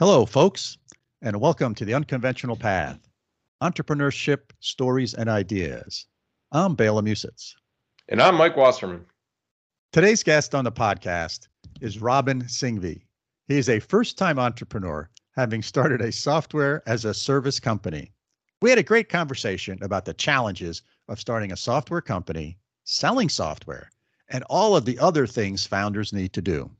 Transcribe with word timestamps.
Hello, 0.00 0.24
folks, 0.24 0.78
and 1.20 1.38
welcome 1.38 1.74
to 1.74 1.84
the 1.84 1.92
Unconventional 1.92 2.56
Path 2.56 2.98
Entrepreneurship, 3.62 4.50
Stories, 4.60 5.12
and 5.12 5.28
Ideas. 5.28 6.06
I'm 6.52 6.74
Bela 6.74 7.02
Musits. 7.02 7.54
And 8.08 8.22
I'm 8.22 8.36
Mike 8.36 8.56
Wasserman. 8.56 9.04
Today's 9.92 10.22
guest 10.22 10.54
on 10.54 10.64
the 10.64 10.72
podcast 10.72 11.48
is 11.82 12.00
Robin 12.00 12.42
Singhvi. 12.44 13.02
He 13.48 13.58
is 13.58 13.68
a 13.68 13.78
first 13.78 14.16
time 14.16 14.38
entrepreneur, 14.38 15.10
having 15.36 15.60
started 15.60 16.00
a 16.00 16.10
software 16.10 16.82
as 16.86 17.04
a 17.04 17.12
service 17.12 17.60
company. 17.60 18.10
We 18.62 18.70
had 18.70 18.78
a 18.78 18.82
great 18.82 19.10
conversation 19.10 19.78
about 19.82 20.06
the 20.06 20.14
challenges 20.14 20.80
of 21.08 21.20
starting 21.20 21.52
a 21.52 21.58
software 21.58 22.00
company, 22.00 22.56
selling 22.84 23.28
software, 23.28 23.90
and 24.30 24.44
all 24.48 24.74
of 24.76 24.86
the 24.86 24.98
other 24.98 25.26
things 25.26 25.66
founders 25.66 26.14
need 26.14 26.32
to 26.32 26.40
do. 26.40 26.70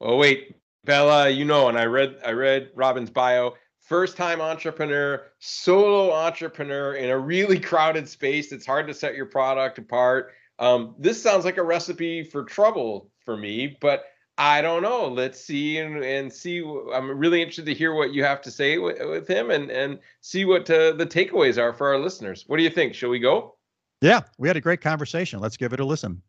Well, 0.00 0.18
wait, 0.18 0.56
Bela, 0.84 1.28
you 1.28 1.44
know, 1.44 1.68
and 1.68 1.78
I 1.78 1.84
read 1.84 2.18
I 2.24 2.32
read 2.32 2.70
Robin's 2.74 3.10
bio. 3.10 3.54
First 3.80 4.16
time 4.16 4.40
entrepreneur, 4.40 5.22
solo 5.40 6.12
entrepreneur 6.12 6.94
in 6.94 7.10
a 7.10 7.18
really 7.18 7.58
crowded 7.58 8.08
space. 8.08 8.52
It's 8.52 8.66
hard 8.66 8.86
to 8.86 8.94
set 8.94 9.16
your 9.16 9.26
product 9.26 9.78
apart. 9.78 10.32
Um, 10.58 10.94
this 10.98 11.20
sounds 11.22 11.44
like 11.44 11.56
a 11.56 11.62
recipe 11.62 12.22
for 12.22 12.44
trouble 12.44 13.10
for 13.24 13.36
me, 13.36 13.76
but 13.80 14.04
I 14.38 14.62
don't 14.62 14.82
know. 14.82 15.08
Let's 15.08 15.40
see 15.40 15.78
and, 15.78 16.02
and 16.02 16.32
see. 16.32 16.60
I'm 16.60 17.18
really 17.18 17.42
interested 17.42 17.66
to 17.66 17.74
hear 17.74 17.92
what 17.92 18.14
you 18.14 18.24
have 18.24 18.40
to 18.42 18.50
say 18.50 18.78
with, 18.78 18.98
with 19.00 19.28
him 19.28 19.50
and 19.50 19.70
and 19.70 19.98
see 20.20 20.44
what 20.44 20.70
uh, 20.70 20.92
the 20.92 21.06
takeaways 21.06 21.60
are 21.60 21.74
for 21.74 21.88
our 21.88 21.98
listeners. 21.98 22.44
What 22.46 22.56
do 22.56 22.62
you 22.62 22.70
think? 22.70 22.94
Shall 22.94 23.10
we 23.10 23.18
go? 23.18 23.56
Yeah, 24.00 24.20
we 24.38 24.48
had 24.48 24.56
a 24.56 24.62
great 24.62 24.80
conversation. 24.80 25.40
Let's 25.40 25.58
give 25.58 25.74
it 25.74 25.80
a 25.80 25.84
listen. 25.84 26.22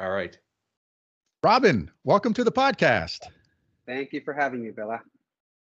All 0.00 0.10
right. 0.10 0.38
Robin, 1.42 1.90
welcome 2.04 2.32
to 2.34 2.42
the 2.42 2.52
podcast. 2.52 3.20
Thank 3.88 4.12
you 4.12 4.20
for 4.20 4.34
having 4.34 4.62
me, 4.62 4.70
Bela. 4.70 5.00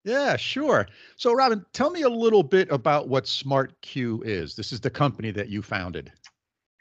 Yeah, 0.02 0.36
sure. 0.36 0.86
So, 1.16 1.34
Robin, 1.34 1.64
tell 1.74 1.90
me 1.90 2.02
a 2.02 2.08
little 2.08 2.42
bit 2.42 2.70
about 2.70 3.06
what 3.08 3.24
SmartCue 3.24 4.24
is. 4.24 4.56
This 4.56 4.72
is 4.72 4.80
the 4.80 4.90
company 4.90 5.30
that 5.32 5.48
you 5.48 5.60
founded. 5.60 6.10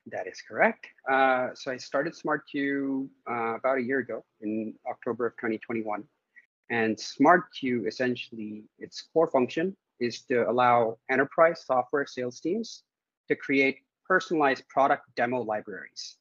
That 0.08 0.26
is 0.26 0.42
correct. 0.42 0.88
Uh, 1.10 1.50
so, 1.54 1.72
I 1.72 1.78
started 1.78 2.14
SmartCue 2.14 3.10
uh, 3.30 3.56
about 3.56 3.78
a 3.78 3.82
year 3.82 4.00
ago 4.00 4.24
in 4.42 4.74
October 4.90 5.26
of 5.26 5.34
2021. 5.34 6.04
And 6.70 6.96
SmartCue 6.96 7.88
essentially, 7.88 8.64
its 8.80 9.10
core 9.14 9.30
function 9.30 9.76
is 10.00 10.22
to 10.24 10.50
allow 10.50 10.98
enterprise 11.12 11.66
software 11.66 12.06
sales 12.06 12.40
teams 12.40 12.84
to 13.28 13.36
create 13.36 13.80
personalized 14.08 14.68
product 14.70 15.04
demo 15.18 15.42
libraries 15.42 16.18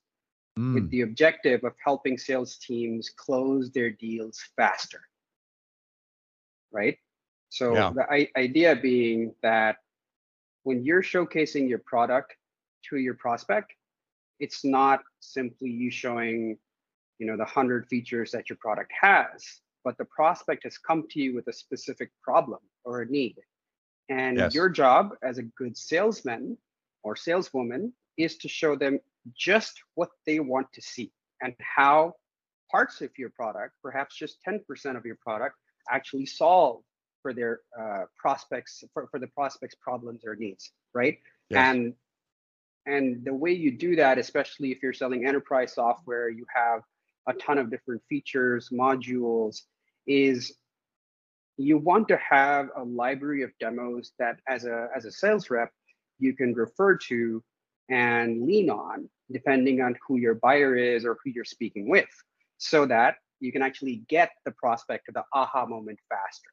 mm. 0.58 0.74
with 0.74 0.90
the 0.90 1.02
objective 1.02 1.62
of 1.64 1.74
helping 1.84 2.18
sales 2.18 2.58
teams 2.58 3.10
close 3.16 3.70
their 3.70 3.90
deals 3.90 4.40
faster 4.56 5.00
right? 6.72 6.96
So 7.48 7.74
yeah. 7.74 7.92
the 7.94 8.10
I- 8.10 8.30
idea 8.36 8.76
being 8.76 9.34
that 9.42 9.76
when 10.62 10.84
you're 10.84 11.02
showcasing 11.02 11.68
your 11.68 11.80
product 11.80 12.34
to 12.88 12.96
your 12.96 13.14
prospect, 13.14 13.72
it's 14.40 14.64
not 14.64 15.02
simply 15.20 15.70
you 15.70 15.90
showing, 15.90 16.58
you 17.18 17.26
know, 17.26 17.36
the 17.36 17.44
hundred 17.44 17.86
features 17.88 18.30
that 18.32 18.48
your 18.48 18.56
product 18.60 18.90
has, 19.00 19.60
but 19.84 19.98
the 19.98 20.04
prospect 20.06 20.64
has 20.64 20.78
come 20.78 21.06
to 21.10 21.20
you 21.20 21.34
with 21.34 21.46
a 21.48 21.52
specific 21.52 22.10
problem 22.22 22.60
or 22.84 23.02
a 23.02 23.06
need. 23.06 23.36
And 24.08 24.38
yes. 24.38 24.54
your 24.54 24.68
job 24.68 25.14
as 25.22 25.38
a 25.38 25.42
good 25.42 25.76
salesman 25.76 26.56
or 27.02 27.16
saleswoman 27.16 27.92
is 28.16 28.36
to 28.38 28.48
show 28.48 28.76
them 28.76 28.98
just 29.36 29.80
what 29.94 30.10
they 30.26 30.40
want 30.40 30.72
to 30.72 30.82
see 30.82 31.12
and 31.40 31.54
how 31.60 32.14
parts 32.70 33.00
of 33.00 33.10
your 33.18 33.30
product, 33.30 33.74
perhaps 33.82 34.16
just 34.16 34.38
10% 34.46 34.96
of 34.96 35.04
your 35.04 35.16
product, 35.16 35.56
actually 35.90 36.26
solve 36.26 36.82
for 37.22 37.32
their 37.32 37.60
uh, 37.78 38.04
prospects 38.16 38.84
for, 38.92 39.06
for 39.10 39.18
the 39.18 39.28
prospects 39.28 39.74
problems 39.80 40.22
or 40.24 40.34
needs 40.36 40.72
right 40.94 41.18
yes. 41.50 41.58
and 41.58 41.94
and 42.86 43.24
the 43.24 43.32
way 43.32 43.52
you 43.52 43.70
do 43.70 43.96
that 43.96 44.18
especially 44.18 44.72
if 44.72 44.82
you're 44.82 44.92
selling 44.92 45.26
enterprise 45.26 45.74
software 45.74 46.28
you 46.28 46.44
have 46.54 46.82
a 47.28 47.32
ton 47.34 47.58
of 47.58 47.70
different 47.70 48.02
features 48.08 48.68
modules 48.72 49.62
is 50.06 50.54
you 51.56 51.78
want 51.78 52.08
to 52.08 52.16
have 52.16 52.68
a 52.76 52.82
library 52.82 53.42
of 53.42 53.50
demos 53.60 54.12
that 54.18 54.36
as 54.48 54.64
a 54.64 54.88
as 54.96 55.04
a 55.04 55.12
sales 55.12 55.50
rep 55.50 55.70
you 56.18 56.34
can 56.34 56.52
refer 56.54 56.96
to 56.96 57.42
and 57.88 58.42
lean 58.42 58.70
on 58.70 59.08
depending 59.30 59.80
on 59.80 59.96
who 60.06 60.16
your 60.16 60.34
buyer 60.34 60.76
is 60.76 61.04
or 61.04 61.16
who 61.22 61.30
you're 61.30 61.44
speaking 61.44 61.88
with 61.88 62.08
so 62.58 62.86
that 62.86 63.16
you 63.42 63.52
can 63.52 63.62
actually 63.62 64.02
get 64.08 64.30
the 64.44 64.52
prospect 64.52 65.06
to 65.06 65.12
the 65.12 65.24
aha 65.34 65.66
moment 65.66 65.98
faster. 66.08 66.48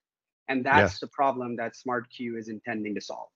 And 0.47 0.65
that's 0.65 0.93
yes. 0.93 0.99
the 0.99 1.07
problem 1.07 1.55
that 1.57 1.73
SmartCue 1.73 2.37
is 2.37 2.49
intending 2.49 2.95
to 2.95 3.01
solve. 3.01 3.29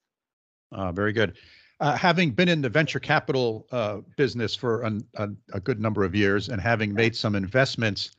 Uh, 0.71 0.91
very 0.91 1.13
good. 1.13 1.37
Uh, 1.79 1.95
having 1.95 2.31
been 2.31 2.49
in 2.49 2.61
the 2.61 2.69
venture 2.69 2.99
capital 2.99 3.67
uh, 3.71 3.97
business 4.17 4.55
for 4.55 4.81
an, 4.81 5.05
a, 5.15 5.29
a, 5.53 5.59
good 5.59 5.79
number 5.79 6.03
of 6.03 6.15
years 6.15 6.49
and 6.49 6.59
having 6.59 6.93
made 6.93 7.15
some 7.15 7.35
investments 7.35 8.11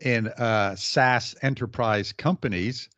in 0.00 0.28
uh, 0.28 0.76
SaaS 0.76 1.34
enterprise 1.42 2.12
companies, 2.12 2.88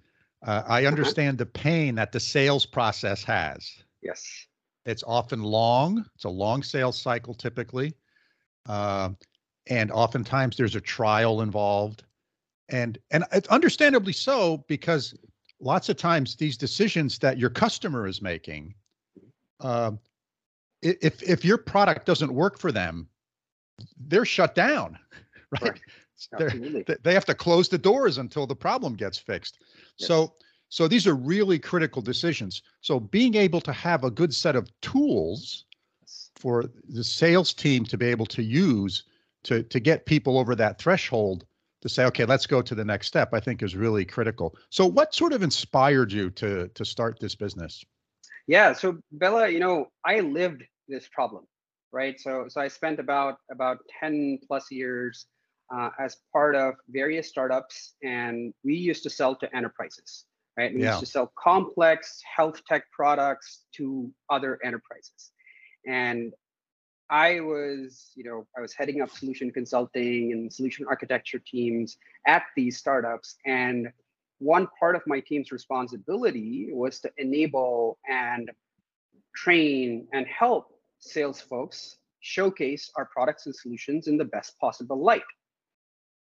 uh, 0.47 0.62
I 0.66 0.80
uh-huh. 0.80 0.88
understand 0.88 1.38
the 1.38 1.47
pain 1.47 1.94
that 1.94 2.12
the 2.12 2.20
sales 2.20 2.66
process 2.66 3.22
has. 3.24 3.70
Yes. 4.02 4.22
It's 4.84 5.04
often 5.06 5.42
long. 5.42 6.04
It's 6.14 6.24
a 6.24 6.30
long 6.30 6.62
sales 6.62 7.00
cycle 7.00 7.34
typically. 7.34 7.94
And 9.66 9.91
oftentimes 9.91 10.56
there's 10.56 10.76
a 10.76 10.81
trial 10.81 11.43
involved. 11.43 12.04
And 12.69 12.98
and 13.10 13.25
it's 13.32 13.48
understandably 13.48 14.12
so 14.12 14.65
because 14.69 15.15
lots 15.60 15.88
of 15.88 15.97
times 15.97 16.37
these 16.37 16.56
decisions 16.56 17.19
that 17.19 17.38
your 17.38 17.50
customer 17.50 18.06
is 18.06 18.22
making 18.22 18.75
uh, 19.60 19.93
if 20.82 21.22
if 21.22 21.44
your 21.44 21.59
product 21.59 22.06
doesn't 22.06 22.32
work 22.32 22.59
for 22.59 22.72
them 22.72 23.09
they're 24.06 24.25
shut 24.25 24.54
down 24.54 24.98
right, 25.62 25.81
right. 26.38 27.03
they 27.03 27.15
have 27.15 27.25
to 27.25 27.34
close 27.34 27.69
the 27.69 27.78
doors 27.78 28.19
until 28.19 28.47
the 28.47 28.56
problem 28.56 28.94
gets 28.94 29.19
fixed. 29.19 29.59
Yes. 29.98 30.09
so 30.09 30.34
so 30.69 30.87
these 30.87 31.06
are 31.09 31.16
really 31.16 31.59
critical 31.59 32.00
decisions. 32.00 32.62
So 32.81 33.00
being 33.00 33.34
able 33.34 33.60
to 33.62 33.72
have 33.72 34.04
a 34.04 34.10
good 34.10 34.32
set 34.32 34.54
of 34.54 34.71
tools 34.81 35.65
for 36.37 36.66
the 36.88 37.03
sales 37.03 37.53
team 37.53 37.84
to 37.87 37.98
be 37.98 38.06
able 38.06 38.27
to 38.27 38.42
use 38.42 39.03
to 39.45 39.62
to 39.65 39.81
get 39.81 40.06
people 40.06 40.39
over 40.39 40.55
that 40.55 40.78
threshold 40.78 41.45
to 41.81 41.89
say 41.89 42.05
okay 42.05 42.25
let's 42.25 42.47
go 42.47 42.61
to 42.61 42.75
the 42.75 42.84
next 42.84 43.06
step 43.06 43.31
i 43.33 43.41
think 43.41 43.62
is 43.62 43.77
really 43.77 44.05
critical. 44.05 44.56
So 44.71 44.87
what 44.87 45.15
sort 45.15 45.33
of 45.33 45.43
inspired 45.43 46.12
you 46.12 46.31
to 46.31 46.69
to 46.69 46.84
start 46.84 47.19
this 47.21 47.34
business? 47.34 47.84
Yeah 48.47 48.73
so 48.73 48.99
Bela, 49.12 49.49
you 49.49 49.61
know 49.61 49.87
i 50.05 50.21
lived 50.21 50.62
this 50.89 51.09
problem 51.09 51.45
right? 51.93 52.21
So 52.21 52.47
so 52.49 52.61
i 52.61 52.69
spent 52.69 53.01
about 53.01 53.37
about 53.51 53.78
10 54.01 54.41
plus 54.47 54.71
years 54.71 55.27
uh, 55.75 55.91
as 56.01 56.17
part 56.33 56.57
of 56.57 56.75
various 56.89 57.28
startups 57.28 57.95
and 58.03 58.53
we 58.65 58.75
used 58.75 59.03
to 59.05 59.11
sell 59.11 59.37
to 59.37 59.57
enterprises 59.57 60.25
right? 60.61 60.75
We 60.75 60.83
yeah. 60.83 60.91
used 60.91 61.01
to 61.01 61.07
sell 61.07 61.33
complex 61.43 62.21
health 62.37 62.61
tech 62.69 62.83
products 62.93 63.65
to 63.77 64.11
other 64.28 64.59
enterprises. 64.65 65.33
And 65.87 66.33
I 67.10 67.41
was, 67.41 68.12
you 68.15 68.22
know, 68.22 68.47
I 68.56 68.60
was 68.60 68.72
heading 68.72 69.03
up 69.03 69.10
solution 69.10 69.50
consulting 69.50 70.32
and 70.32 70.53
solution 70.53 70.87
architecture 70.88 71.41
teams 71.44 71.98
at 72.27 72.45
these 72.57 72.78
startups. 72.78 73.36
And 73.45 73.92
one 74.39 74.68
part 74.78 74.95
of 74.95 75.03
my 75.07 75.18
team's 75.21 75.51
responsibility 75.51 76.68
was 76.72 77.01
to 77.01 77.10
enable 77.18 77.98
and 78.09 78.51
train 79.34 80.07
and 80.12 80.27
help 80.27 80.68
sales 81.01 81.41
folks 81.41 81.97
showcase 82.21 82.91
our 82.97 83.07
products 83.07 83.47
and 83.47 83.54
solutions 83.54 84.07
in 84.07 84.16
the 84.16 84.24
best 84.24 84.59
possible 84.60 85.03
light. 85.03 85.22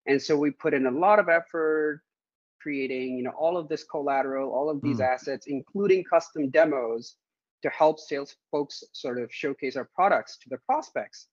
And 0.08 0.20
so 0.20 0.36
we 0.36 0.50
put 0.50 0.74
in 0.74 0.88
a 0.88 0.92
lot 0.92 1.20
of 1.20 1.30
effort 1.30 2.02
creating, 2.62 3.18
you 3.18 3.24
know, 3.24 3.34
all 3.38 3.58
of 3.58 3.70
this 3.70 3.84
collateral, 3.84 4.52
all 4.52 4.70
of 4.70 4.82
these 4.82 4.98
mm. 4.98 5.08
assets, 5.08 5.46
including 5.48 6.04
custom 6.04 6.50
demos 6.50 7.16
to 7.64 7.70
help 7.70 8.00
sales 8.00 8.36
folks 8.52 8.84
sort 8.94 9.22
of 9.22 9.34
showcase 9.34 9.76
our 9.76 9.90
products 9.96 10.38
to 10.40 10.50
the 10.50 10.58
prospects. 10.66 11.28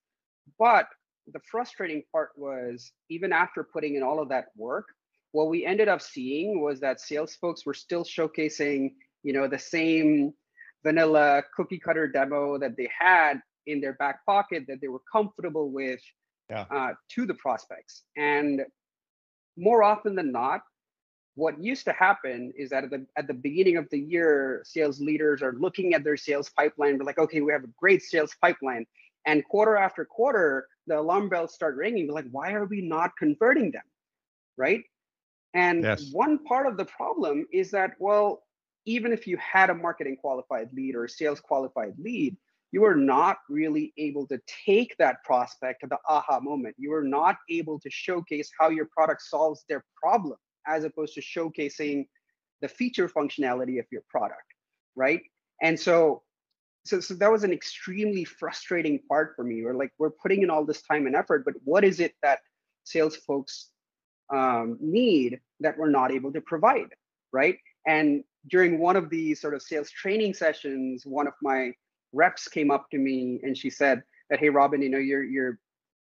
But 0.58 0.86
the 1.32 1.40
frustrating 1.50 2.02
part 2.12 2.30
was 2.36 2.92
even 3.10 3.32
after 3.32 3.64
putting 3.64 3.96
in 3.96 4.02
all 4.02 4.20
of 4.20 4.28
that 4.28 4.46
work, 4.56 4.86
what 5.32 5.48
we 5.48 5.66
ended 5.66 5.88
up 5.88 6.00
seeing 6.00 6.62
was 6.62 6.80
that 6.80 7.00
sales 7.00 7.36
folks 7.36 7.66
were 7.66 7.74
still 7.74 8.04
showcasing, 8.04 8.92
you 9.22 9.32
know, 9.32 9.48
the 9.48 9.58
same 9.58 10.32
vanilla 10.84 11.42
cookie 11.54 11.78
cutter 11.78 12.06
demo 12.06 12.58
that 12.58 12.76
they 12.76 12.88
had 12.96 13.40
in 13.66 13.80
their 13.80 13.94
back 13.94 14.24
pocket 14.24 14.64
that 14.68 14.80
they 14.80 14.88
were 14.88 15.02
comfortable 15.10 15.70
with 15.70 16.00
yeah. 16.48 16.64
uh, 16.70 16.92
to 17.10 17.26
the 17.26 17.34
prospects. 17.34 18.04
And 18.16 18.62
more 19.56 19.82
often 19.82 20.14
than 20.14 20.30
not, 20.32 20.60
what 21.36 21.62
used 21.62 21.84
to 21.84 21.92
happen 21.92 22.52
is 22.56 22.70
that 22.70 22.84
at 22.84 22.90
the 22.90 23.06
at 23.16 23.26
the 23.26 23.34
beginning 23.34 23.76
of 23.76 23.88
the 23.90 24.00
year, 24.00 24.62
sales 24.64 25.00
leaders 25.00 25.42
are 25.42 25.52
looking 25.52 25.92
at 25.92 26.02
their 26.02 26.16
sales 26.16 26.50
pipeline. 26.50 26.98
We're 26.98 27.04
like, 27.04 27.18
okay, 27.18 27.42
we 27.42 27.52
have 27.52 27.62
a 27.62 27.72
great 27.78 28.02
sales 28.02 28.34
pipeline. 28.40 28.86
And 29.26 29.44
quarter 29.44 29.76
after 29.76 30.04
quarter, 30.04 30.66
the 30.86 30.98
alarm 30.98 31.28
bells 31.28 31.52
start 31.52 31.76
ringing. 31.76 32.08
We're 32.08 32.14
like, 32.14 32.30
why 32.30 32.52
are 32.52 32.64
we 32.64 32.80
not 32.80 33.10
converting 33.18 33.70
them? 33.70 33.82
Right. 34.56 34.82
And 35.52 35.82
Yes. 35.82 36.10
one 36.12 36.42
part 36.44 36.66
of 36.66 36.78
the 36.78 36.86
problem 36.86 37.46
is 37.52 37.70
that, 37.70 37.92
well, 37.98 38.42
even 38.86 39.12
if 39.12 39.26
you 39.26 39.36
had 39.36 39.68
a 39.68 39.74
marketing 39.74 40.16
qualified 40.16 40.70
lead 40.72 40.94
or 40.94 41.04
a 41.04 41.08
sales 41.08 41.40
qualified 41.40 41.94
lead, 41.98 42.36
you 42.72 42.80
were 42.80 42.94
not 42.94 43.38
really 43.50 43.92
able 43.98 44.26
to 44.28 44.40
take 44.64 44.96
that 44.98 45.22
prospect 45.22 45.82
to 45.82 45.86
the 45.86 45.98
aha 46.08 46.40
moment. 46.40 46.76
You 46.78 46.90
were 46.90 47.04
not 47.04 47.36
able 47.50 47.78
to 47.80 47.90
showcase 47.90 48.50
how 48.58 48.70
your 48.70 48.86
product 48.86 49.22
solves 49.22 49.64
their 49.68 49.84
problem 50.02 50.38
as 50.66 50.84
opposed 50.84 51.14
to 51.14 51.20
showcasing 51.20 52.06
the 52.62 52.68
feature 52.68 53.08
functionality 53.08 53.78
of 53.78 53.86
your 53.90 54.02
product, 54.08 54.54
right? 54.94 55.20
And 55.62 55.78
so 55.78 56.22
so, 56.86 57.00
so 57.00 57.14
that 57.14 57.30
was 57.30 57.42
an 57.42 57.52
extremely 57.52 58.24
frustrating 58.24 59.00
part 59.08 59.34
for 59.34 59.42
me. 59.42 59.62
We're 59.64 59.74
like, 59.74 59.90
we're 59.98 60.10
putting 60.10 60.42
in 60.42 60.50
all 60.50 60.64
this 60.64 60.82
time 60.82 61.06
and 61.06 61.16
effort, 61.16 61.44
but 61.44 61.54
what 61.64 61.84
is 61.84 61.98
it 61.98 62.14
that 62.22 62.38
sales 62.84 63.16
folks 63.16 63.70
um, 64.32 64.78
need 64.80 65.40
that 65.60 65.76
we're 65.76 65.90
not 65.90 66.12
able 66.12 66.32
to 66.32 66.40
provide, 66.40 66.94
right? 67.32 67.58
And 67.86 68.22
during 68.48 68.78
one 68.78 68.96
of 68.96 69.10
these 69.10 69.40
sort 69.40 69.54
of 69.54 69.62
sales 69.62 69.90
training 69.90 70.34
sessions, 70.34 71.04
one 71.04 71.26
of 71.26 71.34
my 71.42 71.72
reps 72.12 72.48
came 72.48 72.70
up 72.70 72.88
to 72.90 72.98
me 72.98 73.40
and 73.42 73.58
she 73.58 73.70
said 73.70 74.02
that, 74.30 74.38
"Hey, 74.38 74.48
Robin, 74.48 74.80
you 74.80 74.88
know, 74.88 74.98
you're 74.98 75.24
you're 75.24 75.58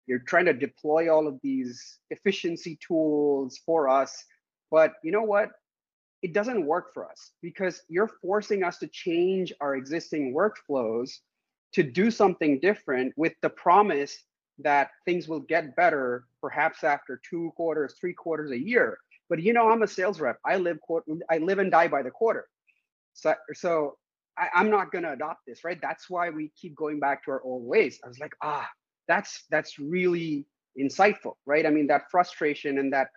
you're 0.06 0.20
trying 0.20 0.46
to 0.46 0.52
deploy 0.52 1.12
all 1.12 1.26
of 1.26 1.38
these 1.42 1.98
efficiency 2.10 2.78
tools 2.86 3.60
for 3.64 3.88
us, 3.88 4.24
but 4.70 4.94
you 5.02 5.12
know 5.12 5.22
what? 5.22 5.50
It 6.22 6.34
doesn't 6.34 6.66
work 6.66 6.92
for 6.92 7.10
us 7.10 7.30
because 7.42 7.82
you're 7.88 8.10
forcing 8.20 8.62
us 8.62 8.78
to 8.78 8.86
change 8.88 9.52
our 9.60 9.74
existing 9.74 10.34
workflows 10.34 11.10
to 11.72 11.82
do 11.82 12.10
something 12.10 12.60
different 12.60 13.14
with 13.16 13.32
the 13.42 13.48
promise 13.50 14.24
that 14.58 14.90
things 15.04 15.28
will 15.28 15.40
get 15.40 15.74
better 15.76 16.24
perhaps 16.40 16.84
after 16.84 17.20
two 17.28 17.52
quarters, 17.56 17.94
three 17.98 18.12
quarters 18.12 18.50
a 18.50 18.58
year. 18.58 18.98
But 19.28 19.42
you 19.42 19.52
know, 19.52 19.70
I'm 19.70 19.82
a 19.82 19.86
sales 19.86 20.20
rep. 20.20 20.38
I 20.44 20.56
live 20.56 20.80
quarter 20.80 21.12
I 21.30 21.38
live 21.38 21.58
and 21.58 21.70
die 21.70 21.88
by 21.88 22.02
the 22.02 22.10
quarter. 22.10 22.46
So 23.14 23.34
so 23.54 23.96
I, 24.36 24.48
I'm 24.54 24.70
not 24.70 24.90
gonna 24.90 25.12
adopt 25.12 25.46
this, 25.46 25.64
right? 25.64 25.78
That's 25.80 26.10
why 26.10 26.30
we 26.30 26.52
keep 26.60 26.74
going 26.74 26.98
back 27.00 27.24
to 27.24 27.30
our 27.30 27.42
old 27.42 27.64
ways. 27.64 28.00
I 28.04 28.08
was 28.08 28.18
like, 28.18 28.34
ah, 28.42 28.68
that's 29.06 29.44
that's 29.50 29.78
really 29.78 30.46
insightful, 30.78 31.34
right? 31.46 31.64
I 31.64 31.70
mean, 31.70 31.86
that 31.86 32.10
frustration 32.10 32.78
and 32.78 32.92
that 32.92 33.08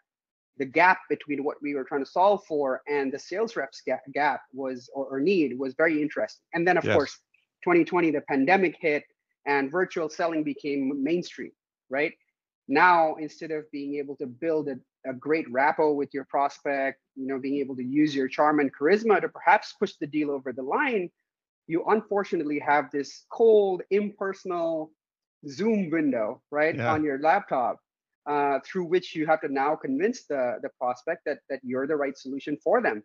the 0.58 0.66
gap 0.66 1.00
between 1.10 1.44
what 1.44 1.58
we 1.62 1.74
were 1.76 1.84
trying 1.84 2.04
to 2.04 2.10
solve 2.10 2.44
for 2.48 2.82
and 2.88 3.12
the 3.12 3.20
sales 3.20 3.56
reps 3.56 3.82
gap, 3.86 4.02
gap 4.14 4.42
was 4.54 4.90
or, 4.94 5.06
or, 5.06 5.20
need 5.20 5.58
was 5.58 5.74
very 5.76 6.02
interesting. 6.02 6.44
And 6.54 6.68
then 6.68 6.78
of 6.78 6.86
Yes. 6.86 6.94
course, 6.96 7.20
2020, 7.64 8.12
the 8.12 8.22
pandemic 8.22 8.76
hit 8.80 9.04
and 9.46 9.72
virtual 9.72 10.10
selling 10.10 10.44
became 10.44 11.02
mainstream, 11.04 11.52
right? 11.90 12.14
Now, 12.68 13.16
instead 13.16 13.52
of 13.52 13.70
being 13.72 13.96
able 13.96 14.16
to 14.18 14.26
build 14.28 14.70
a, 14.70 14.78
a 15.10 15.14
great 15.14 15.50
rapport 15.52 15.96
with 15.96 16.14
your 16.14 16.26
prospect, 16.26 17.00
you 17.16 17.28
know, 17.28 17.40
being 17.40 17.58
able 17.60 17.76
to 17.76 17.84
use 17.84 18.16
your 18.16 18.28
charm 18.28 18.60
and 18.60 18.72
charisma 18.74 19.20
to 19.22 19.30
perhaps 19.30 19.74
push 19.80 19.94
the 20.00 20.08
deal 20.08 20.32
over 20.32 20.54
the 20.54 20.64
line, 20.64 21.10
you 21.68 21.84
unfortunately 21.88 22.60
have 22.60 22.90
this 22.92 23.26
cold, 23.32 23.82
impersonal 23.90 24.92
Zoom 25.48 25.90
window, 25.90 26.42
right, 26.52 26.76
Yeah. 26.76 26.92
on 26.94 27.04
your 27.04 27.20
laptop, 27.20 27.80
uh, 28.26 28.60
through 28.66 28.86
which 28.86 29.16
you 29.16 29.26
have 29.26 29.42
to 29.42 29.52
now 29.52 29.76
convince 29.76 30.26
the 30.26 30.58
the 30.62 30.70
prospect 30.80 31.22
that 31.26 31.40
that 31.50 31.60
you're 31.64 31.88
the 31.88 31.96
right 31.96 32.18
solution 32.18 32.58
for 32.64 32.82
them. 32.82 33.04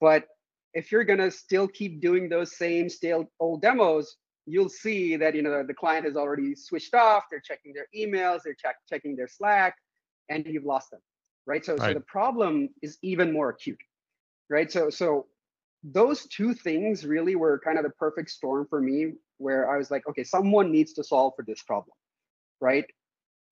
But 0.00 0.26
if 0.74 0.92
you're 0.92 1.04
gonna 1.04 1.30
still 1.30 1.68
keep 1.68 2.00
doing 2.00 2.28
those 2.28 2.56
same 2.56 2.88
stale 2.88 3.26
old 3.40 3.62
demos, 3.62 4.16
you'll 4.46 4.68
see 4.68 5.16
that 5.16 5.34
you 5.34 5.42
know 5.42 5.62
the 5.62 5.74
client 5.74 6.04
has 6.04 6.16
already 6.16 6.54
switched 6.54 6.94
off. 6.94 7.24
They're 7.30 7.40
checking 7.40 7.72
their 7.72 7.88
emails, 7.96 8.40
they're 8.44 8.54
check, 8.54 8.76
checking 8.88 9.16
their 9.16 9.28
Slack, 9.28 9.74
and 10.28 10.44
you've 10.46 10.64
lost 10.64 10.90
them, 10.90 11.00
right? 11.46 11.64
So 11.64 11.76
so 11.76 11.94
the 11.94 12.00
problem 12.00 12.68
is 12.82 12.98
even 13.02 13.32
more 13.32 13.50
acute, 13.50 13.80
right? 14.50 14.70
So 14.70 14.90
so 14.90 15.26
those 15.92 16.26
two 16.26 16.54
things 16.54 17.04
really 17.04 17.36
were 17.36 17.60
kind 17.64 17.78
of 17.78 17.84
the 17.84 17.90
perfect 17.90 18.30
storm 18.30 18.66
for 18.68 18.80
me 18.80 19.12
where 19.38 19.70
i 19.70 19.76
was 19.76 19.90
like 19.90 20.06
okay 20.08 20.24
someone 20.24 20.72
needs 20.72 20.92
to 20.92 21.04
solve 21.04 21.32
for 21.36 21.44
this 21.46 21.62
problem 21.62 21.94
right 22.60 22.86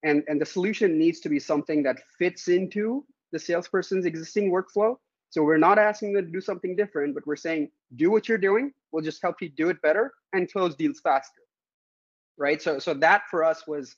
and 0.04 0.22
and 0.28 0.40
the 0.40 0.46
solution 0.46 0.98
needs 0.98 1.18
to 1.20 1.28
be 1.28 1.40
something 1.40 1.82
that 1.82 1.98
fits 2.18 2.48
into 2.48 3.04
the 3.32 3.38
salesperson's 3.38 4.06
existing 4.06 4.52
workflow. 4.52 4.94
So 5.30 5.42
we're 5.42 5.58
not 5.58 5.78
asking 5.78 6.12
them 6.12 6.26
to 6.26 6.30
do 6.30 6.40
something 6.40 6.76
different 6.76 7.14
but 7.14 7.26
we're 7.26 7.36
saying 7.48 7.70
do 7.96 8.10
what 8.10 8.28
you're 8.28 8.38
doing. 8.50 8.72
We'll 8.92 9.02
just 9.02 9.20
help 9.20 9.36
you 9.42 9.48
do 9.48 9.68
it 9.70 9.82
better 9.82 10.12
and 10.32 10.50
close 10.52 10.74
deals 10.76 11.00
faster. 11.00 11.42
Right? 12.38 12.62
So 12.62 12.78
so 12.78 12.94
that 12.94 13.22
for 13.30 13.42
us 13.42 13.66
was 13.66 13.96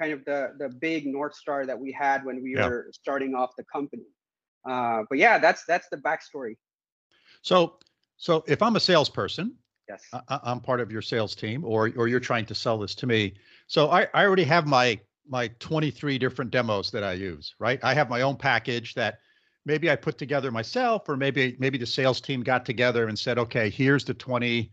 kind 0.00 0.12
of 0.12 0.24
the 0.24 0.54
the 0.58 0.68
big 0.68 1.06
north 1.06 1.34
star 1.34 1.66
that 1.66 1.78
we 1.78 1.92
had 1.92 2.24
when 2.24 2.42
we 2.42 2.54
Yeah. 2.54 2.68
were 2.68 2.88
starting 2.92 3.34
off 3.34 3.50
the 3.58 3.64
company. 3.64 4.08
Uh, 4.68 5.02
but 5.10 5.18
yeah 5.18 5.38
that's 5.38 5.64
that's 5.66 5.88
the 5.90 5.98
backstory. 5.98 6.56
So, 7.42 7.78
so 8.16 8.44
if 8.48 8.62
I'm 8.62 8.76
a 8.76 8.80
salesperson, 8.80 9.54
yes. 9.88 10.02
I, 10.12 10.40
I'm 10.42 10.60
part 10.60 10.80
of 10.80 10.90
your 10.90 11.02
sales 11.02 11.34
team, 11.34 11.64
or 11.64 11.90
or 11.96 12.08
you're 12.08 12.20
trying 12.20 12.46
to 12.46 12.54
sell 12.54 12.78
this 12.78 12.94
to 12.96 13.06
me. 13.06 13.34
So 13.66 13.90
I, 13.90 14.08
I 14.14 14.24
already 14.24 14.44
have 14.44 14.66
my 14.66 14.98
my 15.28 15.48
23 15.58 16.18
different 16.18 16.50
demos 16.50 16.90
that 16.90 17.04
I 17.04 17.12
use, 17.12 17.54
right? 17.58 17.78
I 17.82 17.94
have 17.94 18.08
my 18.08 18.22
own 18.22 18.36
package 18.36 18.94
that 18.94 19.18
maybe 19.64 19.90
I 19.90 19.96
put 19.96 20.18
together 20.18 20.50
myself, 20.50 21.08
or 21.08 21.16
maybe 21.16 21.56
maybe 21.58 21.78
the 21.78 21.86
sales 21.86 22.20
team 22.20 22.42
got 22.42 22.64
together 22.64 23.08
and 23.08 23.18
said, 23.18 23.38
okay, 23.38 23.70
here's 23.70 24.04
the 24.04 24.14
20 24.14 24.72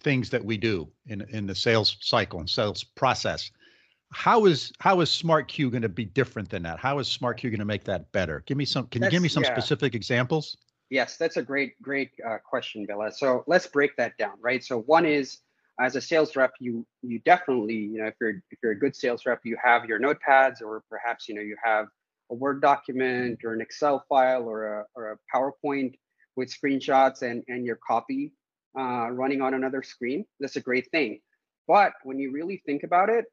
things 0.00 0.30
that 0.30 0.44
we 0.44 0.56
do 0.56 0.88
in 1.06 1.22
in 1.30 1.46
the 1.46 1.54
sales 1.54 1.96
cycle 2.00 2.40
and 2.40 2.48
sales 2.48 2.82
process. 2.82 3.50
How 4.12 4.46
is 4.46 4.72
how 4.80 5.00
is 5.00 5.10
SmartCue 5.10 5.70
going 5.70 5.82
to 5.82 5.88
be 5.88 6.04
different 6.04 6.48
than 6.48 6.62
that? 6.64 6.78
How 6.78 6.98
is 6.98 7.06
SmartCue 7.06 7.50
going 7.50 7.58
to 7.58 7.64
make 7.64 7.84
that 7.84 8.10
better? 8.12 8.42
Give 8.46 8.56
me 8.56 8.64
some. 8.64 8.86
Can 8.88 9.02
you 9.02 9.10
give 9.10 9.22
me 9.22 9.28
some 9.28 9.44
yeah. 9.44 9.54
specific 9.54 9.94
examples? 9.94 10.56
Yes, 10.90 11.16
that's 11.16 11.36
a 11.36 11.42
great, 11.42 11.80
great 11.80 12.10
uh, 12.28 12.38
question, 12.38 12.84
Bela. 12.84 13.12
So 13.12 13.44
let's 13.46 13.68
break 13.68 13.96
that 13.96 14.18
down, 14.18 14.32
right? 14.40 14.62
So 14.62 14.80
one 14.80 15.06
is, 15.06 15.38
as 15.80 15.96
a 15.96 16.00
sales 16.00 16.36
rep, 16.36 16.52
you 16.60 16.86
you 17.02 17.20
definitely, 17.20 17.74
you 17.74 17.98
know, 17.98 18.06
if 18.06 18.14
you're 18.20 18.42
if 18.50 18.58
you're 18.62 18.72
a 18.72 18.78
good 18.78 18.94
sales 18.94 19.26
rep, 19.26 19.40
you 19.44 19.56
have 19.62 19.84
your 19.86 20.00
notepads, 20.00 20.62
or 20.62 20.82
perhaps 20.88 21.28
you 21.28 21.34
know 21.34 21.40
you 21.40 21.56
have 21.62 21.86
a 22.30 22.34
Word 22.34 22.60
document 22.60 23.40
or 23.44 23.52
an 23.52 23.60
Excel 23.60 24.04
file 24.08 24.44
or 24.44 24.80
a 24.80 24.84
or 24.94 25.12
a 25.12 25.18
PowerPoint 25.34 25.94
with 26.36 26.52
screenshots 26.52 27.22
and 27.22 27.42
and 27.48 27.64
your 27.64 27.78
copy 27.86 28.32
uh, 28.78 29.10
running 29.10 29.40
on 29.40 29.54
another 29.54 29.82
screen. 29.82 30.24
That's 30.38 30.56
a 30.56 30.60
great 30.60 30.90
thing. 30.90 31.20
But 31.66 31.92
when 32.02 32.18
you 32.18 32.32
really 32.32 32.62
think 32.66 32.82
about 32.82 33.08
it, 33.08 33.26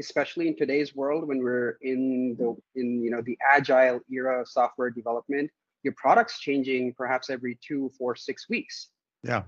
especially 0.00 0.48
in 0.48 0.56
today's 0.56 0.94
world, 0.94 1.28
when 1.28 1.38
we're 1.38 1.78
in 1.82 2.36
the 2.38 2.56
in 2.74 3.02
you 3.02 3.10
know 3.10 3.22
the 3.22 3.38
agile 3.48 4.00
era 4.10 4.40
of 4.40 4.48
software 4.48 4.90
development 4.90 5.50
your 5.82 5.94
product's 5.96 6.38
changing 6.38 6.94
perhaps 6.94 7.30
every 7.30 7.58
two, 7.66 7.90
four, 7.98 8.14
six 8.14 8.48
weeks. 8.48 8.88
Yeah. 9.22 9.42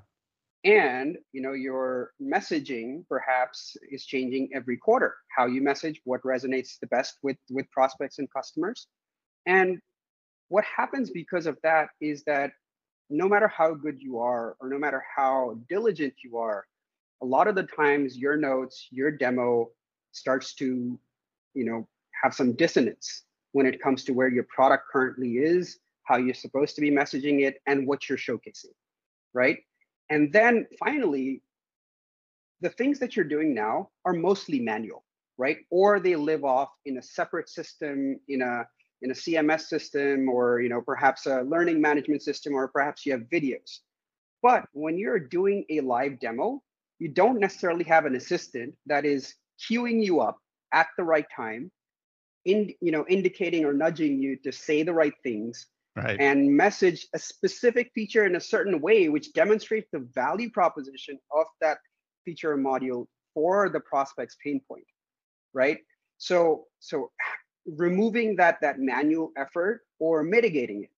And 0.64 1.18
you 1.32 1.42
know, 1.42 1.52
your 1.52 2.12
messaging 2.20 3.06
perhaps 3.08 3.76
is 3.90 4.06
changing 4.06 4.50
every 4.54 4.78
quarter. 4.78 5.14
How 5.36 5.46
you 5.46 5.60
message, 5.62 6.00
what 6.04 6.22
resonates 6.22 6.78
the 6.80 6.86
best 6.86 7.18
with 7.22 7.36
with 7.50 7.70
prospects 7.70 8.18
and 8.18 8.28
customers. 8.32 8.86
And 9.46 9.78
what 10.48 10.64
happens 10.64 11.10
because 11.10 11.46
of 11.46 11.58
that 11.62 11.88
is 12.00 12.24
that 12.24 12.52
no 13.10 13.28
matter 13.28 13.48
how 13.48 13.74
good 13.74 14.00
you 14.00 14.18
are, 14.18 14.56
or 14.60 14.68
no 14.68 14.78
matter 14.78 15.04
how 15.14 15.58
diligent 15.68 16.14
you 16.24 16.38
are, 16.38 16.64
a 17.22 17.26
lot 17.26 17.46
of 17.46 17.54
the 17.54 17.64
times 17.64 18.16
your 18.16 18.36
notes, 18.36 18.88
your 18.90 19.10
demo 19.10 19.70
starts 20.12 20.54
to, 20.54 20.98
you 21.52 21.64
know, 21.64 21.86
have 22.22 22.34
some 22.34 22.54
dissonance 22.54 23.24
when 23.52 23.66
it 23.66 23.82
comes 23.82 24.04
to 24.04 24.12
where 24.12 24.28
your 24.28 24.44
product 24.44 24.84
currently 24.90 25.32
is 25.32 25.78
how 26.04 26.16
you're 26.16 26.34
supposed 26.34 26.74
to 26.76 26.80
be 26.80 26.90
messaging 26.90 27.42
it, 27.42 27.56
and 27.66 27.86
what 27.86 28.08
you're 28.08 28.18
showcasing, 28.18 28.72
right? 29.32 29.58
And 30.10 30.32
then 30.32 30.66
finally, 30.78 31.42
the 32.60 32.70
things 32.70 32.98
that 32.98 33.16
you're 33.16 33.24
doing 33.24 33.54
now 33.54 33.90
are 34.04 34.12
mostly 34.12 34.60
manual, 34.60 35.04
right? 35.38 35.58
Or 35.70 36.00
they 36.00 36.16
live 36.16 36.44
off 36.44 36.70
in 36.84 36.98
a 36.98 37.02
separate 37.02 37.48
system, 37.48 38.20
in 38.28 38.42
a 38.42 38.66
in 39.02 39.10
a 39.10 39.14
CMS 39.14 39.62
system, 39.62 40.28
or 40.28 40.60
you 40.60 40.68
know 40.68 40.80
perhaps 40.80 41.26
a 41.26 41.42
learning 41.42 41.80
management 41.80 42.22
system, 42.22 42.54
or 42.54 42.68
perhaps 42.68 43.04
you 43.04 43.12
have 43.12 43.22
videos. 43.22 43.80
But 44.42 44.64
when 44.72 44.98
you're 44.98 45.18
doing 45.18 45.64
a 45.70 45.80
live 45.80 46.20
demo, 46.20 46.62
you 46.98 47.08
don't 47.08 47.40
necessarily 47.40 47.84
have 47.84 48.04
an 48.04 48.14
assistant 48.14 48.74
that 48.86 49.04
is 49.04 49.34
queuing 49.60 50.04
you 50.04 50.20
up 50.20 50.38
at 50.72 50.88
the 50.96 51.04
right 51.04 51.26
time, 51.34 51.70
in 52.44 52.72
you 52.80 52.92
know 52.92 53.04
indicating 53.08 53.64
or 53.64 53.72
nudging 53.72 54.20
you 54.20 54.36
to 54.44 54.52
say 54.52 54.82
the 54.82 54.92
right 54.92 55.14
things 55.22 55.66
Right. 55.96 56.20
and 56.20 56.50
message 56.50 57.06
a 57.14 57.20
specific 57.20 57.92
feature 57.94 58.26
in 58.26 58.34
a 58.34 58.40
certain 58.40 58.80
way, 58.80 59.08
which 59.08 59.32
demonstrates 59.32 59.88
the 59.92 60.00
value 60.12 60.50
proposition 60.50 61.18
of 61.32 61.46
that 61.60 61.78
feature 62.24 62.52
or 62.52 62.58
module 62.58 63.06
for 63.32 63.68
the 63.68 63.78
prospect's 63.78 64.36
pain 64.42 64.60
point, 64.66 64.86
right? 65.52 65.78
So, 66.18 66.64
so 66.80 67.12
removing 67.64 68.34
that 68.36 68.60
that 68.60 68.80
manual 68.80 69.30
effort 69.36 69.82
or 70.00 70.24
mitigating 70.24 70.82
it, 70.82 70.90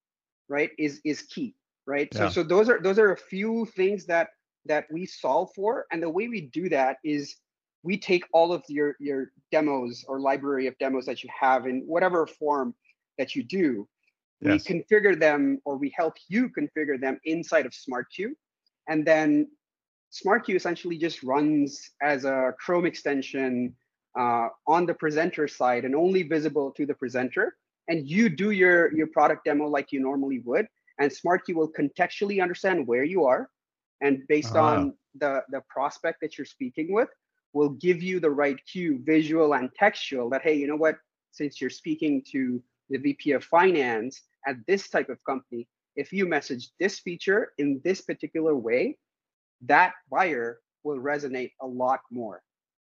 right, 0.48 0.70
is 0.78 1.00
is 1.04 1.22
key, 1.22 1.54
right? 1.86 2.08
Yeah. 2.12 2.28
So, 2.28 2.42
so 2.42 2.42
those 2.42 2.70
are 2.70 2.80
those 2.80 2.98
are 2.98 3.12
a 3.12 3.16
few 3.18 3.66
things 3.76 4.06
that 4.06 4.28
that 4.64 4.86
we 4.90 5.04
solve 5.04 5.50
for, 5.54 5.84
and 5.92 6.02
the 6.02 6.08
way 6.08 6.28
we 6.28 6.40
do 6.40 6.70
that 6.70 6.96
is 7.04 7.36
we 7.82 7.98
take 7.98 8.24
all 8.32 8.50
of 8.50 8.62
your 8.68 8.96
your 8.98 9.30
demos 9.52 10.06
or 10.08 10.20
library 10.20 10.66
of 10.66 10.78
demos 10.78 11.04
that 11.04 11.22
you 11.22 11.28
have 11.38 11.66
in 11.66 11.82
whatever 11.86 12.26
form 12.26 12.74
that 13.18 13.34
you 13.34 13.42
do 13.42 13.86
Yes. 14.40 14.68
we 14.68 14.74
configure 14.74 15.18
them 15.18 15.60
or 15.64 15.76
we 15.76 15.92
help 15.96 16.14
you 16.28 16.48
configure 16.50 17.00
them 17.00 17.18
inside 17.24 17.66
of 17.66 17.72
SmartCue. 17.72 18.30
And 18.88 19.06
then 19.06 19.48
SmartCue 20.12 20.56
essentially 20.56 20.98
just 20.98 21.22
runs 21.22 21.90
as 22.02 22.24
a 22.24 22.52
Chrome 22.60 22.86
extension 22.86 23.74
uh, 24.18 24.48
on 24.66 24.86
the 24.86 24.94
presenter 24.94 25.48
side 25.48 25.84
and 25.84 25.94
only 25.94 26.22
visible 26.22 26.70
to 26.72 26.86
the 26.86 26.94
presenter. 26.94 27.56
And 27.88 28.08
you 28.08 28.28
do 28.28 28.50
your, 28.50 28.94
your 28.94 29.06
product 29.08 29.44
demo 29.44 29.66
like 29.68 29.92
you 29.92 30.00
normally 30.00 30.40
would. 30.40 30.66
And 30.98 31.10
SmartCue 31.10 31.54
will 31.54 31.72
contextually 31.72 32.42
understand 32.42 32.86
where 32.86 33.04
you 33.04 33.24
are. 33.24 33.50
And 34.00 34.22
based 34.28 34.56
Ah. 34.56 34.74
on 34.74 34.94
the, 35.18 35.42
the 35.50 35.62
prospect 35.68 36.20
that 36.20 36.36
you're 36.36 36.44
speaking 36.44 36.92
with, 36.92 37.08
will 37.52 37.70
give 37.70 38.02
you 38.02 38.20
the 38.20 38.30
right 38.30 38.58
cue, 38.70 39.00
visual 39.02 39.54
and 39.54 39.70
textual, 39.74 40.28
that, 40.28 40.42
hey, 40.42 40.54
you 40.54 40.66
know 40.66 40.76
what? 40.76 40.96
Since 41.32 41.58
you're 41.60 41.70
speaking 41.70 42.22
to 42.32 42.62
the 42.90 42.98
VP 42.98 43.32
of 43.32 43.44
finance 43.44 44.22
at 44.46 44.56
this 44.66 44.88
type 44.88 45.08
of 45.08 45.22
company, 45.24 45.68
if 45.96 46.12
you 46.12 46.26
message 46.26 46.70
this 46.78 46.98
feature 47.00 47.52
in 47.58 47.80
this 47.84 48.00
particular 48.02 48.56
way, 48.56 48.96
that 49.62 49.92
buyer 50.10 50.60
will 50.84 50.98
resonate 50.98 51.52
a 51.62 51.66
lot 51.66 52.00
more, 52.10 52.42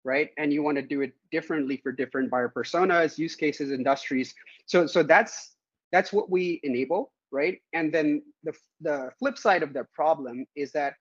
right? 0.05 0.31
And 0.39 0.53
you 0.53 0.63
want 0.63 0.77
to 0.77 0.83
do 0.83 1.03
it 1.03 1.13
differently 1.31 1.79
for 1.83 1.93
different 1.93 2.31
buyer 2.31 2.53
personas, 2.55 3.19
use 3.19 3.37
cases, 3.37 3.71
industries. 3.71 4.35
So 4.67 4.87
so 4.87 5.03
that's 5.03 5.57
that's 5.93 6.13
what 6.13 6.31
we 6.31 6.61
enable, 6.65 7.13
right? 7.31 7.59
And 7.73 7.93
then 7.93 8.23
the 8.43 8.53
the 8.81 9.11
flip 9.19 9.39
side 9.39 9.63
of 9.63 9.73
the 9.73 9.87
problem 9.95 10.47
is 10.57 10.73
that 10.73 10.95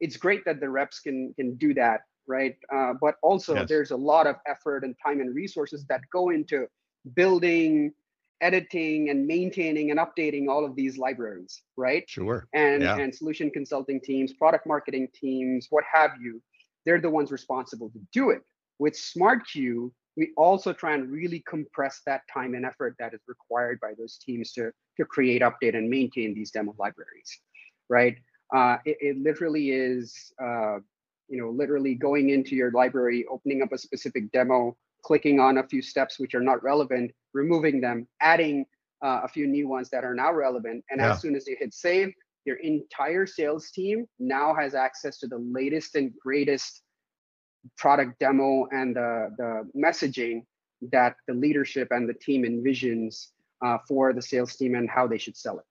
it's 0.00 0.16
great 0.16 0.44
that 0.44 0.60
the 0.60 0.68
reps 0.68 1.00
can 1.00 1.32
can 1.34 1.56
do 1.56 1.74
that, 1.74 2.02
right? 2.26 2.56
Uh, 2.74 2.94
but 3.00 3.16
also 3.22 3.54
Yes. 3.54 3.68
there's 3.68 3.90
a 3.90 3.96
lot 3.96 4.26
of 4.26 4.36
effort 4.46 4.84
and 4.84 4.94
time 5.04 5.20
and 5.20 5.34
resources 5.34 5.84
that 5.86 6.00
go 6.12 6.30
into 6.30 6.66
building 7.14 7.92
editing 8.40 9.10
and 9.10 9.26
maintaining 9.26 9.90
and 9.90 9.98
updating 10.00 10.48
all 10.48 10.64
of 10.64 10.76
these 10.76 10.98
libraries 10.98 11.62
right 11.76 12.04
Sure. 12.08 12.46
and 12.52 12.82
Yeah. 12.82 12.98
and 12.98 13.14
solution 13.14 13.50
consulting 13.50 14.00
teams 14.00 14.32
product 14.34 14.66
marketing 14.66 15.08
teams 15.14 15.68
what 15.70 15.84
have 15.90 16.12
you 16.20 16.42
they're 16.84 17.00
the 17.00 17.10
ones 17.10 17.32
responsible 17.32 17.90
to 17.90 17.98
do 18.12 18.30
it 18.30 18.42
with 18.78 18.94
SmartCue 18.94 19.90
we 20.16 20.32
also 20.36 20.72
try 20.72 20.94
and 20.94 21.10
really 21.10 21.42
compress 21.46 22.00
that 22.06 22.22
time 22.32 22.54
and 22.54 22.64
effort 22.64 22.94
that 22.98 23.12
is 23.14 23.20
required 23.28 23.78
by 23.80 23.92
those 23.98 24.18
teams 24.18 24.52
to 24.52 24.70
to 24.96 25.04
create 25.04 25.42
update 25.42 25.76
and 25.76 25.88
maintain 25.88 26.34
these 26.34 26.50
demo 26.50 26.74
libraries 26.78 27.40
right 27.88 28.16
uh, 28.54 28.78
it, 28.84 28.96
it 29.00 29.18
literally 29.18 29.70
is 29.70 30.32
uh, 30.42 30.78
you 31.28 31.40
know 31.40 31.50
literally 31.50 31.94
going 31.94 32.30
into 32.30 32.54
your 32.54 32.70
library 32.70 33.24
opening 33.30 33.62
up 33.62 33.72
a 33.72 33.78
specific 33.78 34.30
demo 34.30 34.76
clicking 35.02 35.40
on 35.40 35.58
a 35.58 35.66
few 35.66 35.82
steps 35.82 36.18
which 36.18 36.34
are 36.34 36.40
not 36.40 36.62
relevant 36.62 37.10
removing 37.32 37.80
them 37.80 38.06
adding 38.20 38.64
uh, 39.04 39.20
a 39.24 39.28
few 39.28 39.46
new 39.46 39.68
ones 39.68 39.88
that 39.90 40.04
are 40.04 40.14
now 40.14 40.32
relevant 40.32 40.84
and 40.90 41.00
Yeah. 41.00 41.12
as 41.12 41.20
soon 41.20 41.36
as 41.36 41.46
you 41.46 41.56
hit 41.58 41.72
save 41.74 42.12
your 42.44 42.56
entire 42.56 43.26
sales 43.26 43.70
team 43.70 44.06
now 44.18 44.54
has 44.54 44.74
access 44.74 45.18
to 45.18 45.26
the 45.26 45.38
latest 45.38 45.96
and 45.96 46.12
greatest 46.18 46.82
product 47.76 48.18
demo 48.20 48.66
and 48.70 48.94
the, 48.96 49.30
the 49.38 49.68
messaging 49.76 50.42
that 50.92 51.16
the 51.26 51.34
leadership 51.34 51.88
and 51.90 52.08
the 52.08 52.14
team 52.14 52.44
envisions 52.44 53.28
uh, 53.64 53.78
for 53.88 54.12
the 54.12 54.22
sales 54.22 54.54
team 54.56 54.74
and 54.74 54.88
how 54.88 55.06
they 55.06 55.18
should 55.18 55.36
sell 55.36 55.58
it 55.58 55.64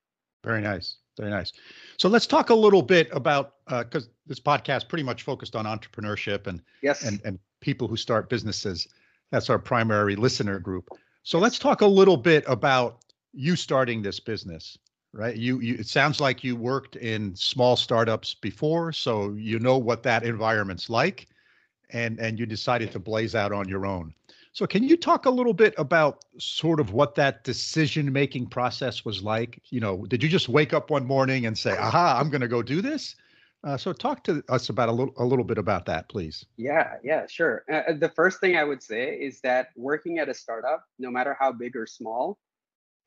Very 0.43 0.61
nice. 0.61 0.97
Very 1.17 1.29
nice. 1.29 1.53
So 1.97 2.09
let's 2.09 2.27
talk 2.27 2.49
a 2.49 2.55
little 2.55 2.81
bit 2.81 3.07
about 3.13 3.53
because 3.69 4.09
this 4.27 4.39
podcast 4.39 4.89
pretty 4.89 5.03
much 5.03 5.23
focused 5.23 5.55
on 5.55 5.65
entrepreneurship 5.65 6.47
and 6.47 6.61
yes 6.81 7.03
and 7.03 7.21
and 7.23 7.39
people 7.61 7.87
who 7.87 7.95
start 7.95 8.27
businesses. 8.29 8.87
That's 9.31 9.49
our 9.49 9.59
primary 9.59 10.15
listener 10.15 10.59
group. 10.59 10.89
So 11.23 11.39
let's 11.39 11.59
talk 11.59 11.81
a 11.81 11.87
little 11.87 12.17
bit 12.17 12.43
about 12.47 13.03
you 13.33 13.55
starting 13.55 14.01
this 14.01 14.19
business, 14.19 14.77
right? 15.13 15.35
You, 15.35 15.59
you 15.59 15.75
it 15.75 15.87
sounds 15.87 16.19
like 16.19 16.43
you 16.43 16.55
worked 16.55 16.95
in 16.95 17.35
small 17.35 17.75
startups 17.75 18.35
before, 18.35 18.91
so 18.91 19.33
you 19.33 19.59
know 19.59 19.77
what 19.77 20.03
that 20.03 20.23
environment's 20.23 20.89
like, 20.89 21.27
and 21.89 22.19
and 22.19 22.39
you 22.39 22.45
decided 22.45 22.91
to 22.91 22.99
blaze 22.99 23.35
out 23.35 23.51
on 23.51 23.67
your 23.67 23.85
own. 23.85 24.13
So 24.53 24.65
can 24.65 24.83
you 24.83 24.95
talk 24.95 25.25
a 25.25 25.29
little 25.29 25.53
bit 25.53 25.73
about 25.77 26.23
sort 26.37 26.79
of 26.79 26.93
what 26.93 27.15
that 27.15 27.43
decision 27.43 28.13
making 28.13 28.47
process 28.47 29.03
was 29.03 29.21
like? 29.21 29.61
You 29.69 29.81
know, 29.81 30.05
did 30.05 30.23
you 30.23 30.29
just 30.29 30.47
wake 30.47 30.73
up 30.73 30.89
one 30.89 31.05
morning 31.05 31.45
and 31.45 31.57
say, 31.57 31.75
"Aha, 31.75 32.17
I'm 32.17 32.29
going 32.29 32.41
to 32.41 32.47
go 32.47 32.61
do 32.61 32.81
this"? 32.81 33.15
Uh, 33.65 33.75
so 33.75 33.91
talk 33.91 34.23
to 34.23 34.43
us 34.47 34.69
about 34.69 34.89
a 34.89 34.91
little 34.91 35.13
a 35.17 35.25
little 35.25 35.43
bit 35.43 35.57
about 35.57 35.87
that, 35.87 36.07
please. 36.07 36.45
Yeah, 36.55 36.97
yeah, 37.03 37.25
sure. 37.27 37.63
Uh, 37.71 37.93
the 37.93 38.09
first 38.09 38.39
thing 38.39 38.55
I 38.55 38.63
would 38.63 38.83
say 38.83 39.15
is 39.15 39.41
that 39.41 39.69
working 39.75 40.19
at 40.19 40.29
a 40.29 40.35
startup, 40.35 40.83
no 40.99 41.09
matter 41.09 41.35
how 41.39 41.51
big 41.51 41.75
or 41.75 41.87
small, 41.87 42.37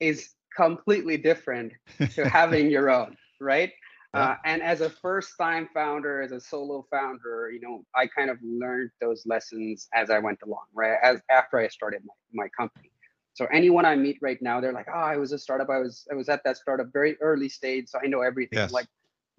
is 0.01 0.35
completely 0.55 1.15
different 1.15 1.71
to 2.13 2.27
having 2.29 2.69
your 2.69 2.89
own, 2.89 3.15
right? 3.39 3.71
Yeah. 4.13 4.21
Uh, 4.21 4.35
and 4.43 4.61
as 4.61 4.81
a 4.81 4.89
first-time 4.89 5.69
founder, 5.73 6.21
as 6.21 6.31
a 6.31 6.41
solo 6.41 6.85
founder, 6.91 7.51
you 7.53 7.61
know, 7.61 7.85
I 7.95 8.07
kind 8.07 8.29
of 8.29 8.37
learned 8.43 8.89
those 8.99 9.23
lessons 9.25 9.87
as 9.93 10.09
I 10.09 10.19
went 10.19 10.39
along, 10.43 10.65
right? 10.73 10.97
As 11.01 11.21
after 11.29 11.59
I 11.59 11.67
started 11.69 12.01
my, 12.03 12.43
my 12.43 12.49
company. 12.49 12.91
So 13.33 13.45
anyone 13.53 13.85
I 13.85 13.95
meet 13.95 14.17
right 14.21 14.41
now, 14.41 14.59
they're 14.59 14.73
like, 14.73 14.87
"Oh, 14.93 14.99
I 14.99 15.15
was 15.15 15.31
a 15.31 15.39
startup. 15.39 15.69
I 15.69 15.77
was 15.77 16.05
I 16.11 16.15
was 16.15 16.27
at 16.27 16.43
that 16.43 16.57
startup 16.57 16.87
very 16.91 17.15
early 17.21 17.47
stage, 17.47 17.87
so 17.87 17.99
I 18.03 18.07
know 18.07 18.19
everything." 18.19 18.59
Yes. 18.59 18.73
Like, 18.73 18.87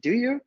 do 0.01 0.13
you? 0.13 0.41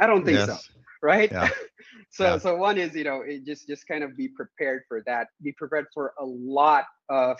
I 0.00 0.06
don't 0.06 0.24
think 0.24 0.40
so 0.40 0.58
right 1.02 1.30
Yeah. 1.30 1.48
so 2.10 2.24
Yeah. 2.24 2.38
so 2.38 2.56
one 2.56 2.78
is 2.78 2.94
you 2.94 3.04
know 3.04 3.22
it 3.22 3.44
just 3.44 3.66
just 3.66 3.86
kind 3.86 4.02
of 4.02 4.16
be 4.16 4.28
prepared 4.28 4.82
for 4.88 5.02
that 5.06 5.28
be 5.42 5.52
prepared 5.52 5.86
for 5.92 6.14
a 6.18 6.24
lot 6.24 6.86
of 7.08 7.38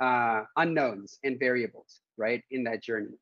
uh, 0.00 0.42
unknowns 0.56 1.18
and 1.24 1.38
variables 1.38 2.00
right 2.16 2.42
in 2.50 2.64
that 2.64 2.82
journey 2.82 3.16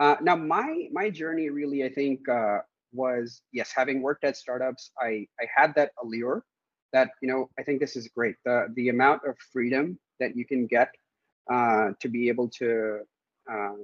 uh, 0.00 0.16
now 0.20 0.36
my 0.36 0.88
my 0.92 1.10
journey 1.10 1.50
really 1.50 1.84
i 1.84 1.88
think 1.88 2.28
uh, 2.28 2.58
was 2.92 3.42
yes 3.52 3.72
having 3.74 4.02
worked 4.02 4.24
at 4.24 4.36
startups 4.36 4.90
i 5.00 5.26
i 5.40 5.46
had 5.54 5.74
that 5.74 5.90
allure 6.02 6.44
that 6.92 7.10
you 7.22 7.28
know 7.28 7.48
i 7.58 7.62
think 7.62 7.80
this 7.80 7.96
is 7.96 8.08
great 8.08 8.36
the 8.44 8.66
the 8.76 8.88
amount 8.88 9.20
of 9.26 9.36
freedom 9.52 9.98
that 10.20 10.36
you 10.36 10.44
can 10.44 10.66
get 10.66 10.90
uh, 11.52 11.90
to 12.00 12.08
be 12.08 12.28
able 12.28 12.48
to 12.48 13.00
uh, 13.52 13.74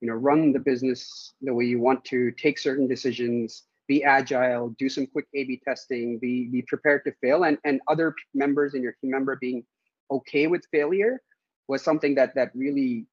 you 0.00 0.08
know 0.08 0.14
run 0.14 0.52
the 0.52 0.58
business 0.58 1.34
the 1.42 1.52
way 1.52 1.64
you 1.64 1.80
want 1.80 2.04
to 2.04 2.30
take 2.32 2.58
certain 2.58 2.86
decisions 2.88 3.64
be 3.88 4.04
agile 4.04 4.74
do 4.78 4.88
some 4.88 5.06
quick 5.06 5.26
a 5.34 5.44
b 5.44 5.60
testing 5.64 6.18
be 6.18 6.46
be 6.46 6.62
prepared 6.62 7.04
to 7.04 7.12
fail. 7.20 7.44
And 7.44 7.58
and 7.64 7.80
other 7.88 8.14
members 8.34 8.74
in 8.74 8.82
your 8.82 8.92
team 9.00 9.10
member 9.10 9.36
being 9.36 9.64
okay 10.10 10.46
with 10.46 10.64
failure 10.70 11.20
was 11.68 11.82
something 11.82 12.14
that 12.14 12.34
that 12.34 12.50
really 12.54 13.06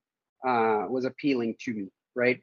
uh, 0.47 0.85
was 0.89 1.05
appealing 1.05 1.55
to 1.61 1.73
me 1.73 1.87
right? 2.15 2.41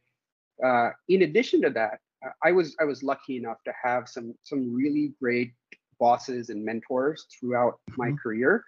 Uh, 0.64 0.90
in 1.08 1.22
addition 1.22 1.60
to 1.60 1.70
that 1.70 1.98
i 2.42 2.52
was 2.52 2.76
i 2.80 2.84
was 2.84 3.02
lucky 3.02 3.36
enough 3.36 3.58
to 3.64 3.72
have 3.82 4.08
some 4.08 4.34
some 4.42 4.72
really 4.74 5.12
great 5.20 5.52
bosses 5.98 6.48
and 6.50 6.64
mentors 6.64 7.26
throughout 7.32 7.78
my 7.96 8.10
Mhm. 8.10 8.18
career 8.22 8.64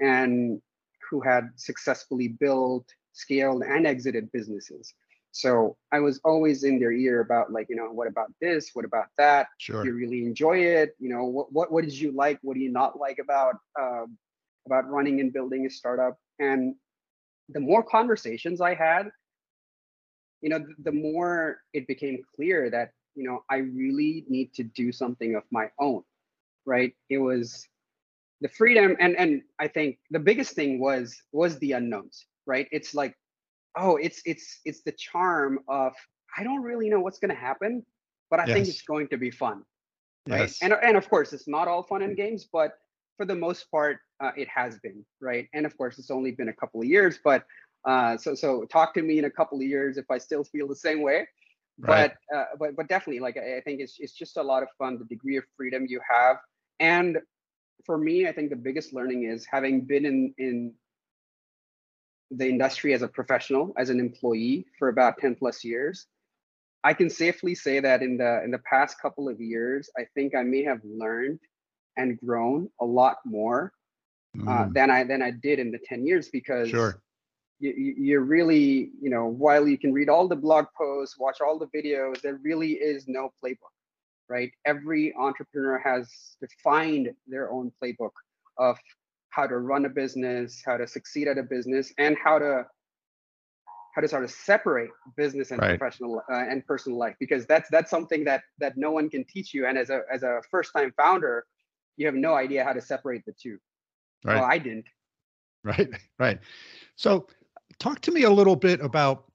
and 0.00 0.60
who 1.08 1.20
had 1.20 1.50
successfully 1.56 2.28
built 2.28 2.86
scaled 3.12 3.62
and 3.62 3.86
exited 3.86 4.30
businesses 4.32 4.94
so 5.32 5.76
I 5.92 6.00
was 6.00 6.20
always 6.24 6.64
in 6.64 6.80
their 6.80 6.92
ear 6.92 7.20
about 7.20 7.52
like, 7.52 7.68
you 7.68 7.76
know, 7.76 7.90
what 7.92 8.08
about 8.08 8.32
this? 8.40 8.70
What 8.74 8.84
about 8.84 9.06
that? 9.16 9.48
Sure. 9.58 9.82
Do 9.82 9.88
you 9.88 9.94
really 9.94 10.24
enjoy 10.24 10.58
it? 10.58 10.96
You 10.98 11.08
know, 11.08 11.24
what 11.24 11.52
what 11.52 11.72
what 11.72 11.84
did 11.84 11.94
you 11.94 12.12
like? 12.12 12.38
What 12.42 12.54
do 12.54 12.60
you 12.60 12.70
not 12.70 12.98
like 12.98 13.18
about 13.20 13.56
um, 13.80 14.18
about 14.66 14.88
running 14.88 15.20
and 15.20 15.32
building 15.32 15.66
a 15.66 15.70
startup? 15.70 16.18
And 16.38 16.74
the 17.48 17.60
more 17.60 17.82
conversations 17.82 18.60
I 18.60 18.74
had, 18.74 19.10
you 20.40 20.50
know, 20.50 20.58
th- 20.58 20.76
the 20.82 20.92
more 20.92 21.58
it 21.72 21.86
became 21.86 22.22
clear 22.34 22.68
that 22.70 22.90
you 23.14 23.24
know 23.24 23.44
I 23.48 23.58
really 23.58 24.24
need 24.28 24.52
to 24.54 24.64
do 24.64 24.90
something 24.90 25.36
of 25.36 25.44
my 25.50 25.70
own. 25.78 26.02
Right? 26.66 26.94
It 27.08 27.18
was 27.18 27.68
the 28.40 28.48
freedom, 28.48 28.96
and 28.98 29.16
and 29.16 29.42
I 29.60 29.68
think 29.68 29.98
the 30.10 30.18
biggest 30.18 30.54
thing 30.54 30.80
was 30.80 31.22
was 31.30 31.56
the 31.60 31.72
unknowns. 31.72 32.26
Right? 32.46 32.66
It's 32.72 32.94
like 32.94 33.14
oh 33.76 33.96
it's 33.96 34.22
it's 34.24 34.60
it's 34.64 34.82
the 34.82 34.92
charm 34.92 35.58
of 35.68 35.92
i 36.36 36.42
don't 36.42 36.62
really 36.62 36.88
know 36.88 37.00
what's 37.00 37.18
going 37.18 37.30
to 37.30 37.40
happen 37.40 37.84
but 38.30 38.40
i 38.40 38.44
think 38.44 38.68
it's 38.68 38.82
going 38.82 39.08
to 39.08 39.16
be 39.16 39.30
fun 39.30 39.62
right? 40.28 40.40
Yes. 40.40 40.58
and 40.62 40.72
and 40.72 40.96
of 40.96 41.08
course 41.08 41.32
it's 41.32 41.48
not 41.48 41.68
all 41.68 41.82
fun 41.82 42.02
and 42.02 42.16
games 42.16 42.48
but 42.52 42.72
for 43.16 43.24
the 43.24 43.34
most 43.34 43.70
part 43.70 43.98
uh, 44.20 44.32
it 44.36 44.48
has 44.48 44.78
been 44.78 45.04
right? 45.20 45.48
And 45.54 45.66
of 45.66 45.76
course 45.76 45.98
it's 45.98 46.10
only 46.10 46.30
been 46.30 46.48
a 46.48 46.52
couple 46.52 46.80
of 46.80 46.86
years 46.86 47.18
but 47.22 47.44
uh 47.86 48.16
so 48.16 48.34
so 48.34 48.64
talk 48.66 48.92
to 48.94 49.02
me 49.02 49.18
in 49.18 49.24
a 49.24 49.30
couple 49.30 49.58
of 49.58 49.64
years 49.64 49.96
if 49.96 50.04
i 50.10 50.18
still 50.18 50.44
feel 50.44 50.68
the 50.68 50.76
same 50.76 51.02
way. 51.02 51.26
Right. 51.78 52.12
but 52.30 52.36
uh, 52.36 52.44
but 52.58 52.76
but 52.76 52.88
definitely 52.88 53.20
like 53.20 53.38
I, 53.38 53.58
I 53.58 53.60
think 53.62 53.80
it's 53.80 53.96
it's 53.98 54.12
just 54.12 54.36
a 54.36 54.42
lot 54.42 54.62
of 54.62 54.68
fun 54.78 54.98
the 54.98 55.06
degree 55.06 55.38
of 55.38 55.44
freedom 55.56 55.86
you 55.88 56.00
have. 56.08 56.36
And 56.78 57.18
for 57.86 57.96
me 57.96 58.26
i 58.28 58.32
think 58.32 58.50
the 58.50 58.56
biggest 58.56 58.92
learning 58.92 59.24
is 59.24 59.46
having 59.46 59.80
been 59.80 60.04
in 60.04 60.34
in 60.36 60.74
the 62.30 62.48
industry 62.48 62.94
as 62.94 63.02
a 63.02 63.08
professional 63.08 63.72
as 63.76 63.90
an 63.90 64.00
employee 64.00 64.66
for 64.78 64.88
about 64.88 65.18
10 65.18 65.36
plus 65.36 65.64
years 65.64 66.06
i 66.84 66.94
can 66.94 67.10
safely 67.10 67.54
say 67.54 67.80
that 67.80 68.02
in 68.02 68.16
the 68.16 68.42
in 68.44 68.50
the 68.50 68.58
past 68.60 69.00
couple 69.00 69.28
of 69.28 69.40
years 69.40 69.90
i 69.98 70.04
think 70.14 70.34
i 70.34 70.42
may 70.42 70.62
have 70.62 70.80
learned 70.84 71.38
and 71.96 72.18
grown 72.20 72.68
a 72.80 72.84
lot 72.84 73.18
more 73.24 73.72
uh, 74.46 74.66
Mm, 74.66 74.74
than 74.74 74.90
i 74.90 75.04
than 75.04 75.22
i 75.22 75.30
did 75.30 75.58
in 75.58 75.70
the 75.72 75.78
10 75.86 76.06
years 76.06 76.28
because 76.28 76.68
sure. 76.68 77.02
you, 77.58 77.72
you 77.98 78.20
really, 78.20 78.90
you 79.00 79.10
know, 79.10 79.26
while 79.26 79.66
you 79.68 79.78
can 79.78 79.92
read 79.92 80.08
all 80.08 80.28
the 80.28 80.36
blog 80.36 80.66
posts, 80.76 81.18
watch 81.18 81.40
all 81.40 81.58
the 81.58 81.66
videos, 81.76 82.20
there 82.22 82.38
really 82.42 82.72
is 82.72 83.08
no 83.08 83.30
playbook, 83.42 83.74
right? 84.28 84.52
Every 84.66 85.14
entrepreneur 85.16 85.78
has 85.78 86.36
defined 86.40 87.10
their 87.26 87.50
own 87.50 87.72
playbook 87.82 88.12
of 88.58 88.78
how 89.30 89.46
to 89.46 89.58
run 89.58 89.84
a 89.84 89.88
business, 89.88 90.62
how 90.64 90.76
to 90.76 90.86
succeed 90.86 91.28
at 91.28 91.38
a 91.38 91.42
business, 91.42 91.92
and 91.98 92.16
how 92.22 92.38
to 92.38 92.64
how 93.94 94.00
to 94.00 94.08
sort 94.08 94.22
of 94.22 94.30
separate 94.30 94.90
business 95.16 95.50
and 95.50 95.60
Right. 95.60 95.78
professional 95.78 96.22
uh, 96.30 96.44
and 96.48 96.64
personal 96.64 96.98
life 96.98 97.16
because 97.18 97.44
that's 97.46 97.68
that's 97.70 97.90
something 97.90 98.24
that 98.24 98.42
that 98.58 98.76
no 98.76 98.92
one 98.92 99.10
can 99.10 99.24
teach 99.24 99.52
you 99.52 99.66
and 99.66 99.76
as 99.76 99.90
a 99.90 100.02
as 100.12 100.22
a 100.22 100.40
first 100.48 100.72
time 100.72 100.92
founder 100.96 101.44
you 101.96 102.06
have 102.06 102.14
no 102.14 102.34
idea 102.34 102.62
how 102.62 102.72
to 102.72 102.80
separate 102.80 103.24
the 103.26 103.32
two 103.32 103.58
Right. 104.24 104.36
well 104.36 104.44
i 104.44 104.58
didn't 104.58 104.86
Right, 105.64 105.90
right. 106.18 106.38
So 106.96 107.26
talk 107.78 108.00
to 108.00 108.10
me 108.10 108.22
a 108.22 108.30
little 108.30 108.56
bit 108.56 108.80
about, 108.80 109.30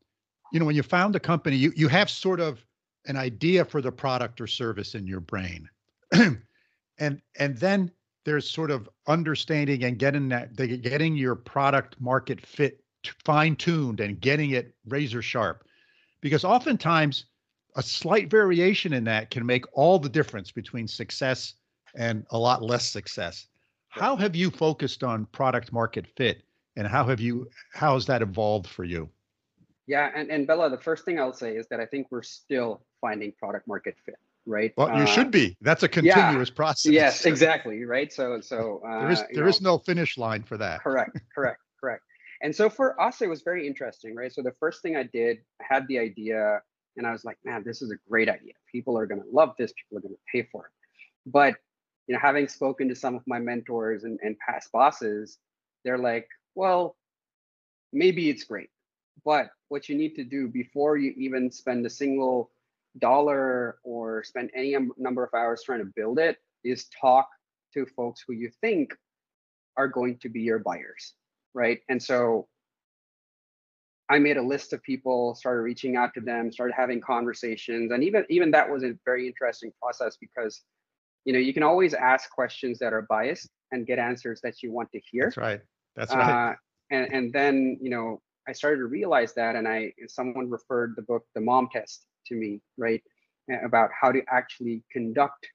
you 0.51 0.59
know, 0.59 0.65
when 0.65 0.75
you 0.75 0.83
found 0.83 1.15
a 1.15 1.19
company, 1.19 1.55
you, 1.55 1.71
you 1.75 1.87
have 1.87 2.09
sort 2.09 2.39
of 2.39 2.65
an 3.05 3.15
idea 3.15 3.63
for 3.63 3.81
the 3.81 3.91
product 3.91 4.41
or 4.41 4.47
service 4.47 4.95
in 4.95 5.05
your 5.05 5.19
brain. 5.19 5.69
and 6.97 7.21
and 7.37 7.57
then 7.57 7.91
there's 8.25 8.49
sort 8.49 8.71
of 8.71 8.89
understanding 9.07 9.83
and 9.83 9.97
getting 9.97 10.29
that 10.29 10.55
getting 10.55 11.15
your 11.15 11.35
product 11.35 11.95
market 11.99 12.45
fit 12.45 12.83
fine 13.23 13.55
tuned 13.55 13.99
and 13.99 14.19
getting 14.19 14.51
it 14.51 14.73
razor 14.87 15.21
sharp. 15.21 15.63
Because 16.21 16.43
oftentimes 16.43 17.25
a 17.75 17.83
slight 17.83 18.29
variation 18.29 18.93
in 18.93 19.03
that 19.03 19.29
can 19.29 19.45
make 19.45 19.65
all 19.73 19.99
the 19.99 20.09
difference 20.09 20.51
between 20.51 20.87
success 20.87 21.53
and 21.95 22.25
a 22.31 22.37
lot 22.37 22.63
less 22.63 22.89
success. 22.89 23.47
How 23.89 24.15
have 24.15 24.35
you 24.35 24.49
focused 24.49 25.03
on 25.03 25.25
product 25.27 25.71
market 25.71 26.05
fit 26.17 26.43
and 26.75 26.87
how 26.87 27.05
have 27.05 27.19
you 27.19 27.47
how 27.73 27.93
has 27.93 28.05
that 28.07 28.21
evolved 28.21 28.67
for 28.67 28.83
you? 28.83 29.09
yeah 29.87 30.11
and, 30.15 30.29
and 30.29 30.47
bela 30.47 30.69
the 30.69 30.77
first 30.77 31.05
thing 31.05 31.19
i'll 31.19 31.33
say 31.33 31.55
is 31.55 31.67
that 31.67 31.79
i 31.79 31.85
think 31.85 32.07
we're 32.09 32.23
still 32.23 32.81
finding 33.01 33.31
product 33.33 33.67
market 33.67 33.95
fit 34.05 34.15
right? 34.45 34.73
Well, 34.77 34.89
you 34.97 35.03
Uh, 35.03 35.05
should 35.05 35.31
be. 35.31 35.57
That's 35.61 35.83
a 35.83 35.87
continuous 35.89 36.49
process. 36.49 36.91
yes 36.91 37.25
exactly 37.25 37.83
right? 37.85 38.11
So 38.11 38.41
so 38.41 38.81
uh, 38.87 39.01
There 39.01 39.11
is 39.11 39.23
there 39.33 39.43
know, 39.43 39.49
is 39.49 39.61
no 39.61 39.77
finish 39.79 40.17
line 40.17 40.43
for 40.43 40.57
that. 40.57 40.81
correct 40.81 41.17
correct 41.35 41.61
correct. 41.79 42.03
And 42.41 42.55
so 42.55 42.69
for 42.69 42.99
us 43.01 43.21
it 43.21 43.29
was 43.29 43.41
very 43.41 43.65
interesting 43.67 44.15
right? 44.15 44.31
So 44.31 44.41
the 44.41 44.53
first 44.59 44.81
thing 44.81 44.95
i 44.95 45.03
did 45.03 45.37
i 45.61 45.65
had 45.73 45.87
the 45.87 45.97
idea 45.99 46.61
and 46.97 47.05
i 47.07 47.11
was 47.11 47.23
like 47.25 47.37
man 47.43 47.63
this 47.65 47.81
is 47.81 47.91
a 47.91 47.97
great 48.09 48.29
idea. 48.29 48.53
People 48.71 48.97
are 48.97 49.05
going 49.05 49.21
to 49.21 49.27
love 49.31 49.51
this. 49.59 49.71
People 49.73 49.97
are 49.97 50.01
going 50.01 50.15
to 50.15 50.21
pay 50.31 50.43
for 50.51 50.65
it. 50.67 50.71
But 51.25 51.55
you 52.07 52.13
know 52.13 52.19
having 52.19 52.47
spoken 52.47 52.87
to 52.89 52.95
some 52.95 53.15
of 53.15 53.23
my 53.25 53.39
mentors 53.39 54.03
and, 54.03 54.19
and 54.23 54.37
past 54.47 54.71
bosses 54.71 55.39
they're 55.83 55.97
like 55.97 56.27
well 56.53 56.95
maybe 57.93 58.29
it's 58.29 58.43
great 58.43 58.69
but 59.23 59.49
what 59.69 59.89
you 59.89 59.95
need 59.97 60.13
to 60.15 60.23
do 60.23 60.47
before 60.47 60.97
you 60.97 61.13
even 61.17 61.49
spend 61.51 61.83
a 61.85 61.89
single 61.89 62.51
dollar 62.99 63.77
or 63.83 64.23
spend 64.23 64.49
any 64.55 64.75
um, 64.75 64.91
number 64.97 65.23
of 65.23 65.33
hours 65.33 65.63
trying 65.65 65.79
to 65.79 65.91
build 65.95 66.19
it 66.19 66.37
is 66.63 66.87
talk 66.99 67.27
to 67.73 67.85
folks 67.85 68.23
who 68.25 68.33
you 68.33 68.49
think 68.61 68.93
are 69.77 69.87
going 69.87 70.17
to 70.17 70.29
be 70.29 70.41
your 70.41 70.59
buyers 70.59 71.13
right 71.53 71.79
and 71.89 72.01
so 72.01 72.47
i 74.09 74.17
made 74.17 74.37
a 74.37 74.41
list 74.41 74.71
of 74.71 74.81
people 74.83 75.35
started 75.35 75.61
reaching 75.61 75.95
out 75.95 76.13
to 76.13 76.21
them 76.21 76.51
started 76.51 76.73
having 76.73 77.01
conversations 77.01 77.91
and 77.91 78.03
even 78.03 78.25
even 78.29 78.51
that 78.51 78.69
was 78.69 78.83
a 78.83 78.93
very 79.03 79.27
interesting 79.27 79.71
process 79.81 80.17
because 80.19 80.61
you 81.25 81.33
know 81.33 81.39
you 81.39 81.53
can 81.53 81.63
always 81.63 81.93
ask 81.93 82.29
questions 82.29 82.79
that 82.79 82.93
are 82.93 83.01
biased 83.09 83.49
and 83.71 83.85
get 83.85 83.99
answers 83.99 84.39
that 84.41 84.63
you 84.63 84.71
want 84.71 84.89
to 84.91 85.01
hear 85.11 85.25
That's 85.25 85.37
right. 85.37 85.61
That's 85.95 86.13
right. 86.13 86.51
uh, 86.51 86.55
and 86.91 87.13
and 87.13 87.33
then 87.33 87.77
you 87.81 87.89
know 87.89 88.21
I 88.47 88.53
started 88.53 88.77
to 88.77 88.85
realize 88.85 89.33
that, 89.33 89.55
and 89.55 89.67
I 89.67 89.93
someone 90.07 90.49
referred 90.49 90.93
the 90.95 91.01
book 91.01 91.25
The 91.33 91.41
Mom 91.41 91.69
Test 91.71 92.05
to 92.27 92.35
me, 92.35 92.61
right, 92.77 93.01
about 93.63 93.89
how 93.99 94.11
to 94.11 94.21
actually 94.29 94.83
conduct 94.91 95.47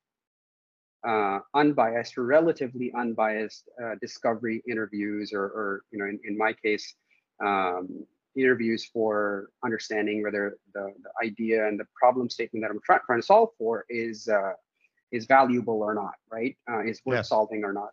uh, 1.07 1.39
unbiased 1.55 2.19
or 2.19 2.25
relatively 2.25 2.93
unbiased 2.97 3.69
uh, 3.83 3.95
discovery 4.01 4.63
interviews, 4.69 5.33
or, 5.33 5.45
or 5.45 5.83
you 5.91 5.99
know, 5.99 6.05
in, 6.05 6.21
in 6.25 6.37
my 6.37 6.53
case, 6.53 6.95
um, 7.45 8.07
interviews 8.37 8.89
for 8.93 9.49
understanding 9.65 10.23
whether 10.23 10.57
the, 10.75 10.93
the 11.03 11.27
idea 11.27 11.67
and 11.67 11.81
the 11.81 11.87
problem 12.01 12.29
statement 12.31 12.63
that 12.63 12.71
I'm 12.71 12.81
try- 12.85 13.01
trying 13.07 13.21
to 13.21 13.27
solve 13.27 13.51
for 13.59 13.85
is 13.89 14.29
uh, 14.29 14.53
is 15.11 15.27
valuable 15.27 15.83
or 15.83 15.95
not, 15.95 16.15
right? 16.31 16.57
Uh, 16.71 16.85
is 16.85 17.01
worth 17.05 17.17
Yes. 17.17 17.29
solving 17.29 17.65
or 17.65 17.73
not 17.73 17.91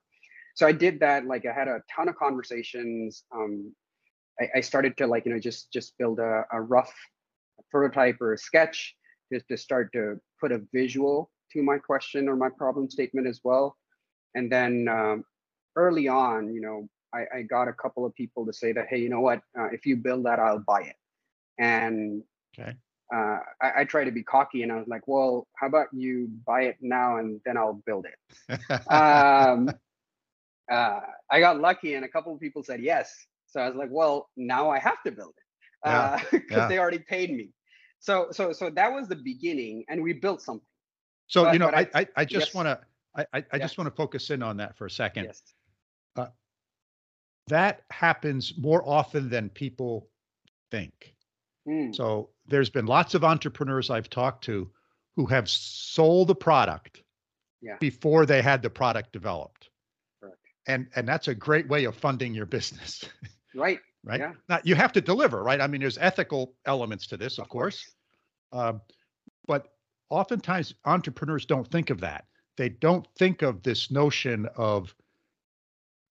so 0.57 0.65
i 0.67 0.71
did 0.71 0.99
that 0.99 1.25
like 1.25 1.45
i 1.45 1.53
had 1.53 1.67
a 1.67 1.81
ton 1.95 2.09
of 2.09 2.15
conversations 2.15 3.23
um, 3.33 3.71
I, 4.41 4.57
I 4.57 4.61
started 4.61 4.97
to 4.97 5.07
like 5.07 5.25
you 5.25 5.33
know 5.33 5.39
just 5.39 5.71
just 5.71 5.97
build 5.97 6.19
a, 6.19 6.45
a 6.51 6.59
rough 6.59 6.93
prototype 7.71 8.17
or 8.21 8.33
a 8.33 8.37
sketch 8.37 8.95
just 9.31 9.47
to 9.49 9.57
start 9.57 9.91
to 9.93 10.19
put 10.39 10.51
a 10.51 10.61
visual 10.73 11.29
to 11.51 11.61
my 11.63 11.77
question 11.77 12.27
or 12.27 12.35
my 12.35 12.49
problem 12.49 12.89
statement 12.89 13.27
as 13.27 13.41
well. 13.43 13.77
And 14.35 14.51
then 14.51 14.87
um, 14.89 15.23
early 15.75 16.07
on 16.07 16.53
you 16.53 16.61
know 16.61 16.87
I, 17.13 17.39
I 17.39 17.41
got 17.43 17.67
a 17.67 17.73
couple 17.73 18.05
of 18.05 18.13
people 18.15 18.45
to 18.45 18.53
say 18.53 18.71
that 18.73 18.87
hey 18.89 18.97
you 18.97 19.09
know 19.09 19.21
what? 19.21 19.41
Uh, 19.57 19.67
if 19.71 19.85
you 19.85 19.95
build 19.97 20.25
that 20.25 20.39
i'll 20.39 20.59
buy 20.59 20.81
it. 20.81 20.95
And 21.59 22.23
Okay. 22.57 22.75
uh, 23.13 23.39
I, 23.61 23.81
I 23.81 23.83
try 23.85 24.03
to 24.03 24.11
be 24.11 24.23
cocky 24.23 24.63
and 24.63 24.71
i 24.71 24.75
was 24.77 24.87
like 24.87 25.07
well 25.07 25.47
how 25.55 25.67
about 25.67 25.87
you 25.93 26.29
buy 26.45 26.63
it 26.63 26.77
now 26.81 27.17
and 27.17 27.39
then 27.45 27.57
i'll 27.57 27.81
build 27.85 28.05
it? 28.05 28.17
Um, 28.91 29.75
uh, 30.71 30.99
I 31.31 31.39
got 31.39 31.59
lucky 31.59 31.95
and 31.95 32.05
a 32.05 32.09
couple 32.09 32.33
of 32.33 32.39
people 32.39 32.63
said 32.63 32.81
yes. 32.81 33.13
So 33.47 33.61
I 33.61 33.67
was 33.67 33.75
like, 33.77 33.89
well, 33.91 34.29
now 34.35 34.69
I 34.69 34.79
have 34.79 35.01
to 35.05 35.11
build 35.11 35.33
it 35.37 35.43
Yeah, 35.85 36.21
because 36.31 36.57
yeah. 36.57 36.67
they 36.67 36.79
already 36.79 36.99
paid 36.99 37.31
me. 37.31 37.49
So 37.99 38.27
so 38.31 38.51
so 38.53 38.69
that 38.71 38.91
was 38.91 39.07
the 39.07 39.15
beginning, 39.15 39.83
and 39.89 40.01
we 40.03 40.13
built 40.13 40.41
something. 40.41 40.65
so 41.27 41.43
but- 41.45 41.53
you 41.53 41.59
know, 41.59 41.69
I 41.69 41.87
I- 41.93 42.07
I, 42.15 42.25
just 42.25 42.47
yes. 42.47 42.53
want 42.55 42.67
to 42.67 42.79
I 43.15 43.21
I, 43.33 43.37
I 43.39 43.43
Yeah. 43.53 43.57
just 43.59 43.77
want 43.77 43.89
to 43.89 43.95
focus 43.95 44.29
in 44.29 44.43
on 44.43 44.57
that 44.57 44.77
for 44.77 44.85
a 44.85 44.91
second. 44.91 45.25
Yes. 45.25 45.41
That 47.49 47.83
happens 47.91 48.57
more 48.57 48.87
often 48.87 49.29
than 49.29 49.49
people 49.49 50.09
think. 50.69 51.15
Mm, 51.67 51.95
So 51.95 52.29
there's 52.45 52.69
been 52.69 52.85
lots 52.85 53.13
of 53.13 53.23
entrepreneurs 53.23 53.89
I've 53.89 54.09
talked 54.09 54.43
to 54.45 54.69
who 55.15 55.25
have 55.27 55.47
sold 55.49 56.29
a 56.29 56.35
product 56.35 57.03
Yeah. 57.61 57.77
before 57.79 58.25
they 58.25 58.41
had 58.41 58.61
the 58.61 58.69
product 58.69 59.13
developed. 59.13 59.69
Correct. 60.19 60.37
And 60.67 60.89
and 60.95 61.07
that's 61.07 61.29
a 61.29 61.35
great 61.35 61.67
way 61.69 61.85
of 61.85 61.95
funding 61.95 62.33
your 62.33 62.45
business, 62.45 63.05
right. 63.55 63.79
Right? 64.07 64.19
Yeah. 64.19 64.33
Now 64.49 64.59
you 64.63 64.75
have 64.75 64.93
to 64.93 65.01
deliver, 65.01 65.43
right? 65.43 65.59
I 65.59 65.67
mean, 65.67 65.81
there's 65.81 65.97
ethical 65.97 66.53
elements 66.65 67.07
to 67.07 67.17
this, 67.17 67.37
of, 67.37 67.49
course. 67.49 67.91
Um, 68.51 68.81
but 69.45 69.67
oftentimes 70.09 70.73
entrepreneurs 70.85 71.45
don't 71.45 71.69
think 71.69 71.89
of 71.89 71.99
that. 72.01 72.25
They 72.55 72.69
don't 72.69 73.05
think 73.17 73.41
of 73.41 73.61
this 73.63 73.91
notion 73.91 74.47
of, 74.55 74.95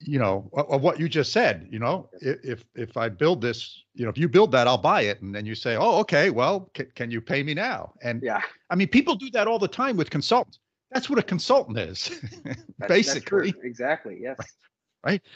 you 0.00 0.18
know, 0.18 0.50
of, 0.52 0.70
of 0.70 0.82
what 0.82 1.00
you 1.00 1.08
just 1.08 1.32
said. 1.32 1.66
You 1.70 1.78
know, 1.78 2.08
if, 2.20 2.64
if 2.74 2.96
I 2.96 3.08
build 3.08 3.40
this, 3.40 3.82
you 3.94 4.04
know, 4.04 4.10
if 4.10 4.18
you 4.18 4.28
build 4.28 4.52
that, 4.52 4.68
I'll 4.68 4.78
buy 4.78 5.02
it, 5.02 5.22
and 5.22 5.34
then 5.34 5.46
you 5.46 5.54
say, 5.54 5.76
oh, 5.76 5.98
okay, 6.00 6.30
well, 6.30 6.70
can, 6.74 6.86
can 6.94 7.10
you 7.10 7.20
pay 7.20 7.42
me 7.42 7.54
now? 7.54 7.94
And 8.02 8.22
Yeah. 8.22 8.42
I 8.70 8.74
mean, 8.76 8.88
people 8.88 9.14
do 9.14 9.30
that 9.30 9.48
all 9.48 9.58
the 9.58 9.68
time 9.68 9.96
with 9.96 10.10
consultants. 10.10 10.60
That's 10.92 11.10
what 11.10 11.18
a 11.18 11.22
consultant 11.22 11.78
is, 11.78 12.20
That's, 12.78 12.88
basically. 12.88 13.50
That's. 13.50 13.64
Exactly. 13.64 14.18
Yes. 14.20 14.36
right? 14.38 14.48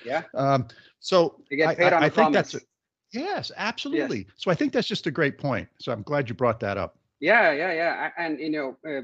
Yeah. 0.04 0.22
Um, 0.34 0.68
so 1.00 1.42
I- 1.52 1.76
I- 1.78 2.04
I 2.04 2.06
a 2.06 2.10
think 2.10 2.32
that's 2.32 2.56
yes, 3.12 3.50
absolutely. 3.56 4.26
So 4.36 4.50
I 4.50 4.54
think 4.54 4.72
that's 4.72 4.88
just 4.88 5.06
a 5.06 5.10
great 5.10 5.38
point. 5.38 5.68
So 5.78 5.92
I'm 5.92 6.02
glad 6.02 6.28
you 6.28 6.34
brought 6.34 6.60
that 6.60 6.76
up. 6.78 6.96
Yeah. 7.20 7.52
Yeah. 7.52 7.72
Yeah. 7.72 8.10
a- 8.16 8.20
And 8.20 8.38
you 8.40 8.50
know, 8.50 8.76
uh, 8.86 9.02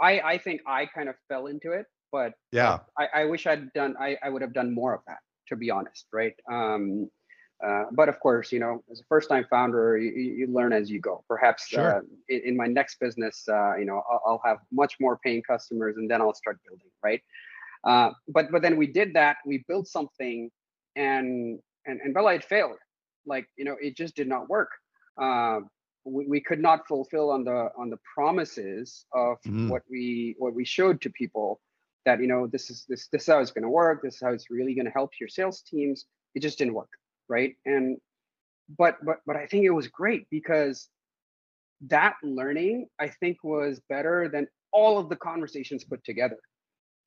I 0.00 0.20
I 0.20 0.38
think 0.38 0.60
I 0.66 0.86
kind 0.86 1.08
of 1.08 1.16
fell 1.28 1.46
into 1.46 1.72
it, 1.72 1.86
but 2.10 2.34
Yeah. 2.50 2.78
I, 2.98 3.08
I 3.14 3.24
wish 3.24 3.46
I'd 3.46 3.72
done 3.72 3.94
I, 3.98 4.16
I 4.22 4.28
would 4.30 4.42
have 4.42 4.52
done 4.52 4.74
more 4.74 4.94
of 4.94 5.00
that 5.06 5.18
to 5.48 5.56
be 5.56 5.70
honest 5.70 6.06
right 6.12 6.34
um 6.50 7.10
uh, 7.66 7.84
but 7.92 8.08
of 8.08 8.18
course 8.20 8.52
you 8.52 8.60
know 8.60 8.82
as 8.90 9.00
a 9.00 9.04
first 9.08 9.28
time 9.28 9.44
founder 9.50 9.98
you, 9.98 10.10
you 10.10 10.32
you 10.38 10.46
learn 10.46 10.72
as 10.72 10.90
you 10.90 11.00
go 11.00 11.24
perhaps 11.28 11.68
Sure. 11.68 11.96
uh, 11.96 12.00
in, 12.28 12.40
in 12.48 12.56
my 12.56 12.66
next 12.66 12.98
business 13.00 13.46
uh, 13.48 13.74
you 13.76 13.84
know 13.84 14.02
I'll, 14.10 14.22
I'll 14.26 14.42
have 14.44 14.58
much 14.70 14.98
more 15.00 15.18
paying 15.24 15.42
customers 15.42 15.96
and 15.98 16.08
then 16.10 16.20
I'll 16.22 16.34
start 16.34 16.58
building 16.66 16.90
right 17.02 17.22
uh, 17.84 18.10
but 18.28 18.50
but 18.52 18.62
then 18.62 18.76
we 18.76 18.86
did 18.86 19.14
that 19.14 19.36
we 19.46 19.64
built 19.68 19.88
something 19.88 20.50
and 20.96 21.58
and 21.86 22.00
and 22.02 22.14
Bela 22.14 22.34
it 22.34 22.44
failed. 22.44 22.78
Like 23.26 23.46
you 23.56 23.64
know 23.64 23.76
it 23.80 23.96
just 23.96 24.14
did 24.16 24.28
not 24.28 24.48
work. 24.48 24.70
Uh, 25.20 25.60
we, 26.04 26.26
we 26.26 26.40
could 26.40 26.60
not 26.60 26.86
fulfill 26.88 27.30
on 27.30 27.44
the 27.44 27.68
on 27.78 27.90
the 27.90 27.98
promises 28.14 29.06
of 29.14 29.38
Mm. 29.46 29.68
what 29.68 29.82
we 29.90 30.34
what 30.38 30.54
we 30.54 30.64
showed 30.64 31.00
to 31.02 31.10
people 31.10 31.60
that 32.06 32.20
you 32.20 32.26
know 32.26 32.46
this 32.46 32.70
is 32.70 32.84
this 32.88 33.08
this 33.12 33.22
is 33.22 33.28
how 33.28 33.40
it's 33.40 33.52
going 33.52 33.62
to 33.62 33.70
work 33.70 34.02
this 34.02 34.14
is 34.16 34.20
how 34.20 34.32
it's 34.32 34.50
really 34.50 34.74
going 34.74 34.86
to 34.86 34.92
help 34.92 35.10
your 35.20 35.28
sales 35.28 35.62
teams. 35.62 36.06
It 36.34 36.40
just 36.42 36.58
didn't 36.58 36.74
work 36.74 36.90
right? 37.28 37.54
And 37.66 37.98
but 38.78 38.96
but 39.04 39.18
but 39.26 39.36
i 39.36 39.46
think 39.46 39.64
it 39.64 39.70
was 39.70 39.88
great 39.88 40.26
because 40.30 40.88
that 41.88 42.14
learning 42.22 42.86
i 43.00 43.08
think 43.08 43.38
was 43.42 43.80
better 43.88 44.28
than 44.28 44.46
all 44.72 44.98
of 44.98 45.08
the 45.08 45.16
conversations 45.16 45.84
put 45.84 46.02
together 46.04 46.38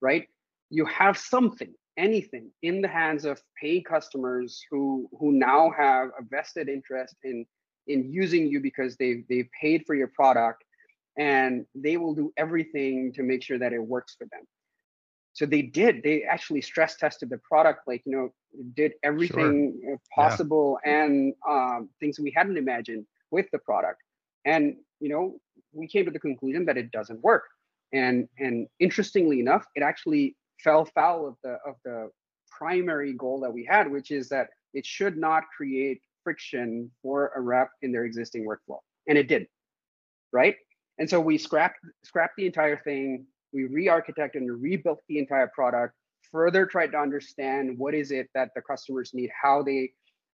right 0.01 0.27
you 0.75 0.85
have 0.85 1.17
something 1.17 1.73
anything 1.97 2.51
in 2.61 2.81
the 2.81 2.87
hands 2.87 3.23
of 3.23 3.41
paying 3.61 3.83
customers 3.83 4.61
who 4.69 5.07
who 5.17 5.31
now 5.31 5.71
have 5.77 6.09
a 6.19 6.23
vested 6.29 6.67
interest 6.67 7.15
in 7.23 7.45
in 7.87 8.11
using 8.11 8.47
you 8.47 8.59
because 8.59 8.97
they've 8.97 9.23
they've 9.29 9.49
paid 9.61 9.83
for 9.87 9.95
your 9.95 10.09
product 10.09 10.63
and 11.17 11.65
they 11.73 11.95
will 11.95 12.13
do 12.13 12.33
everything 12.35 13.13
to 13.13 13.23
make 13.23 13.41
sure 13.41 13.57
that 13.57 13.71
it 13.71 13.79
works 13.79 14.15
for 14.17 14.27
them 14.33 14.43
so 15.31 15.45
they 15.45 15.61
did 15.61 16.03
they 16.03 16.23
actually 16.23 16.61
stress 16.61 16.97
tested 16.97 17.29
the 17.29 17.39
product 17.49 17.81
like 17.87 18.01
you 18.05 18.11
know 18.11 18.29
did 18.75 18.91
everything 19.03 19.79
sure. 19.81 19.99
possible 20.13 20.77
yeah. 20.85 21.03
and 21.03 21.33
um, 21.49 21.89
things 22.01 22.19
we 22.19 22.33
hadn't 22.35 22.57
imagined 22.57 23.05
with 23.31 23.47
the 23.53 23.59
product 23.59 24.01
and 24.43 24.75
you 24.99 25.07
know 25.07 25.37
we 25.71 25.87
came 25.87 26.03
to 26.03 26.11
the 26.11 26.19
conclusion 26.19 26.65
that 26.65 26.77
it 26.77 26.91
doesn't 26.91 27.21
work 27.23 27.43
and 27.93 28.27
and 28.37 28.67
interestingly 28.79 29.39
enough 29.39 29.65
it 29.75 29.83
actually 29.83 30.35
fell 30.63 30.85
foul 30.85 31.27
of 31.27 31.35
the 31.43 31.57
of 31.67 31.75
the 31.83 32.09
primary 32.49 33.13
goal 33.13 33.39
that 33.41 33.51
we 33.51 33.65
had 33.69 33.91
which 33.91 34.11
is 34.11 34.29
that 34.29 34.49
it 34.73 34.85
should 34.85 35.17
not 35.17 35.43
create 35.55 36.01
friction 36.23 36.91
for 37.01 37.31
a 37.35 37.41
rep 37.41 37.69
in 37.81 37.91
their 37.91 38.03
existing 38.03 38.45
workflow. 38.45 38.79
And 39.07 39.17
it 39.17 39.27
did 39.27 39.47
right? 40.33 40.55
And 40.99 41.09
so 41.09 41.19
we 41.19 41.37
scrapped 41.37 41.77
scrapped 42.03 42.35
the 42.37 42.45
entire 42.45 42.77
thing. 42.77 43.25
We 43.53 43.65
re-architected 43.65 44.35
and 44.35 44.61
rebuilt 44.61 45.01
the 45.07 45.17
entire 45.17 45.47
product 45.47 45.93
further 46.31 46.65
tried 46.65 46.91
to 46.91 46.97
understand 46.97 47.77
what 47.77 47.93
is 47.93 48.11
it 48.11 48.27
that 48.35 48.49
the 48.55 48.61
customers 48.61 49.11
need 49.13 49.29
how 49.41 49.63
they 49.63 49.91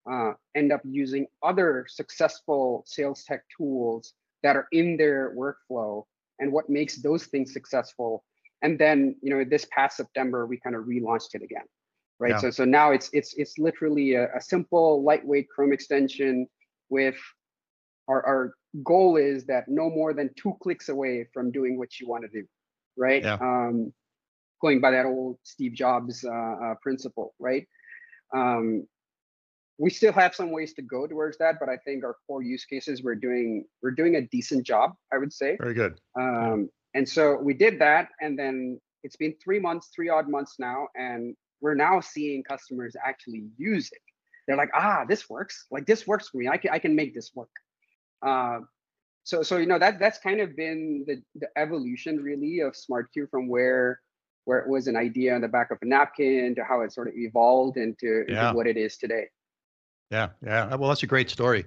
uh, 0.09 0.33
end 0.55 0.71
up 0.71 0.81
using 0.83 1.25
other 1.43 1.85
successful 1.89 2.83
sales 2.85 3.23
tech 3.23 3.41
tools 3.57 4.13
that 4.43 4.55
are 4.55 4.67
in 4.71 4.97
their 4.97 5.33
workflow 5.35 6.03
and 6.39 6.51
what 6.51 6.69
makes 6.69 6.97
those 6.97 7.25
things 7.25 7.51
successful 7.51 8.23
and 8.61 8.79
then 8.79 9.15
you 9.21 9.29
know 9.29 9.43
this 9.43 9.65
past 9.71 9.97
september 9.97 10.45
we 10.45 10.59
kind 10.59 10.75
of 10.75 10.83
relaunched 10.83 11.33
it 11.33 11.43
again 11.43 11.65
right? 12.19 12.31
Yeah. 12.31 12.39
so 12.39 12.49
so 12.51 12.65
now 12.65 12.91
it's 12.91 13.09
it's 13.13 13.33
it's 13.35 13.57
literally 13.57 14.15
a, 14.15 14.25
a, 14.35 14.41
simple 14.41 15.03
lightweight 15.03 15.47
chrome 15.49 15.71
extension 15.71 16.47
with 16.89 17.15
our, 18.07 18.25
our 18.25 18.53
goal 18.83 19.17
is 19.17 19.45
that 19.45 19.65
no 19.67 19.89
more 19.89 20.13
than 20.13 20.29
two 20.35 20.53
clicks 20.61 20.89
away 20.89 21.27
from 21.33 21.51
doing 21.51 21.77
what 21.77 21.99
you 21.99 22.07
want 22.07 22.23
to 22.23 22.29
do 22.29 22.45
right? 22.97 23.23
Yeah. 23.23 23.37
um 23.41 23.93
going 24.61 24.81
by 24.81 24.91
that 24.91 25.05
old 25.05 25.37
steve 25.43 25.73
jobs 25.73 26.25
uh, 26.25 26.31
uh, 26.31 26.75
principle 26.81 27.33
right? 27.39 27.67
Um 28.33 28.87
we 29.79 29.91
still 29.91 30.13
have 30.13 30.33
some 30.33 30.51
ways 30.51 30.73
to 30.73 30.81
go 30.81 31.05
towards 31.05 31.37
that 31.37 31.55
but 31.59 31.69
i 31.69 31.77
think 31.85 32.03
our 32.03 32.15
core 32.25 32.41
use 32.41 32.65
cases 32.65 33.03
we're 33.03 33.13
doing 33.13 33.63
we're 33.83 33.91
doing 33.91 34.15
a 34.15 34.21
decent 34.21 34.65
job 34.65 34.93
i 35.13 35.17
would 35.17 35.31
say. 35.31 35.55
Very 35.61 35.75
good. 35.75 35.99
Um, 36.19 36.69
and 36.93 37.07
so 37.07 37.37
we 37.37 37.53
did 37.53 37.79
that 37.79 38.09
and 38.21 38.37
then 38.37 38.79
it's 39.03 39.15
been 39.15 39.33
three 39.43 39.59
months 39.59 39.89
three 39.93 40.09
odd 40.09 40.27
months 40.27 40.55
now 40.59 40.87
and 40.95 41.35
we're 41.61 41.75
now 41.75 41.99
seeing 41.99 42.43
customers 42.43 42.95
actually 43.03 43.45
use 43.57 43.89
it 43.91 44.01
they're 44.47 44.57
like 44.57 44.71
ah 44.73 45.05
this 45.07 45.29
works 45.29 45.65
like 45.71 45.85
this 45.85 46.07
works 46.07 46.29
for 46.29 46.37
me 46.37 46.47
i 46.47 46.57
can, 46.57 46.71
I 46.71 46.79
can 46.79 46.95
make 46.95 47.13
this 47.13 47.31
work 47.35 47.49
uh, 48.25 48.59
so 49.23 49.43
so 49.43 49.57
you 49.57 49.65
know 49.65 49.79
that 49.79 49.99
that's 49.99 50.19
kind 50.19 50.39
of 50.41 50.55
been 50.55 51.03
the, 51.07 51.21
the 51.35 51.47
evolution 51.57 52.17
really 52.17 52.61
of 52.61 52.73
SmartCue 52.73 53.29
from 53.29 53.47
where 53.47 53.99
where 54.45 54.59
it 54.59 54.69
was 54.69 54.87
an 54.87 54.95
idea 54.95 55.35
on 55.35 55.41
the 55.41 55.47
back 55.47 55.71
of 55.71 55.77
a 55.81 55.85
napkin 55.85 56.55
to 56.55 56.63
how 56.63 56.79
it 56.81 56.93
sort 56.93 57.09
of 57.09 57.13
evolved 57.17 57.75
into, 57.75 58.23
yeah. 58.29 58.47
into 58.47 58.55
what 58.55 58.65
it 58.65 58.77
is 58.77 58.95
today 58.95 59.25
yeah, 60.11 60.29
yeah. 60.43 60.73
Well, 60.75 60.89
that's 60.89 61.03
a 61.03 61.07
great 61.07 61.29
story. 61.29 61.65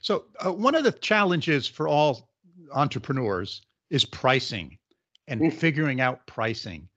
So, 0.00 0.24
uh, 0.44 0.52
one 0.52 0.74
of 0.74 0.84
the 0.84 0.92
challenges 0.92 1.66
for 1.66 1.88
all 1.88 2.28
entrepreneurs 2.72 3.62
is 3.90 4.04
pricing 4.04 4.78
and 5.26 5.40
mm. 5.40 5.52
figuring 5.52 6.00
out 6.00 6.26
pricing. 6.26 6.88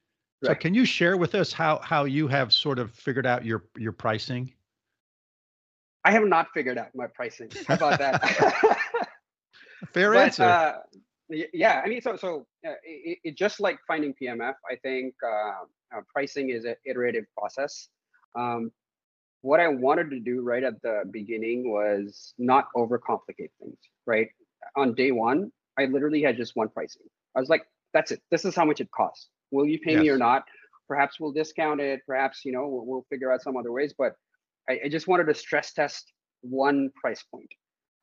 Right. 0.44 0.50
So, 0.50 0.56
can 0.56 0.74
you 0.74 0.86
share 0.86 1.18
with 1.18 1.36
us 1.36 1.54
how 1.54 1.80
how 1.84 2.06
you 2.06 2.28
have 2.28 2.54
sort 2.54 2.80
of 2.80 2.92
figured 2.94 3.26
out 3.26 3.46
your 3.46 3.66
your 3.78 3.92
pricing? 3.92 4.54
I 6.04 6.12
have 6.12 6.24
not 6.24 6.48
figured 6.54 6.78
out 6.78 6.90
my 6.96 7.08
pricing. 7.08 7.50
How 7.68 7.76
about 7.76 8.00
that? 8.00 8.22
Fair 9.94 10.14
but, 10.14 10.20
answer. 10.20 10.44
Uh, 10.44 10.74
yeah, 11.54 11.82
I 11.84 11.88
mean, 11.88 12.02
so 12.02 12.16
so 12.16 12.46
uh, 12.68 12.74
it, 12.84 13.20
it, 13.24 13.38
just 13.38 13.60
like 13.60 13.80
finding 13.88 14.14
PMF, 14.22 14.56
I 14.70 14.76
think 14.84 15.14
uh, 15.26 15.66
uh, 15.96 16.02
pricing 16.12 16.50
is 16.50 16.66
an 16.66 16.76
iterative 16.86 17.26
process. 17.38 17.88
Um, 18.36 18.72
what 19.42 19.60
I 19.60 19.68
wanted 19.68 20.10
to 20.12 20.20
do 20.20 20.42
right 20.42 20.64
at 20.64 20.82
the 20.82 21.04
beginning 21.10 21.72
was 21.72 22.34
not 22.38 22.68
overcomplicate 22.76 23.50
things, 23.60 23.78
right? 24.06 24.28
On 24.76 24.94
day 24.94 25.12
one, 25.12 25.52
I 25.78 25.86
literally 25.86 26.22
had 26.22 26.38
just 26.38 26.56
one 26.56 26.70
pricing. 26.70 27.04
I 27.36 27.40
was 27.40 27.50
like, 27.50 27.64
that's 27.94 28.12
it. 28.12 28.22
This 28.32 28.46
is 28.46 28.56
how 28.56 28.66
much 28.66 28.82
it 28.82 28.90
costs. 28.92 29.30
Will 29.52 29.66
you 29.66 29.80
pay 29.80 29.94
yes. 29.94 30.02
me 30.02 30.10
or 30.10 30.18
not? 30.18 30.44
Perhaps 30.88 31.20
we'll 31.20 31.32
discount 31.32 31.82
it. 31.82 32.02
Perhaps, 32.06 32.44
you 32.44 32.52
know, 32.52 32.68
we'll, 32.68 32.86
we'll 32.86 33.06
figure 33.10 33.32
out 33.32 33.42
some 33.42 33.58
other 33.58 33.72
ways. 33.72 33.94
But 33.98 34.16
I, 34.70 34.80
I, 34.86 34.90
just 34.90 35.08
wanted 35.08 35.26
to 35.26 35.34
stress 35.34 35.74
test 35.74 36.12
one 36.42 36.90
price 37.00 37.24
point. 37.24 37.50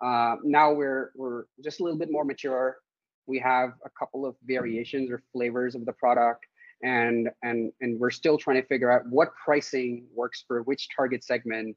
Uh, 0.03 0.37
now 0.45 0.73
we're 0.73 1.11
we're 1.15 1.45
just 1.63 1.81
a 1.81 1.85
little 1.85 1.99
bit 1.99 2.11
more 2.11 2.25
mature. 2.25 2.79
We 3.27 3.39
have 3.41 3.71
a 3.85 3.91
couple 3.99 4.25
of 4.25 4.37
variations 4.45 5.11
or 5.11 5.23
flavors 5.33 5.75
of 5.75 5.85
the 5.85 5.93
product 5.93 6.47
and 6.83 7.29
and 7.43 7.73
and 7.81 7.99
we're 7.99 8.11
still 8.11 8.39
trying 8.39 8.61
to 8.61 8.67
figure 8.69 8.91
out 8.91 9.03
what 9.09 9.33
pricing 9.45 10.07
works 10.15 10.45
for 10.47 10.63
which 10.63 10.89
target 10.95 11.25
segment 11.25 11.77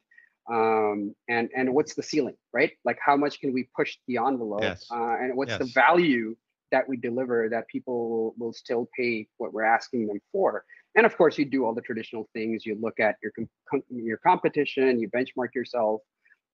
um, 0.50 1.16
and 1.28 1.50
and 1.56 1.74
what's 1.74 1.94
the 1.94 2.04
ceiling 2.04 2.36
right? 2.54 2.72
Like 2.86 2.98
how 3.04 3.16
much 3.16 3.40
can 3.40 3.54
we 3.54 3.70
push 3.76 3.98
the 4.08 4.18
envelope? 4.18 4.62
Yes. 4.62 4.86
uh, 4.92 5.16
and 5.20 5.36
what's 5.36 5.52
yes. 5.52 5.60
the 5.60 5.66
value 5.74 6.36
that 6.72 6.88
we 6.88 6.96
deliver 6.96 7.50
that 7.50 7.68
people 7.68 8.10
will, 8.10 8.36
will 8.38 8.54
still 8.54 8.90
pay 8.98 9.28
what 9.38 9.54
we're 9.54 9.64
asking 9.64 10.08
them 10.08 10.20
for? 10.32 10.64
And 10.96 11.06
of 11.06 11.16
course 11.18 11.38
you 11.38 11.46
do 11.46 11.66
all 11.66 11.74
the 11.74 11.82
traditional 11.82 12.30
things. 12.34 12.66
You 12.66 12.78
look 12.82 13.00
at 13.00 13.16
your 13.22 13.32
com- 13.38 13.84
your 13.90 14.18
competition 14.18 15.00
you 15.00 15.10
benchmark 15.10 15.54
yourself. 15.56 16.02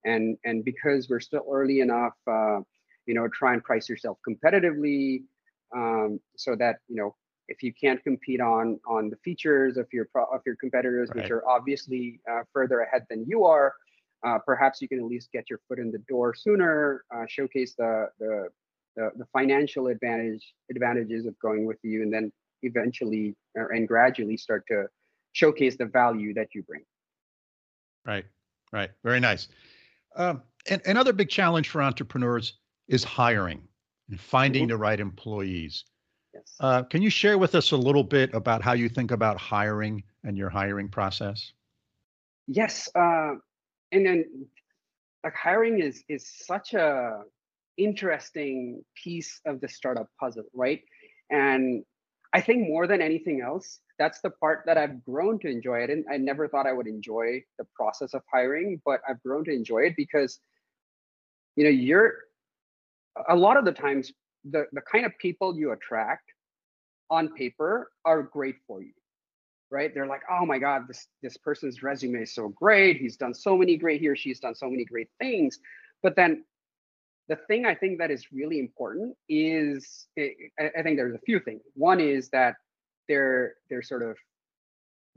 And 0.06 0.38
and 0.46 0.64
because 0.64 1.10
we're 1.10 1.20
still 1.20 1.46
early 1.52 1.80
enough 1.80 2.14
uh, 2.30 2.60
you 3.06 3.14
know 3.14 3.28
try 3.30 3.54
and 3.54 3.64
price 3.64 3.90
yourself 3.90 4.18
competitively 4.28 5.24
um, 5.76 6.20
so 6.36 6.56
that 6.56 6.78
you 6.88 6.96
know 6.96 7.16
if 7.48 7.64
you 7.64 7.74
can't 7.74 8.04
compete 8.04 8.42
on 8.42 8.80
on 8.88 9.10
the 9.10 9.16
features 9.18 9.78
of 9.78 9.88
your 9.92 10.06
pro- 10.06 10.26
of 10.26 10.42
your 10.46 10.56
competitors, 10.56 11.10
right. 11.10 11.24
which 11.24 11.32
are 11.32 11.48
obviously 11.48 12.20
uh, 12.30 12.42
further 12.54 12.82
ahead 12.82 13.06
than 13.10 13.26
you 13.28 13.44
are, 13.44 13.74
uh, 14.26 14.38
perhaps 14.46 14.82
you 14.82 14.88
can 14.88 15.00
at 15.00 15.06
least 15.06 15.32
get 15.32 15.50
your 15.50 15.60
foot 15.68 15.80
in 15.80 15.92
the 15.92 16.00
door 16.10 16.34
sooner, 16.34 17.04
uh, 17.16 17.26
showcase 17.28 17.76
the, 17.78 18.10
the, 18.20 18.48
the 18.96 19.12
the 19.18 19.26
financial 19.32 19.88
advantage 19.88 20.54
advantages 20.70 21.26
of 21.26 21.38
going 21.40 21.66
with 21.66 21.78
you, 21.84 22.04
and 22.04 22.14
then 22.14 22.32
eventually 22.64 23.36
and 23.56 23.88
gradually 23.88 24.38
start 24.38 24.64
to 24.68 24.86
showcase 25.34 25.78
the 25.78 25.86
value 25.86 26.34
that 26.34 26.48
you 26.54 26.64
bring. 26.64 26.82
Right, 28.06 28.26
right, 28.72 28.90
very 29.04 29.20
nice. 29.20 29.50
Um, 30.16 30.42
and 30.70 30.82
another 30.86 31.14
big 31.14 31.30
challenge 31.30 31.70
for 31.70 31.82
entrepreneurs 31.82 32.54
is 32.88 33.04
hiring 33.04 33.62
and 34.10 34.20
finding 34.20 34.64
mm-hmm. 34.64 34.70
the 34.70 34.78
right 34.78 35.00
employees. 35.00 35.86
Yes. 36.38 36.56
Uh, 36.60 36.84
can 36.84 37.02
you 37.02 37.10
share 37.10 37.38
with 37.38 37.56
us 37.56 37.72
a 37.72 37.78
little 37.78 38.04
bit 38.04 38.34
about 38.34 38.62
how 38.62 38.74
you 38.74 38.90
think 38.90 39.12
about 39.12 39.38
hiring 39.38 40.04
and 40.24 40.38
your 40.38 40.50
hiring 40.50 40.88
process? 40.88 41.54
Yes, 42.48 42.88
uh, 42.96 43.34
and 43.92 44.06
then 44.06 44.26
like 45.24 45.34
hiring 45.34 45.82
is 45.82 46.04
is 46.08 46.30
such 46.46 46.74
a 46.74 47.24
interesting 47.78 48.84
piece 49.04 49.42
of 49.46 49.62
the 49.62 49.68
startup 49.68 50.08
puzzle, 50.20 50.44
right? 50.54 50.82
And 51.30 51.84
I 52.34 52.42
think 52.42 52.68
more 52.68 52.86
than 52.86 53.02
anything 53.02 53.42
else, 53.42 53.80
that's 53.98 54.22
the 54.22 54.30
part 54.30 54.64
that 54.68 54.78
I've 54.78 55.04
grown 55.04 55.40
to 55.40 55.48
enjoy. 55.48 55.84
I 55.84 55.88
didn't, 55.88 56.06
I 56.12 56.18
never 56.18 56.48
thought 56.48 56.68
I 56.68 56.74
would 56.74 56.88
enjoy 56.88 57.42
the 57.58 57.66
process 57.76 58.14
of 58.14 58.22
hiring, 58.32 58.82
but 58.86 59.02
I've 59.10 59.22
grown 59.24 59.44
to 59.46 59.52
enjoy 59.52 59.80
it 59.80 59.94
because, 59.98 60.40
you 61.56 61.64
know, 61.64 61.70
you're 61.70 62.14
a 63.28 63.36
lot 63.36 63.58
of 63.58 63.66
the 63.66 63.72
times 63.72 64.12
the, 64.52 64.66
the 64.72 64.82
kind 64.82 65.06
of 65.06 65.12
people 65.20 65.58
you 65.58 65.72
attract 65.72 66.24
on 67.10 67.34
paper 67.34 67.92
are 68.06 68.24
great 68.24 68.56
for 68.68 68.82
you 68.82 68.92
right? 69.70 69.94
They're 69.94 70.08
like 70.08 70.22
oh 70.32 70.46
my 70.46 70.60
god 70.60 70.88
this 70.88 71.08
this 71.22 71.38
person's 71.38 71.84
resume 71.84 72.22
is 72.22 72.34
so 72.34 72.50
great. 72.50 72.98
He's 72.98 73.18
done 73.18 73.34
so 73.34 73.58
many 73.58 73.78
great 73.78 74.02
he 74.02 74.08
or 74.08 74.16
she's 74.16 74.40
done 74.40 74.56
so 74.56 74.70
many 74.70 74.86
great 74.86 75.10
things. 75.20 75.60
But 76.04 76.16
then 76.16 76.44
the 77.28 77.36
thing 77.48 77.66
i 77.66 77.76
think 77.76 78.00
that 78.00 78.10
is 78.10 78.32
really 78.32 78.58
important 78.60 79.14
is 79.28 80.08
eh, 80.18 80.30
i 80.60 80.82
think 80.82 80.98
there's 80.98 81.16
a 81.16 81.26
few 81.26 81.40
things. 81.40 81.62
One 81.74 82.00
is 82.00 82.30
that 82.30 82.56
their 83.08 83.56
their 83.70 83.82
sort 83.82 84.04
of 84.04 84.18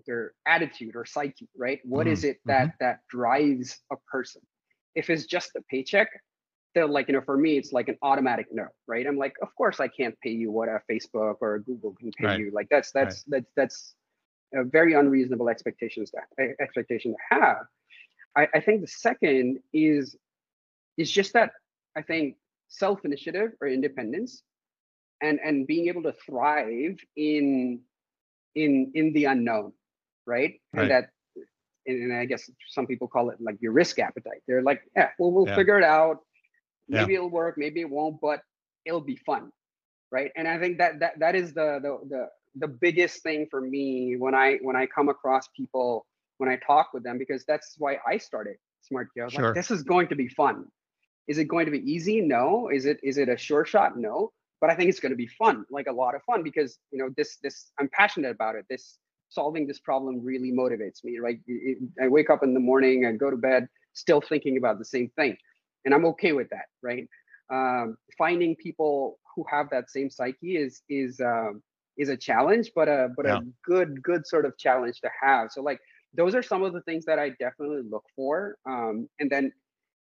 their 0.06 0.32
attitude 0.46 0.96
or 0.96 1.04
psyche 1.04 1.48
right? 1.56 1.80
What 1.84 2.06
mm-hmm. 2.06 2.12
is 2.14 2.24
it 2.24 2.38
that 2.46 2.68
mm-hmm. 2.68 2.84
that 2.84 3.00
drives 3.08 3.78
a 3.92 3.96
person? 4.10 4.42
If 4.94 5.08
it's 5.10 5.26
just 5.26 5.52
the 5.52 5.62
paycheck 5.70 6.08
they're 6.74 6.86
like, 6.86 7.08
you 7.08 7.14
know, 7.14 7.20
for 7.20 7.36
me, 7.36 7.56
it's 7.56 7.72
like 7.72 7.88
an 7.88 7.98
automatic 8.02 8.46
no, 8.52 8.66
right? 8.86 9.06
I'm 9.06 9.16
like, 9.16 9.34
of 9.42 9.54
course 9.56 9.80
I 9.80 9.88
can't 9.88 10.18
pay 10.20 10.30
you 10.30 10.50
what 10.50 10.68
a 10.68 10.80
Facebook 10.90 11.36
or 11.40 11.56
a 11.56 11.62
Google 11.62 11.94
can 11.98 12.12
pay 12.12 12.26
right. 12.26 12.40
you. 12.40 12.50
Like 12.52 12.68
that's 12.70 12.92
that's 12.92 13.24
right. 13.30 13.44
that's 13.56 13.94
that's 14.52 14.62
a 14.62 14.64
very 14.64 14.94
unreasonable 14.94 15.48
expectations 15.48 16.12
to 16.12 16.54
expectation 16.60 17.12
to 17.12 17.36
have. 17.36 17.58
I, 18.36 18.48
I 18.54 18.60
think 18.60 18.82
the 18.82 18.86
second 18.86 19.58
is 19.72 20.16
is 20.96 21.10
just 21.10 21.32
that 21.32 21.50
I 21.96 22.02
think 22.02 22.36
self 22.68 23.04
initiative 23.04 23.52
or 23.60 23.68
independence 23.68 24.42
and 25.20 25.40
and 25.44 25.66
being 25.66 25.88
able 25.88 26.02
to 26.04 26.14
thrive 26.24 26.98
in 27.16 27.80
in 28.54 28.92
in 28.94 29.12
the 29.12 29.24
unknown 29.24 29.72
right? 30.30 30.60
Right. 30.72 30.82
And 30.82 30.90
that, 30.90 31.10
and, 31.86 32.02
and 32.04 32.12
I 32.12 32.24
guess 32.24 32.48
some 32.68 32.86
people 32.86 33.08
call 33.08 33.30
it 33.30 33.38
like 33.40 33.56
your 33.60 33.72
risk 33.72 33.98
appetite. 33.98 34.42
They're 34.46 34.62
like, 34.62 34.82
yeah, 34.96 35.10
well, 35.18 35.32
we'll 35.32 35.48
Yeah. 35.48 35.56
figure 35.56 35.78
it 35.78 35.84
out. 35.84 36.18
Yeah. 36.90 37.02
Maybe 37.02 37.14
it'll 37.14 37.30
work, 37.30 37.56
maybe 37.56 37.80
it 37.80 37.88
won't, 37.88 38.20
but 38.20 38.40
it'll 38.84 39.00
be 39.00 39.16
fun, 39.16 39.50
right? 40.10 40.30
And 40.36 40.48
I 40.48 40.58
think 40.58 40.78
that 40.78 40.98
that 41.00 41.18
that 41.20 41.34
is 41.34 41.52
the 41.52 41.78
the 41.82 41.98
the 42.08 42.28
the 42.56 42.68
biggest 42.68 43.22
thing 43.22 43.46
for 43.50 43.60
me 43.60 44.16
when 44.18 44.34
I 44.34 44.58
when 44.62 44.76
I 44.76 44.86
come 44.86 45.08
across 45.08 45.48
people 45.56 46.06
when 46.38 46.48
I 46.48 46.56
talk 46.66 46.92
with 46.92 47.02
them 47.04 47.18
because 47.18 47.44
that's 47.44 47.76
why 47.78 47.98
I 48.06 48.18
started 48.18 48.56
SmartCue. 48.90 49.30
Sure. 49.30 49.46
like, 49.46 49.54
this 49.54 49.70
is 49.70 49.82
going 49.82 50.08
to 50.08 50.16
be 50.16 50.28
fun. 50.28 50.64
Is 51.28 51.38
it 51.38 51.44
going 51.44 51.66
to 51.66 51.70
be 51.70 51.78
easy? 51.90 52.20
No. 52.20 52.68
Is 52.72 52.86
it 52.86 52.98
is 53.02 53.18
it 53.18 53.28
a 53.28 53.36
sure 53.36 53.64
shot? 53.64 53.96
No. 53.96 54.32
But 54.60 54.70
I 54.70 54.74
think 54.74 54.90
it's 54.90 55.00
going 55.00 55.12
to 55.12 55.16
be 55.16 55.26
fun, 55.26 55.64
like 55.70 55.86
a 55.86 55.92
lot 55.92 56.14
of 56.14 56.22
fun, 56.24 56.42
because 56.42 56.78
you 56.90 56.98
know 56.98 57.10
this 57.16 57.36
this 57.42 57.70
I'm 57.78 57.88
passionate 57.92 58.30
about 58.30 58.56
it. 58.56 58.66
This 58.68 58.98
solving 59.28 59.66
this 59.66 59.78
problem 59.78 60.24
really 60.24 60.50
motivates 60.50 61.04
me. 61.04 61.18
Right? 61.18 61.38
It- 61.46 61.78
it- 61.78 62.04
I 62.04 62.08
wake 62.08 62.30
up 62.30 62.42
in 62.42 62.52
the 62.54 62.60
morning, 62.60 63.06
I 63.06 63.12
go 63.12 63.30
to 63.30 63.36
bed, 63.36 63.68
still 63.92 64.20
thinking 64.20 64.56
about 64.56 64.78
the 64.78 64.84
same 64.84 65.08
thing, 65.16 65.36
and 65.84 65.94
I'm 65.94 66.04
okay 66.06 66.32
with 66.32 66.48
that. 66.50 66.66
Right? 66.82 67.08
Um, 67.52 67.96
finding 68.18 68.56
people 68.56 69.18
who 69.34 69.44
have 69.50 69.68
that 69.70 69.90
same 69.90 70.10
psyche 70.10 70.56
is 70.56 70.82
is 70.88 71.20
um, 71.20 71.62
is 71.96 72.08
a 72.08 72.16
challenge, 72.16 72.70
but 72.74 72.88
a 72.88 73.08
but 73.16 73.24
Yeah. 73.24 73.38
a 73.38 73.40
good 73.64 74.02
good 74.02 74.26
sort 74.26 74.44
of 74.46 74.56
challenge 74.58 75.00
to 75.00 75.10
have. 75.22 75.50
So 75.50 75.62
like 75.62 75.80
those 76.14 76.34
are 76.34 76.42
some 76.42 76.62
of 76.62 76.72
the 76.72 76.82
things 76.82 77.04
that 77.06 77.18
I 77.18 77.30
definitely 77.40 77.82
look 77.88 78.04
for. 78.16 78.56
Um, 78.68 79.08
and 79.20 79.30
then, 79.30 79.52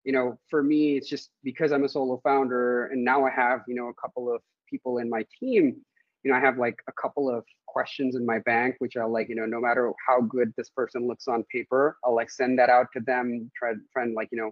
you 0.04 0.12
know, 0.12 0.38
for 0.48 0.62
me, 0.62 0.96
it's 0.96 1.08
just 1.08 1.30
because 1.42 1.72
I'm 1.72 1.84
a 1.84 1.88
solo 1.88 2.20
founder 2.22 2.86
and 2.86 3.04
now 3.04 3.24
I 3.26 3.30
have, 3.30 3.60
you 3.68 3.74
know, 3.74 3.88
a 3.88 3.94
couple 4.00 4.32
of 4.32 4.40
people 4.68 4.98
in 4.98 5.10
my 5.10 5.24
team, 5.40 5.76
you 6.22 6.30
know, 6.30 6.36
I 6.36 6.40
have 6.40 6.58
like 6.58 6.76
a 6.88 6.92
couple 7.00 7.30
of 7.30 7.44
questions 7.66 8.14
in 8.16 8.24
my 8.24 8.38
bank, 8.40 8.76
which 8.78 8.96
I'll 8.96 9.12
like, 9.12 9.28
you 9.28 9.34
know, 9.34 9.46
no 9.46 9.60
matter 9.60 9.92
how 10.06 10.20
good 10.22 10.52
this 10.56 10.70
person 10.70 11.06
looks 11.06 11.28
on 11.28 11.44
paper, 11.52 11.96
I'll 12.04 12.14
like 12.14 12.30
send 12.30 12.58
that 12.58 12.70
out 12.70 12.86
to 12.94 13.00
them, 13.00 13.50
try, 13.56 13.72
try 13.92 14.04
and 14.04 14.14
like, 14.14 14.28
you 14.32 14.38
know, 14.38 14.50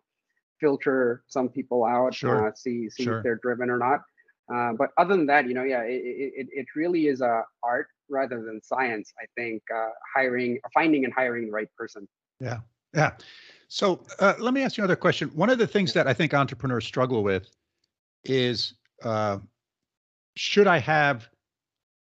filter 0.61 1.23
some 1.27 1.49
people 1.49 1.85
out, 1.85 2.15
Sure. 2.15 2.49
uh, 2.49 2.53
see, 2.55 2.89
see 2.91 3.05
Sure. 3.05 3.19
if 3.19 3.23
they're 3.25 3.37
driven 3.43 3.71
or 3.71 3.79
not. 3.79 4.01
Uh, 4.53 4.73
but 4.75 4.91
other 4.97 5.17
than 5.17 5.27
that, 5.27 5.47
you 5.49 5.55
know, 5.55 5.65
yeah, 5.65 5.83
it, 5.83 6.01
it, 6.05 6.47
it- 6.53 6.67
really 6.77 7.09
is 7.09 7.21
a 7.21 7.43
art 7.63 7.89
rather 8.09 8.43
than 8.43 8.63
science. 8.63 9.13
I 9.21 9.27
think 9.37 9.63
uh, 9.75 9.89
hiring, 10.15 10.61
finding 10.73 11.05
and 11.05 11.13
hiring 11.13 11.47
the 11.47 11.53
right 11.53 11.69
person. 11.77 12.07
Yeah. 12.41 12.59
Yeah. 12.95 13.13
So 13.69 14.05
uh, 14.21 14.35
let 14.39 14.55
me 14.55 14.63
ask 14.63 14.77
you 14.77 14.85
another 14.85 14.95
question. 14.97 15.29
One 15.31 15.51
of 15.51 15.59
the 15.59 15.67
things 15.67 15.93
that 15.95 16.07
I 16.07 16.15
think 16.15 16.33
entrepreneurs 16.35 16.85
struggle 16.85 17.25
with 17.25 17.51
is 18.25 18.75
uh, 19.03 19.39
should 20.37 20.67
I 20.69 20.79
have, 20.79 21.29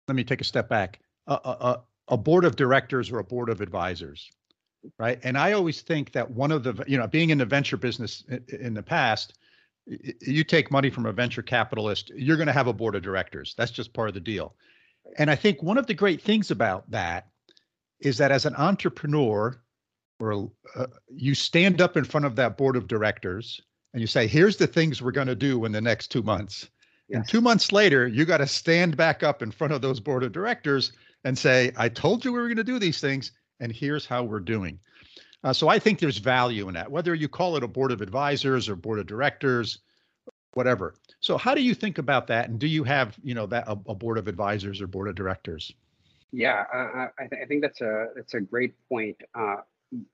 let 0.09 0.15
me 0.15 0.25
take 0.25 0.41
a 0.41 0.45
step 0.45 0.69
back, 0.69 1.01
a, 1.27 1.35
a- 1.45 1.83
a 2.09 2.17
board 2.17 2.45
of 2.45 2.57
directors 2.57 3.13
or 3.13 3.19
a 3.21 3.25
board 3.25 3.49
of 3.49 3.61
advisors, 3.61 4.29
right? 4.99 5.19
And 5.23 5.37
I 5.37 5.53
always 5.53 5.83
think 5.83 6.13
that 6.13 6.31
one 6.31 6.53
of 6.53 6.63
the, 6.63 6.85
you 6.87 6.99
know, 6.99 7.07
being 7.07 7.31
in 7.31 7.39
the 7.39 7.47
venture 7.47 7.77
business 7.77 8.25
in 8.49 8.75
the 8.75 8.83
past, 8.83 9.35
you 9.87 10.45
take 10.45 10.71
money 10.71 10.91
from 10.91 11.07
a 11.07 11.13
venture 11.13 11.43
capitalist, 11.43 12.11
you're 12.15 12.37
going 12.37 12.47
to 12.47 12.53
have 12.53 12.67
a 12.67 12.73
board 12.73 12.95
of 12.95 13.03
directors. 13.03 13.55
That's 13.57 13.71
just 13.71 13.93
part 13.93 14.09
of 14.09 14.15
the 14.15 14.21
deal. 14.21 14.55
And 15.19 15.31
I 15.31 15.37
think 15.37 15.63
one 15.63 15.79
of 15.79 15.87
the 15.87 15.95
great 15.95 16.23
things 16.23 16.51
about 16.51 16.91
that 16.91 17.29
is 18.01 18.19
that 18.19 18.31
as 18.31 18.47
an 18.47 18.55
entrepreneur, 18.57 19.61
or 20.21 20.51
uh, 20.77 20.87
you 21.09 21.35
stand 21.35 21.81
up 21.81 21.97
in 21.97 22.05
front 22.05 22.27
of 22.27 22.37
that 22.37 22.57
board 22.57 22.77
of 22.77 22.87
directors 22.87 23.61
and 23.93 24.01
you 24.01 24.07
say, 24.07 24.27
here's 24.27 24.57
the 24.57 24.67
things 24.67 25.03
we're 25.03 25.11
going 25.11 25.27
to 25.27 25.35
do 25.35 25.65
in 25.65 25.73
the 25.73 25.81
next 25.81 26.09
two 26.09 26.23
months. 26.23 26.69
And 27.13 27.27
two 27.27 27.41
months 27.41 27.73
later, 27.73 28.07
you 28.07 28.25
got 28.25 28.37
to 28.37 28.47
stand 28.47 28.97
back 28.97 29.25
up 29.25 29.43
in 29.43 29.51
front 29.51 29.73
of 29.73 29.83
those 29.83 29.99
board 29.99 30.23
of 30.23 30.31
directors 30.31 30.93
and 31.25 31.37
say, 31.37 31.73
I 31.77 31.89
told 31.89 32.25
you 32.25 32.33
we 32.33 32.39
were 32.39 32.47
going 32.47 32.57
to 32.57 32.65
do 32.65 32.79
these 32.79 33.01
things, 33.01 33.33
and 33.61 33.73
here's 33.73 34.07
how 34.07 34.25
we're 34.25 34.41
doing. 34.41 34.79
Uh, 35.43 35.53
so 35.53 35.69
I 35.69 35.79
think 35.79 35.99
there's 35.99 36.19
value 36.19 36.69
in 36.69 36.75
that, 36.75 36.91
whether 36.91 37.15
you 37.15 37.29
call 37.29 37.57
it 37.57 37.63
a 37.63 37.69
board 37.69 37.93
of 37.93 38.03
advisors 38.03 38.69
or 38.69 38.77
board 38.77 38.99
of 38.99 39.07
directors, 39.07 39.79
whatever. 40.55 40.95
So 41.21 41.39
how 41.39 41.55
do 41.55 41.63
you 41.63 41.75
think 41.75 41.99
about 41.99 42.27
that? 42.27 42.49
And 42.49 42.59
do 42.59 42.67
you 42.67 42.85
have, 42.85 43.17
you 43.23 43.35
know, 43.35 43.47
that 43.47 43.67
a, 43.67 43.73
a 43.73 43.95
board 43.95 44.19
of 44.19 44.29
advisors 44.29 44.81
or 44.81 44.87
board 44.87 45.09
of 45.09 45.15
directors? 45.15 45.73
Yeah, 46.33 46.65
uh, 46.73 47.09
I, 47.19 47.27
th- 47.29 47.43
I 47.43 47.47
think 47.47 47.63
that's 47.63 47.81
a 47.81 48.09
that's 48.15 48.35
a 48.35 48.41
great 48.41 48.75
point. 48.89 49.17
Uh, 49.35 49.57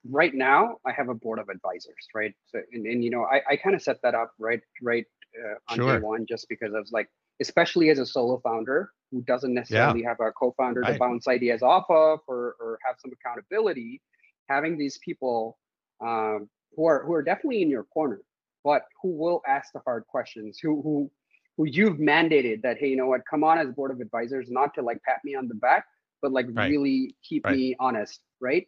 right 0.09 0.35
now, 0.35 0.76
I 0.87 0.92
have 0.92 1.09
a 1.11 1.14
board 1.14 1.38
of 1.38 1.48
advisors, 1.50 2.09
right? 2.14 2.35
So, 2.46 2.61
and, 2.72 2.87
and 2.87 3.04
you 3.04 3.11
know, 3.11 3.24
I, 3.24 3.42
I 3.50 3.56
kind 3.56 3.74
of 3.74 3.82
set 3.82 4.00
that 4.02 4.14
up 4.14 4.32
right 4.38 4.61
right 4.80 5.04
uh, 5.38 5.56
on 5.68 5.76
Sure. 5.76 5.98
day 5.98 6.00
one, 6.00 6.24
just 6.26 6.48
because 6.48 6.72
I 6.74 6.78
was 6.78 6.92
like, 6.92 7.11
especially 7.40 7.90
as 7.90 7.99
a 7.99 8.07
solo 8.07 8.40
founder 8.40 8.90
who 9.11 9.22
doesn't 9.22 9.55
necessarily 9.55 10.03
have 10.03 10.18
a 10.20 10.33
co-founder 10.33 10.85
to 10.85 10.94
bounce 10.94 11.29
ideas 11.29 11.62
off 11.62 11.85
of 11.90 12.20
or 12.29 12.57
or 12.61 12.79
have 12.87 12.96
some 12.99 13.12
accountability. 13.12 14.03
Having 14.49 14.79
these 14.79 14.99
people 15.05 15.59
um, 16.05 16.49
who 16.77 16.87
are 16.87 17.05
who 17.05 17.12
are 17.14 17.22
definitely 17.22 17.62
in 17.62 17.70
your 17.70 17.85
corner, 17.85 18.20
but 18.64 18.83
who 19.03 19.11
will 19.16 19.42
ask 19.46 19.72
the 19.72 19.81
hard 19.81 20.07
questions, 20.07 20.59
who 20.62 20.83
who 20.83 21.11
who 21.57 21.66
you've 21.66 21.99
mandated 21.99 22.62
that 22.62 22.79
hey, 22.79 22.88
you 22.88 22.96
know 22.96 23.07
what, 23.07 23.22
come 23.29 23.44
on 23.44 23.59
as 23.59 23.70
board 23.72 23.90
of 23.90 24.01
advisors, 24.01 24.51
not 24.51 24.75
to 24.75 24.83
like 24.83 25.03
pat 25.03 25.18
me 25.25 25.35
on 25.35 25.49
the 25.49 25.55
back, 25.55 25.85
but 26.22 26.33
like 26.33 26.46
Right. 26.55 26.68
really 26.68 27.16
keep 27.22 27.46
Right. 27.46 27.49
me 27.49 27.77
honest, 27.81 28.20
right? 28.40 28.66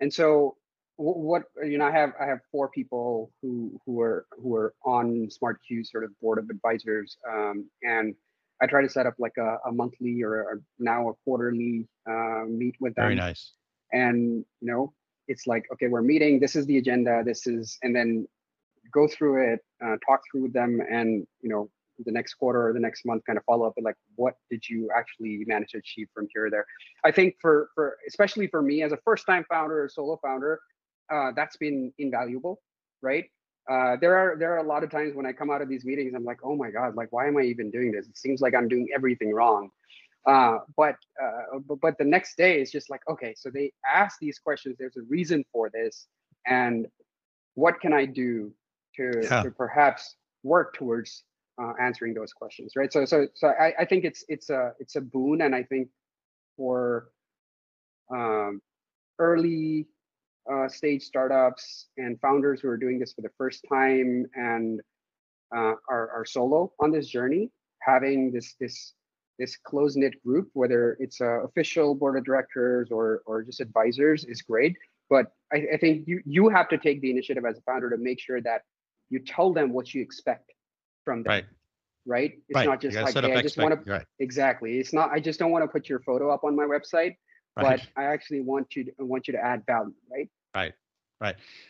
And 0.00 0.12
so 0.12 0.56
what 0.98 1.44
you 1.64 1.78
know, 1.78 1.86
I 1.86 1.92
have 1.92 2.12
I 2.20 2.26
have 2.26 2.40
four 2.50 2.68
people 2.68 3.30
who 3.40 3.80
who 3.86 4.00
are 4.00 4.26
who 4.42 4.54
are 4.56 4.74
on 4.84 5.28
SmartCue 5.28 5.86
sort 5.86 6.04
of 6.04 6.10
board 6.20 6.38
of 6.38 6.50
advisors, 6.50 7.16
um, 7.28 7.68
and 7.82 8.14
I 8.60 8.66
try 8.66 8.82
to 8.82 8.88
set 8.88 9.06
up 9.06 9.14
like 9.18 9.36
a, 9.38 9.58
a 9.66 9.72
monthly 9.72 10.22
or 10.22 10.40
a, 10.40 10.56
now 10.78 11.10
a 11.10 11.14
quarterly 11.24 11.86
uh, 12.08 12.44
meet 12.48 12.74
with 12.80 12.94
them 12.96 13.04
Very 13.04 13.14
nice. 13.14 13.52
and 13.92 14.44
you 14.60 14.72
know 14.72 14.92
it's 15.28 15.46
like 15.46 15.64
okay 15.72 15.86
we're 15.86 16.02
meeting 16.02 16.40
this 16.40 16.56
is 16.56 16.66
the 16.66 16.78
agenda 16.78 17.22
this 17.24 17.46
is 17.46 17.78
and 17.82 17.94
then 17.94 18.26
go 18.92 19.06
through 19.06 19.52
it 19.52 19.60
uh, 19.84 19.96
talk 20.04 20.20
through 20.30 20.42
with 20.42 20.52
them 20.52 20.80
and 20.90 21.26
you 21.40 21.48
know 21.48 21.70
the 22.04 22.12
next 22.12 22.34
quarter 22.34 22.68
or 22.68 22.72
the 22.72 22.80
next 22.80 23.04
month 23.04 23.22
kind 23.26 23.36
of 23.36 23.44
follow 23.44 23.66
up 23.66 23.74
with 23.76 23.84
like 23.84 23.96
what 24.16 24.34
did 24.50 24.68
you 24.68 24.88
actually 24.96 25.44
manage 25.46 25.70
to 25.70 25.78
achieve 25.78 26.08
from 26.14 26.26
here 26.32 26.46
or 26.46 26.50
there 26.50 26.66
i 27.04 27.10
think 27.10 27.34
for 27.40 27.68
for 27.74 27.96
especially 28.08 28.46
for 28.46 28.62
me 28.62 28.82
as 28.82 28.92
a 28.92 28.98
first 29.04 29.26
time 29.26 29.44
founder 29.48 29.84
or 29.84 29.88
solo 29.88 30.18
founder 30.22 30.60
uh, 31.10 31.30
that's 31.34 31.56
been 31.56 31.92
invaluable 31.98 32.60
right? 33.02 33.26
Uh, 33.70 33.96
there 34.00 34.16
are 34.16 34.36
there 34.38 34.52
are 34.54 34.58
a 34.58 34.62
lot 34.62 34.82
of 34.82 34.90
times 34.90 35.14
when 35.14 35.26
i 35.26 35.32
come 35.32 35.50
out 35.50 35.60
of 35.60 35.68
these 35.68 35.84
meetings 35.84 36.14
i'm 36.14 36.24
like 36.24 36.38
oh 36.42 36.56
my 36.56 36.70
god 36.70 36.96
like 36.96 37.08
why 37.12 37.26
am 37.28 37.36
i 37.36 37.42
even 37.42 37.70
doing 37.70 37.92
this? 37.92 38.06
It 38.08 38.16
seems 38.16 38.40
like 38.40 38.54
i'm 38.54 38.68
doing 38.68 38.88
everything 38.94 39.32
wrong. 39.32 39.70
Uh, 40.26 40.58
but, 40.76 40.96
uh, 41.22 41.58
but 41.66 41.80
but 41.80 41.98
the 41.98 42.04
next 42.04 42.36
day 42.36 42.60
is 42.60 42.70
just 42.70 42.90
like 42.90 43.00
okay 43.08 43.34
so 43.36 43.50
they 43.50 43.72
ask 43.90 44.18
these 44.20 44.38
questions 44.38 44.76
there's 44.78 44.96
a 44.96 45.02
reason 45.08 45.44
for 45.52 45.70
this 45.70 46.06
and 46.46 46.86
what 47.54 47.80
can 47.80 47.92
i 47.92 48.04
do 48.04 48.52
to, 48.96 49.10
Yeah. 49.22 49.42
to 49.42 49.50
perhaps 49.50 50.16
work 50.42 50.74
towards 50.74 51.24
uh, 51.60 51.72
answering 51.80 52.14
those 52.14 52.32
questions 52.32 52.72
right? 52.76 52.92
So 52.92 53.04
so 53.04 53.26
so 53.34 53.48
I, 53.48 53.72
I 53.80 53.84
think 53.84 54.04
it's 54.04 54.24
it's 54.28 54.50
a 54.50 54.72
it's 54.80 54.96
a 54.96 55.00
boon 55.00 55.42
and 55.42 55.54
i 55.54 55.62
think 55.62 55.88
for 56.56 57.10
um, 58.10 58.60
early 59.18 59.86
uh, 60.52 60.68
stage 60.68 61.02
startups 61.02 61.88
and 61.96 62.20
founders 62.20 62.60
who 62.60 62.68
are 62.68 62.76
doing 62.76 62.98
this 62.98 63.12
for 63.12 63.22
the 63.22 63.30
first 63.36 63.64
time 63.68 64.26
and 64.34 64.80
uh, 65.54 65.74
are, 65.88 66.10
are 66.10 66.24
solo 66.26 66.72
on 66.80 66.90
this 66.90 67.08
journey 67.08 67.50
having 67.80 68.30
this 68.32 68.54
this 68.60 68.94
this 69.38 69.56
close 69.56 69.94
knit 69.94 70.20
group, 70.24 70.50
whether 70.52 70.96
it's 70.98 71.20
a 71.20 71.42
official 71.44 71.94
board 71.94 72.16
of 72.18 72.24
directors 72.24 72.88
or 72.90 73.22
or 73.26 73.42
just 73.42 73.60
advisors, 73.60 74.24
is 74.24 74.42
great. 74.42 74.76
But 75.08 75.26
I, 75.52 75.64
I 75.74 75.76
think 75.78 76.06
you 76.06 76.20
you 76.26 76.48
have 76.48 76.68
to 76.70 76.78
take 76.78 77.00
the 77.00 77.10
initiative 77.10 77.44
as 77.44 77.58
a 77.58 77.62
founder 77.62 77.88
to 77.90 77.96
make 77.96 78.20
sure 78.20 78.40
that 78.42 78.62
you 79.10 79.20
tell 79.20 79.52
them 79.52 79.72
what 79.72 79.94
you 79.94 80.02
expect 80.02 80.52
from 81.04 81.22
them. 81.22 81.30
Right. 81.30 81.44
Right. 82.06 82.32
It's 82.48 82.56
right. 82.56 82.66
not 82.66 82.80
just 82.80 82.96
like, 82.96 83.14
hey, 83.14 83.34
I 83.34 83.42
just 83.42 83.58
want 83.58 83.84
to 83.84 83.90
Right. 83.90 84.04
exactly. 84.18 84.78
It's 84.78 84.92
not. 84.92 85.10
I 85.10 85.20
just 85.20 85.38
don't 85.38 85.50
want 85.50 85.64
to 85.64 85.68
put 85.68 85.88
your 85.88 86.00
photo 86.00 86.30
up 86.30 86.42
on 86.42 86.56
my 86.56 86.64
website, 86.64 87.16
Right. 87.56 87.78
but 87.78 87.86
I 87.96 88.04
actually 88.04 88.40
want 88.40 88.74
you 88.74 88.84
to 88.84 88.92
I 88.98 89.02
want 89.04 89.28
you 89.28 89.32
to 89.32 89.44
add 89.44 89.62
value. 89.66 89.94
Right. 90.10 90.28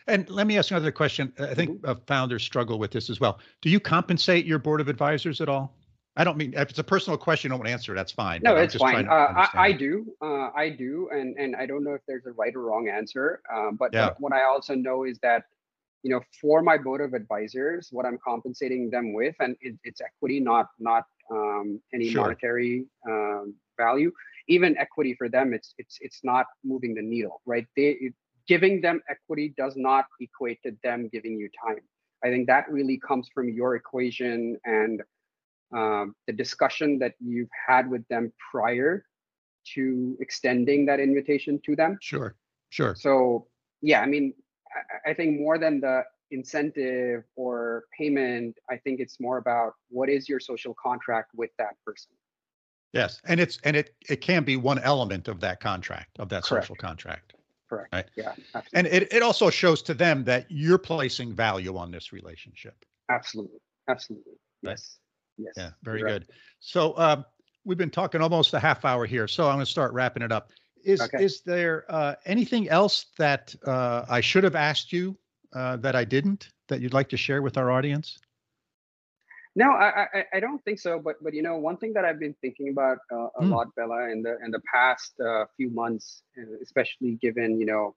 And 0.07 0.29
let 0.29 0.47
me 0.47 0.57
ask 0.57 0.71
another 0.71 0.91
question. 0.91 1.33
I 1.39 1.53
think 1.53 1.69
Mm-hmm. 1.71 1.89
uh, 1.89 1.95
founders 2.07 2.43
struggle 2.43 2.79
with 2.79 2.91
this 2.91 3.09
as 3.09 3.19
well. 3.19 3.39
Do 3.61 3.69
you 3.69 3.79
compensate 3.79 4.45
your 4.45 4.59
board 4.59 4.81
of 4.81 4.87
advisors 4.87 5.41
at 5.41 5.49
all? 5.49 5.75
I 6.15 6.23
don't 6.23 6.37
mean 6.37 6.53
if 6.53 6.69
it's 6.69 6.79
a 6.79 6.83
personal 6.83 7.17
question, 7.17 7.47
you 7.47 7.51
don't 7.51 7.59
want 7.59 7.67
to 7.67 7.71
answer. 7.73 7.93
That's 7.93 8.11
fine. 8.11 8.41
No, 8.43 8.55
it's 8.55 8.75
fine. 8.75 9.07
Uh, 9.07 9.11
I. 9.11 9.49
I 9.55 9.71
do. 9.71 10.05
Uh, 10.21 10.49
I 10.55 10.69
do, 10.69 11.09
and 11.11 11.37
and 11.37 11.55
I 11.55 11.65
don't 11.65 11.83
know 11.83 11.93
if 11.93 12.01
there's 12.07 12.25
a 12.25 12.31
right 12.33 12.53
or 12.55 12.61
wrong 12.61 12.89
answer. 12.89 13.41
Um, 13.53 13.77
but, 13.77 13.93
Yeah. 13.93 14.11
what 14.19 14.33
I 14.33 14.43
also 14.43 14.75
know 14.75 15.05
is 15.05 15.17
that, 15.19 15.43
you 16.03 16.11
know, 16.11 16.21
for 16.41 16.61
my 16.61 16.77
board 16.77 17.01
of 17.01 17.13
advisors, 17.13 17.89
what 17.91 18.05
I'm 18.05 18.17
compensating 18.23 18.89
them 18.89 19.13
with, 19.13 19.35
and 19.39 19.55
it, 19.61 19.75
it's 19.83 20.01
equity, 20.01 20.39
not 20.39 20.67
not 20.79 21.05
um, 21.31 21.79
any 21.93 22.09
Sure. 22.09 22.23
monetary 22.23 22.85
um, 23.07 23.55
value. 23.77 24.11
Even 24.47 24.77
equity 24.77 25.13
for 25.13 25.29
them, 25.29 25.53
it's 25.53 25.73
it's 25.77 25.97
it's 26.01 26.21
not 26.23 26.45
moving 26.63 26.93
the 26.95 27.01
needle, 27.01 27.41
right? 27.45 27.67
They 27.77 28.11
giving 28.49 28.81
them 28.81 28.99
equity 29.07 29.53
does 29.55 29.75
not 29.77 30.05
equate 30.19 30.59
to 30.63 30.71
them 30.83 31.07
giving 31.13 31.37
you 31.37 31.47
time. 31.63 31.83
I 32.25 32.27
think 32.29 32.47
that 32.47 32.65
really 32.69 32.99
comes 33.07 33.29
from 33.33 33.47
your 33.49 33.75
equation 33.75 34.57
and 34.65 35.01
um, 35.73 36.15
the 36.25 36.33
discussion 36.33 36.97
that 36.99 37.13
you've 37.19 37.53
had 37.67 37.89
with 37.89 38.05
them 38.07 38.33
prior 38.51 39.05
to 39.75 40.17
extending 40.19 40.87
that 40.87 40.99
invitation 40.99 41.61
to 41.67 41.75
them. 41.75 41.97
Sure. 42.01 42.35
Sure. 42.69 42.95
So 42.95 43.47
yeah, 43.81 44.01
I 44.01 44.07
mean, 44.07 44.33
I, 44.75 45.11
I 45.11 45.13
think 45.13 45.39
more 45.39 45.59
than 45.59 45.79
the 45.79 46.01
incentive 46.31 47.23
or 47.35 47.83
payment, 47.97 48.55
I 48.69 48.77
think 48.77 48.99
it's 48.99 49.19
more 49.19 49.37
about 49.37 49.73
what 49.89 50.09
is 50.09 50.27
your 50.27 50.39
social 50.39 50.75
contract 50.81 51.29
with 51.35 51.51
that 51.59 51.75
person. 51.85 52.11
Yes, 52.93 53.21
and 53.25 53.39
it's 53.39 53.59
and 53.63 53.77
it 53.77 53.93
it 54.09 54.21
can 54.21 54.43
be 54.43 54.55
one 54.57 54.79
element 54.79 55.27
of 55.27 55.39
that 55.41 55.59
contract 55.59 56.17
of 56.17 56.29
that 56.29 56.43
Correct. 56.43 56.65
social 56.65 56.75
contract. 56.75 57.35
Correct. 57.69 57.93
Right. 57.93 58.05
Yeah. 58.15 58.33
Absolutely. 58.55 58.69
And 58.73 58.87
it, 58.87 59.13
it 59.13 59.21
also 59.23 59.49
shows 59.49 59.81
to 59.83 59.93
them 59.93 60.23
that 60.23 60.45
you're 60.49 60.79
placing 60.79 61.33
value 61.33 61.77
on 61.77 61.91
this 61.91 62.11
relationship. 62.11 62.83
absolutely. 63.09 63.59
Absolutely. 63.87 64.33
Right. 64.63 64.71
Yes. 64.71 64.97
Yes. 65.37 65.53
Yeah, 65.55 65.69
very 65.83 66.01
good. 66.01 66.27
So 66.59 66.97
um, 66.97 67.25
we've 67.63 67.77
been 67.77 67.89
talking 67.89 68.21
almost 68.21 68.53
a 68.53 68.59
half 68.59 68.83
hour 68.85 69.05
here, 69.05 69.27
so 69.27 69.47
I'm 69.47 69.55
going 69.55 69.65
to 69.65 69.71
start 69.71 69.93
wrapping 69.93 70.21
it 70.23 70.31
up. 70.31 70.51
Is 70.83 71.01
Okay. 71.01 71.23
is 71.23 71.41
there 71.41 71.85
uh, 71.89 72.15
anything 72.25 72.69
else 72.69 73.07
that 73.17 73.53
uh, 73.65 74.05
I 74.09 74.21
should 74.21 74.43
have 74.43 74.55
asked 74.55 74.91
you 74.93 75.17
uh, 75.53 75.77
that 75.77 75.95
I 75.95 76.05
didn't 76.05 76.49
that 76.67 76.81
you'd 76.81 76.93
like 76.93 77.09
to 77.09 77.17
share 77.17 77.41
with 77.41 77.57
our 77.57 77.71
audience? 77.71 78.17
No, 79.55 79.71
I, 79.71 80.07
I 80.13 80.23
I 80.35 80.39
don't 80.39 80.63
think 80.63 80.79
so. 80.79 80.99
But 80.99 81.15
but 81.23 81.33
you 81.33 81.41
know, 81.41 81.57
one 81.57 81.77
thing 81.77 81.93
that 81.93 82.05
I've 82.05 82.19
been 82.19 82.35
thinking 82.41 82.69
about 82.69 82.99
uh, 83.11 83.27
a 83.39 83.43
Hmm. 83.43 83.51
lot, 83.51 83.67
Bela, 83.75 84.09
in 84.09 84.21
the 84.21 84.37
in 84.43 84.51
the 84.51 84.61
past 84.73 85.13
uh, 85.19 85.45
few 85.57 85.69
months, 85.69 86.23
uh, 86.37 86.55
especially 86.61 87.15
given 87.21 87.59
you 87.59 87.65
know 87.65 87.95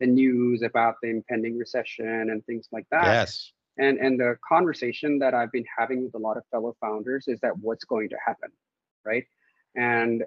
the 0.00 0.06
news 0.06 0.62
about 0.62 0.96
the 1.02 1.08
impending 1.10 1.58
recession 1.58 2.30
and 2.30 2.44
things 2.46 2.68
like 2.72 2.86
that. 2.90 3.16
yes. 3.16 3.52
And 3.78 3.98
and 3.98 4.20
the 4.20 4.36
conversation 4.46 5.18
that 5.20 5.34
I've 5.34 5.52
been 5.52 5.64
having 5.78 6.04
with 6.04 6.14
a 6.14 6.18
lot 6.18 6.36
of 6.36 6.44
fellow 6.50 6.76
founders 6.80 7.28
is 7.28 7.40
that 7.40 7.56
what's 7.58 7.84
going 7.84 8.08
to 8.10 8.16
happen, 8.24 8.50
right? 9.04 9.24
And 9.76 10.24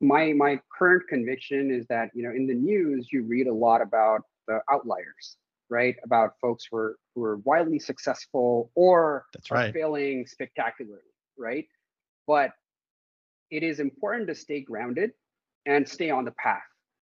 my 0.00 0.32
my 0.32 0.60
current 0.76 1.06
conviction 1.08 1.70
is 1.70 1.86
that 1.88 2.10
you 2.14 2.22
know 2.22 2.30
in 2.30 2.46
the 2.46 2.54
news 2.54 3.08
you 3.12 3.22
read 3.24 3.46
a 3.46 3.52
lot 3.54 3.82
about 3.82 4.22
the 4.48 4.60
outliers, 4.70 5.36
right? 5.70 5.96
About 6.04 6.34
folks 6.40 6.66
who 6.70 6.76
are 6.76 6.96
who 7.14 7.24
are 7.24 7.36
wildly 7.38 7.78
successful 7.78 8.70
or 8.74 9.26
That's 9.32 9.50
right. 9.50 9.72
failing 9.72 10.26
spectacularly, 10.26 11.02
right? 11.38 11.66
But 12.26 12.52
it 13.50 13.62
is 13.62 13.80
important 13.80 14.28
to 14.28 14.34
stay 14.34 14.60
grounded 14.60 15.12
and 15.66 15.88
stay 15.88 16.10
on 16.10 16.24
the 16.24 16.32
path, 16.32 16.62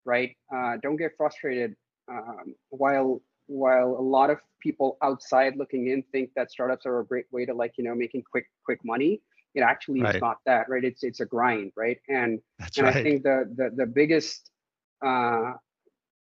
right? 0.05 0.35
Uh, 0.53 0.77
don't 0.81 0.97
get 0.97 1.11
frustrated. 1.17 1.75
Um, 2.09 2.55
while 2.69 3.21
while 3.47 3.95
a 3.99 4.01
lot 4.01 4.29
of 4.29 4.39
people 4.59 4.97
outside 5.03 5.55
looking 5.57 5.87
in 5.89 6.03
think 6.11 6.31
that 6.35 6.51
startups 6.51 6.85
are 6.85 6.99
a 6.99 7.05
great 7.05 7.25
way 7.31 7.45
to 7.45 7.53
like 7.53 7.73
you 7.77 7.83
know 7.83 7.95
making 7.95 8.23
quick 8.29 8.47
quick 8.63 8.79
money, 8.83 9.21
it 9.55 9.61
actually 9.61 10.01
Right. 10.01 10.15
is 10.15 10.21
not 10.21 10.37
that, 10.45 10.69
right? 10.69 10.83
It's 10.83 11.03
it's 11.03 11.19
a 11.19 11.25
grind, 11.25 11.71
right? 11.75 11.99
And 12.09 12.39
That's 12.59 12.77
and 12.77 12.85
right. 12.85 12.95
I 12.95 13.03
think 13.03 13.23
the 13.23 13.49
the 13.55 13.71
the 13.75 13.85
biggest 13.85 14.51
uh, 15.05 15.53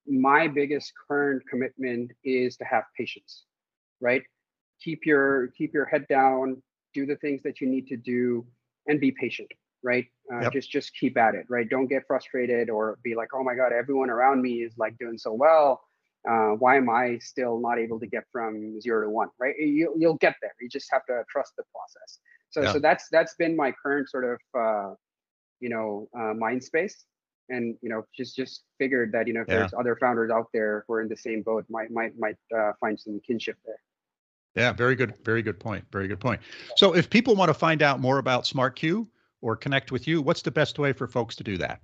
my 0.08 0.48
biggest 0.48 0.92
current 1.08 1.42
commitment 1.48 2.12
is 2.24 2.56
to 2.58 2.64
have 2.64 2.84
patience, 2.96 3.44
right? 4.00 4.22
Keep 4.82 5.06
your 5.06 5.48
keep 5.48 5.72
your 5.74 5.84
head 5.86 6.06
down, 6.08 6.62
do 6.94 7.06
the 7.06 7.16
things 7.16 7.42
that 7.42 7.60
you 7.60 7.68
need 7.68 7.86
to 7.88 7.96
do, 7.96 8.46
and 8.86 9.00
be 9.00 9.10
patient, 9.12 9.50
right? 9.82 10.06
Uh, 10.32 10.40
Yep. 10.42 10.52
Just 10.52 10.70
just 10.70 10.92
keep 10.98 11.16
at 11.16 11.34
it, 11.34 11.46
right? 11.48 11.68
Don't 11.68 11.86
get 11.86 12.02
frustrated 12.06 12.70
or 12.70 12.98
be 13.02 13.14
like, 13.14 13.28
oh 13.34 13.42
my 13.42 13.54
god, 13.54 13.72
everyone 13.72 14.10
around 14.10 14.42
me 14.42 14.62
is 14.62 14.74
like 14.78 14.96
doing 14.98 15.18
so 15.18 15.32
well. 15.32 15.82
Uh, 16.28 16.50
why 16.58 16.76
am 16.76 16.90
I 16.90 17.18
still 17.18 17.60
not 17.60 17.78
able 17.78 18.00
to 18.00 18.06
get 18.06 18.24
from 18.32 18.80
zero 18.80 19.04
to 19.04 19.10
one, 19.10 19.28
right? 19.38 19.54
You, 19.58 19.94
you'll 19.96 20.16
get 20.16 20.34
there. 20.42 20.50
You 20.60 20.68
just 20.68 20.88
have 20.92 21.04
to 21.06 21.22
trust 21.30 21.52
the 21.56 21.62
process. 21.72 22.18
So 22.50 22.62
Yeah. 22.62 22.72
so 22.72 22.78
that's 22.80 23.08
that's 23.10 23.34
been 23.36 23.56
my 23.56 23.72
current 23.72 24.08
sort 24.08 24.24
of 24.24 24.38
uh, 24.58 24.94
you 25.60 25.68
know 25.68 26.08
uh, 26.18 26.34
mind 26.34 26.62
space 26.64 27.04
and 27.48 27.76
you 27.82 27.88
know 27.88 28.04
just 28.16 28.36
just 28.36 28.64
figured 28.78 29.12
that 29.12 29.26
you 29.26 29.34
know 29.34 29.42
if 29.42 29.48
Yeah. 29.48 29.56
there's 29.56 29.74
other 29.78 29.96
founders 30.00 30.30
out 30.30 30.48
there 30.52 30.84
who 30.86 30.94
are 30.94 31.02
in 31.02 31.08
the 31.08 31.16
same 31.16 31.42
boat 31.42 31.64
might 31.68 31.90
might 31.90 32.18
might 32.18 32.36
uh, 32.56 32.72
find 32.80 32.98
some 32.98 33.20
kinship 33.26 33.56
there 33.64 33.80
Yeah, 34.54 34.72
very 34.72 34.94
good, 34.96 35.14
very 35.24 35.42
good 35.42 35.60
point. 35.60 35.84
Very 35.92 36.08
good 36.08 36.20
point. 36.20 36.40
So 36.76 36.94
if 36.94 37.10
people 37.10 37.36
want 37.36 37.50
to 37.50 37.54
find 37.54 37.82
out 37.82 38.00
more 38.00 38.18
about 38.18 38.44
SmartCue 38.44 39.06
or 39.42 39.54
connect 39.54 39.92
with 39.92 40.08
you, 40.08 40.22
what's 40.22 40.42
the 40.42 40.50
best 40.50 40.78
way 40.78 40.92
for 40.94 41.06
folks 41.06 41.36
to 41.36 41.44
do 41.44 41.58
that? 41.58 41.80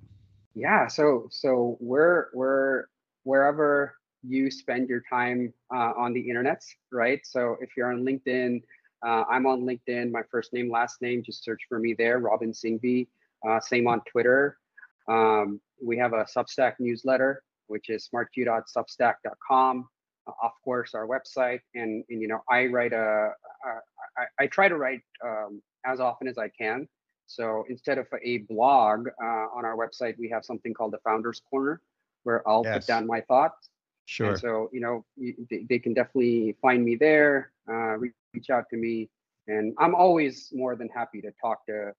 yeah 0.54 0.86
so 0.86 1.26
so 1.30 1.76
we're 1.80 2.26
we're 2.34 2.84
wherever 3.24 3.94
you 4.22 4.50
spend 4.50 4.88
your 4.88 5.02
time 5.08 5.52
uh, 5.74 5.92
on 5.96 6.12
the 6.12 6.20
internet 6.20 6.62
right 6.90 7.20
so 7.24 7.56
if 7.60 7.70
you're 7.76 7.90
on 7.92 8.04
linkedin 8.04 8.62
uh, 9.06 9.24
i'm 9.30 9.46
on 9.46 9.62
linkedin 9.62 10.10
my 10.10 10.22
first 10.30 10.52
name 10.52 10.70
last 10.70 11.00
name 11.00 11.22
just 11.22 11.44
search 11.44 11.60
for 11.68 11.78
me 11.78 11.94
there 11.96 12.18
robin 12.18 12.52
singhvi 12.52 13.06
uh, 13.48 13.58
same 13.60 13.86
on 13.86 14.00
twitter 14.10 14.58
um, 15.08 15.60
we 15.84 15.96
have 15.98 16.12
a 16.12 16.24
substack 16.24 16.74
newsletter 16.78 17.42
which 17.66 17.88
is 17.88 18.08
smartcue.substack.com 18.12 19.88
uh, 20.26 20.32
of 20.42 20.52
course 20.64 20.94
our 20.94 21.06
website 21.06 21.60
and, 21.74 22.04
and 22.08 22.20
you 22.20 22.28
know 22.28 22.40
i 22.50 22.66
write 22.66 22.92
a, 22.92 23.30
a 23.66 23.70
I, 24.18 24.44
I 24.44 24.46
try 24.46 24.68
to 24.68 24.76
write 24.76 25.00
um, 25.24 25.62
as 25.84 26.00
often 26.00 26.28
as 26.28 26.38
i 26.38 26.48
can 26.48 26.88
so 27.26 27.64
instead 27.68 27.98
of 27.98 28.06
a 28.22 28.38
blog 28.38 29.08
uh, 29.22 29.46
on 29.56 29.64
our 29.64 29.76
website, 29.76 30.18
we 30.18 30.28
have 30.28 30.44
something 30.44 30.74
called 30.74 30.92
the 30.92 30.98
Founders 30.98 31.40
Corner, 31.48 31.80
where 32.24 32.46
I'll 32.46 32.62
Yes. 32.64 32.74
put 32.74 32.86
down 32.86 33.06
my 33.06 33.22
thoughts. 33.22 33.70
Sure. 34.04 34.30
And 34.30 34.38
so 34.38 34.68
you 34.72 34.80
know 34.80 35.04
they, 35.48 35.64
they 35.68 35.78
can 35.78 35.94
definitely 35.94 36.56
find 36.60 36.84
me 36.84 36.96
there, 36.96 37.52
uh, 37.70 37.96
reach 37.96 38.50
out 38.50 38.68
to 38.70 38.76
me, 38.76 39.08
and 39.46 39.74
I'm 39.78 39.94
always 39.94 40.50
more 40.52 40.76
than 40.76 40.88
happy 40.88 41.22
to 41.22 41.32
talk 41.40 41.64
to 41.66 41.92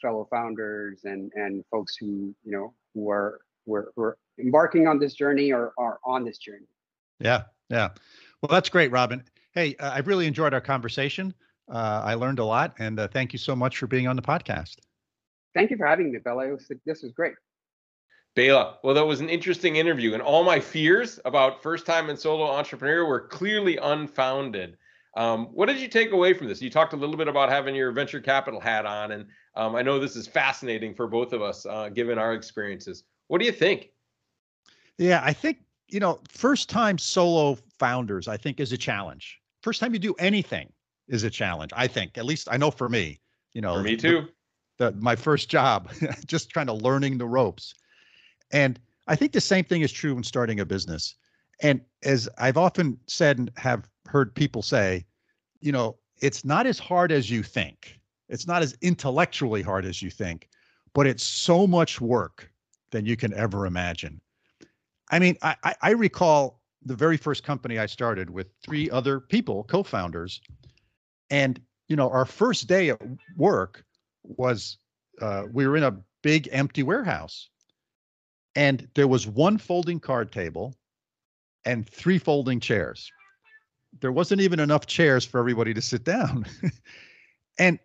fellow 0.00 0.26
founders 0.30 1.00
and 1.04 1.30
and 1.34 1.64
folks 1.70 1.96
who 1.96 2.34
you 2.44 2.52
know 2.52 2.74
who 2.94 3.10
are 3.10 3.40
who 3.66 3.74
are, 3.74 3.92
who 3.96 4.02
are 4.02 4.18
embarking 4.38 4.86
on 4.86 4.98
this 4.98 5.14
journey 5.14 5.52
or 5.52 5.72
are 5.78 5.98
on 6.04 6.24
this 6.24 6.38
journey. 6.38 6.66
Yeah, 7.20 7.42
yeah. 7.68 7.90
Well, 8.42 8.48
that's 8.50 8.68
great, 8.68 8.90
Robin. 8.90 9.22
Hey, 9.52 9.76
uh, 9.76 9.90
I've 9.92 10.06
really 10.06 10.26
enjoyed 10.26 10.54
our 10.54 10.60
conversation. 10.60 11.34
Uh, 11.70 12.02
I 12.04 12.14
learned 12.14 12.38
a 12.38 12.44
lot, 12.44 12.74
and 12.78 12.98
uh, 12.98 13.08
thank 13.08 13.32
you 13.32 13.38
so 13.38 13.54
much 13.54 13.76
for 13.78 13.86
being 13.86 14.08
on 14.08 14.16
the 14.16 14.22
podcast. 14.22 14.76
Thank 15.54 15.70
you 15.70 15.76
for 15.76 15.86
having 15.86 16.12
me, 16.12 16.18
Bela. 16.18 16.48
Was, 16.48 16.70
this 16.86 17.02
was 17.02 17.12
great. 17.12 17.34
Bela, 18.36 18.78
well, 18.84 18.94
that 18.94 19.04
was 19.04 19.20
an 19.20 19.28
interesting 19.28 19.76
interview, 19.76 20.14
and 20.14 20.22
all 20.22 20.44
my 20.44 20.60
fears 20.60 21.18
about 21.24 21.62
first 21.62 21.84
time 21.84 22.10
and 22.10 22.18
solo 22.18 22.46
entrepreneur 22.46 23.04
were 23.04 23.20
clearly 23.20 23.76
unfounded. 23.76 24.76
Um, 25.16 25.46
what 25.46 25.66
did 25.66 25.80
you 25.80 25.88
take 25.88 26.12
away 26.12 26.32
from 26.32 26.46
this? 26.46 26.62
You 26.62 26.70
talked 26.70 26.92
a 26.92 26.96
little 26.96 27.16
bit 27.16 27.26
about 27.26 27.50
having 27.50 27.74
your 27.74 27.90
venture 27.90 28.20
capital 28.20 28.60
hat 28.60 28.86
on, 28.86 29.12
and 29.12 29.26
um, 29.54 29.74
I 29.74 29.82
know 29.82 29.98
this 29.98 30.16
is 30.16 30.26
fascinating 30.26 30.94
for 30.94 31.06
both 31.06 31.32
of 31.32 31.42
us, 31.42 31.66
uh, 31.66 31.88
given 31.88 32.18
our 32.18 32.34
experiences. 32.34 33.04
What 33.28 33.38
do 33.40 33.46
you 33.46 33.52
think? 33.52 33.90
Yeah, 34.98 35.20
I 35.24 35.32
think, 35.32 35.58
you 35.88 36.00
know, 36.00 36.20
first 36.28 36.68
time 36.68 36.98
solo 36.98 37.58
founders, 37.78 38.28
I 38.28 38.36
think 38.36 38.60
is 38.60 38.72
a 38.72 38.78
challenge. 38.78 39.38
First 39.62 39.80
time 39.80 39.92
you 39.92 39.98
do 39.98 40.14
anything 40.14 40.72
is 41.08 41.24
a 41.24 41.30
challenge, 41.30 41.72
I 41.74 41.86
think. 41.86 42.16
At 42.18 42.24
least 42.24 42.48
I 42.50 42.56
know 42.56 42.70
for 42.70 42.88
me, 42.88 43.20
you 43.52 43.60
know, 43.60 43.74
For 43.74 43.82
me 43.82 43.96
the- 43.96 44.02
too. 44.02 44.28
the, 44.78 44.92
my 44.92 45.16
first 45.16 45.48
job, 45.48 45.90
just 46.26 46.52
kind 46.52 46.70
of 46.70 46.82
learning 46.82 47.18
the 47.18 47.26
ropes. 47.26 47.74
And 48.52 48.78
I 49.08 49.16
think 49.16 49.32
the 49.32 49.40
same 49.40 49.64
thing 49.64 49.82
is 49.82 49.92
true 49.92 50.14
when 50.14 50.24
starting 50.24 50.60
a 50.60 50.64
business. 50.66 51.16
And 51.62 51.80
as 52.04 52.28
I've 52.38 52.56
often 52.56 52.98
said 53.06 53.38
and 53.38 53.50
have 53.56 53.88
heard 54.06 54.34
people 54.34 54.62
say, 54.62 55.04
you 55.60 55.72
know, 55.72 55.96
it's 56.20 56.44
not 56.44 56.66
as 56.66 56.78
hard 56.78 57.12
as 57.12 57.30
you 57.30 57.42
think. 57.42 57.99
It's 58.30 58.46
not 58.46 58.62
as 58.62 58.76
intellectually 58.80 59.60
hard 59.60 59.84
as 59.84 60.00
you 60.00 60.08
think, 60.08 60.48
but 60.94 61.06
it's 61.06 61.24
so 61.24 61.66
much 61.66 62.00
work 62.00 62.50
than 62.92 63.04
you 63.04 63.16
can 63.16 63.34
ever 63.34 63.66
imagine. 63.66 64.20
I 65.10 65.18
mean, 65.18 65.36
I, 65.42 65.74
I, 65.82 65.90
recall 65.90 66.62
the 66.84 66.94
very 66.94 67.16
first 67.16 67.42
company 67.42 67.80
I 67.80 67.86
started 67.86 68.30
with 68.30 68.46
three 68.64 68.88
other 68.88 69.18
people, 69.18 69.64
co-founders, 69.64 70.40
and 71.28 71.60
you 71.88 71.96
know, 71.96 72.08
our 72.08 72.24
first 72.24 72.68
day 72.68 72.90
at 72.90 73.00
work 73.36 73.84
was 74.22 74.78
uh, 75.20 75.44
we 75.52 75.66
were 75.66 75.76
in 75.76 75.82
a 75.82 75.96
big 76.22 76.48
empty 76.52 76.84
warehouse, 76.84 77.48
and 78.54 78.88
there 78.94 79.08
was 79.08 79.26
one 79.26 79.58
folding 79.58 79.98
card 79.98 80.30
table 80.30 80.76
and 81.64 81.88
three 81.88 82.18
folding 82.18 82.60
chairs. 82.60 83.10
There 84.00 84.12
wasn't 84.12 84.40
even 84.40 84.60
enough 84.60 84.86
chairs 84.86 85.24
for 85.24 85.40
everybody 85.40 85.74
to 85.74 85.82
sit 85.82 86.04
down, 86.04 86.46
and 87.58 87.80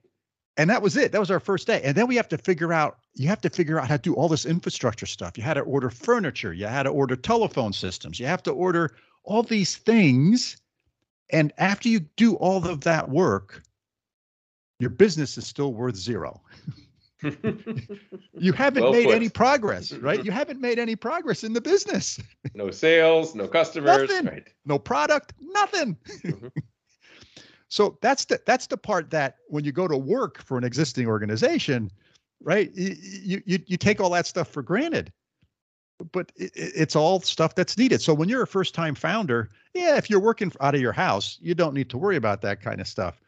and 0.57 0.69
that 0.69 0.81
was 0.81 0.95
it. 0.97 1.11
That 1.11 1.19
was 1.19 1.31
our 1.31 1.39
first 1.39 1.67
day, 1.67 1.81
and 1.83 1.95
then 1.95 2.07
we 2.07 2.15
have 2.15 2.27
to 2.29 2.37
figure 2.37 2.71
out. 2.73 2.97
You 3.13 3.27
have 3.29 3.41
to 3.41 3.49
figure 3.49 3.79
out 3.79 3.87
how 3.87 3.95
to 3.97 4.01
do 4.01 4.13
all 4.13 4.27
this 4.27 4.45
infrastructure 4.45 5.05
stuff. 5.05 5.37
You 5.37 5.43
had 5.43 5.53
to 5.55 5.61
order 5.61 5.89
furniture. 5.89 6.53
You 6.53 6.65
had 6.67 6.83
to 6.83 6.89
order 6.89 7.15
telephone 7.15 7.73
systems. 7.73 8.19
You 8.19 8.25
have 8.27 8.43
to 8.43 8.51
order 8.51 8.91
all 9.23 9.43
these 9.43 9.75
things, 9.77 10.57
and 11.31 11.51
after 11.57 11.89
you 11.89 12.01
do 12.17 12.35
all 12.35 12.67
of 12.67 12.81
that 12.81 13.09
work, 13.09 13.63
your 14.79 14.89
business 14.89 15.37
is 15.37 15.47
still 15.47 15.73
worth 15.73 15.95
zero. 15.95 16.41
You 18.37 18.51
haven't 18.53 18.83
Well 18.83 18.91
made 18.91 19.05
put. 19.05 19.15
any 19.15 19.29
progress, 19.29 19.91
right? 19.93 20.23
You 20.23 20.31
haven't 20.41 20.59
made 20.61 20.77
any 20.77 20.95
progress 20.95 21.43
in 21.43 21.53
the 21.53 21.61
business. 21.61 22.19
no 22.53 22.69
sales, 22.69 23.33
no 23.33 23.47
customers. 23.47 24.09
Nothing. 24.09 24.25
Right. 24.27 24.47
No 24.65 24.77
product, 24.77 25.33
nothing. 25.39 25.97
Mhm. 26.23 26.51
So 27.67 27.97
that's 28.01 28.25
the 28.25 28.39
that's 28.45 28.67
the 28.67 28.77
part 28.77 29.09
that 29.11 29.37
when 29.47 29.63
you 29.63 29.71
go 29.71 29.87
to 29.87 29.97
work 29.97 30.41
for 30.41 30.57
an 30.57 30.63
existing 30.63 31.07
organization, 31.07 31.91
right? 32.41 32.71
You, 32.73 33.41
you, 33.45 33.59
you 33.65 33.77
take 33.77 33.99
all 33.99 34.09
that 34.11 34.27
stuff 34.27 34.47
for 34.47 34.61
granted, 34.61 35.11
but 36.11 36.31
it, 36.35 36.51
it's 36.55 36.95
all 36.95 37.19
stuff 37.21 37.55
that's 37.55 37.77
needed. 37.77 38.01
So 38.01 38.13
when 38.13 38.29
you're 38.29 38.43
a 38.43 38.47
first 38.47 38.75
time 38.75 38.95
founder, 38.95 39.49
yeah, 39.73 39.97
if 39.97 40.09
you're 40.09 40.19
working 40.19 40.51
out 40.61 40.75
of 40.75 40.81
your 40.81 40.93
house, 40.93 41.37
you 41.41 41.55
don't 41.55 41.73
need 41.73 41.89
to 41.89 41.97
worry 41.97 42.15
about 42.15 42.41
that 42.41 42.61
kind 42.61 42.79
of 42.79 42.87
stuff. 42.87 43.19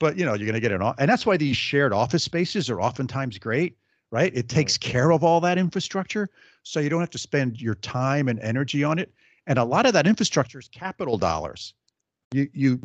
But 0.00 0.18
you 0.18 0.24
know, 0.24 0.34
you're 0.34 0.46
going 0.46 0.54
to 0.54 0.60
get 0.60 0.72
it 0.72 0.82
on. 0.82 0.94
And 0.98 1.08
that's 1.08 1.24
why 1.24 1.36
these 1.36 1.56
shared 1.56 1.92
office 1.92 2.24
spaces 2.24 2.68
are 2.68 2.80
oftentimes 2.80 3.38
great, 3.38 3.76
right? 4.10 4.32
It 4.34 4.48
takes 4.48 4.76
care 4.76 5.12
of 5.12 5.22
all 5.22 5.40
that 5.42 5.56
infrastructure. 5.56 6.28
So 6.64 6.80
you 6.80 6.88
don't 6.88 7.00
have 7.00 7.10
to 7.10 7.18
spend 7.18 7.60
your 7.60 7.76
time 7.76 8.28
and 8.28 8.40
energy 8.40 8.82
on 8.82 8.98
it. 8.98 9.12
And 9.46 9.58
a 9.58 9.64
lot 9.64 9.86
of 9.86 9.92
that 9.92 10.06
infrastructure 10.06 10.58
is 10.58 10.68
capital 10.68 11.18
dollars. 11.18 11.74
You, 12.32 12.48
you, 12.52 12.80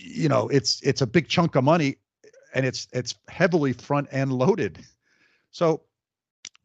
you 0.00 0.28
know, 0.28 0.48
it's, 0.48 0.80
it's 0.82 1.02
a 1.02 1.06
big 1.06 1.28
chunk 1.28 1.54
of 1.56 1.64
money 1.64 1.96
and 2.54 2.64
it's, 2.64 2.88
it's 2.92 3.14
heavily 3.28 3.72
front 3.72 4.08
end 4.10 4.32
loaded. 4.32 4.78
So 5.50 5.82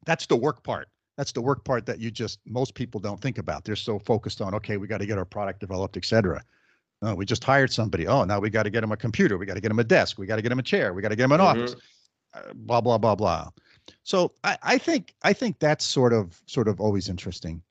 that's 0.05 0.25
the 0.25 0.35
work 0.35 0.63
part. 0.63 0.87
That's 1.17 1.31
the 1.31 1.41
work 1.41 1.63
part 1.63 1.85
that 1.85 1.99
you 1.99 2.11
just 2.11 2.39
most 2.45 2.73
people 2.75 2.99
don't 2.99 3.21
think 3.21 3.37
about. 3.37 3.63
They're 3.63 3.75
so 3.75 3.99
focused 3.99 4.41
on, 4.41 4.53
okay, 4.55 4.77
we 4.77 4.87
got 4.87 4.99
to 4.99 5.05
get 5.05 5.17
our 5.17 5.25
product 5.25 5.59
developed, 5.59 5.97
et 5.97 6.05
cetera. 6.05 6.43
Oh, 7.01 7.13
we 7.13 7.25
just 7.25 7.43
hired 7.43 7.71
somebody. 7.71 8.07
Oh, 8.07 8.23
now 8.23 8.39
we 8.39 8.49
got 8.49 8.63
to 8.63 8.69
get 8.69 8.81
them 8.81 8.91
a 8.91 8.97
computer. 8.97 9.37
We 9.37 9.45
got 9.45 9.55
to 9.55 9.61
get 9.61 9.69
them 9.69 9.79
a 9.79 9.83
desk. 9.83 10.17
We 10.17 10.25
got 10.25 10.37
to 10.37 10.41
get 10.41 10.49
them 10.49 10.59
a 10.59 10.63
chair. 10.63 10.93
We 10.93 11.01
got 11.01 11.09
to 11.09 11.15
get 11.15 11.23
them 11.23 11.33
an 11.33 11.39
mm-hmm. 11.39 11.61
office. 11.61 11.75
Uh, 12.33 12.53
blah 12.53 12.81
blah 12.81 12.97
blah 12.97 13.15
blah. 13.15 13.49
So 14.03 14.31
I, 14.43 14.57
I 14.63 14.77
think 14.77 15.13
I 15.23 15.31
think 15.33 15.59
that's 15.59 15.85
sort 15.85 16.13
of 16.13 16.41
sort 16.47 16.67
of 16.67 16.81
always 16.81 17.09
interesting. 17.09 17.61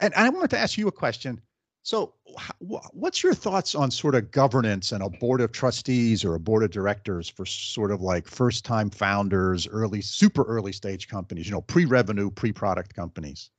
And 0.00 0.12
I 0.14 0.28
wanted 0.28 0.50
to 0.50 0.58
ask 0.58 0.76
you 0.76 0.88
a 0.88 0.92
question. 0.92 1.40
So, 1.82 2.12
what's 2.58 3.22
your 3.22 3.34
thoughts 3.34 3.74
on 3.74 3.90
sort 3.90 4.14
of 4.14 4.30
governance 4.30 4.92
and 4.92 5.02
a 5.02 5.08
board 5.08 5.40
of 5.40 5.50
trustees 5.50 6.24
or 6.24 6.34
a 6.34 6.40
board 6.40 6.62
of 6.62 6.70
directors 6.70 7.28
for 7.28 7.46
sort 7.46 7.90
of 7.90 8.02
like 8.02 8.28
first 8.28 8.64
time 8.64 8.90
founders, 8.90 9.66
early, 9.66 10.02
super 10.02 10.42
early 10.42 10.72
stage 10.72 11.08
companies, 11.08 11.46
you 11.46 11.52
know, 11.52 11.62
pre 11.62 11.86
revenue, 11.86 12.30
pre 12.30 12.52
product 12.52 12.94
companies? 12.94 13.50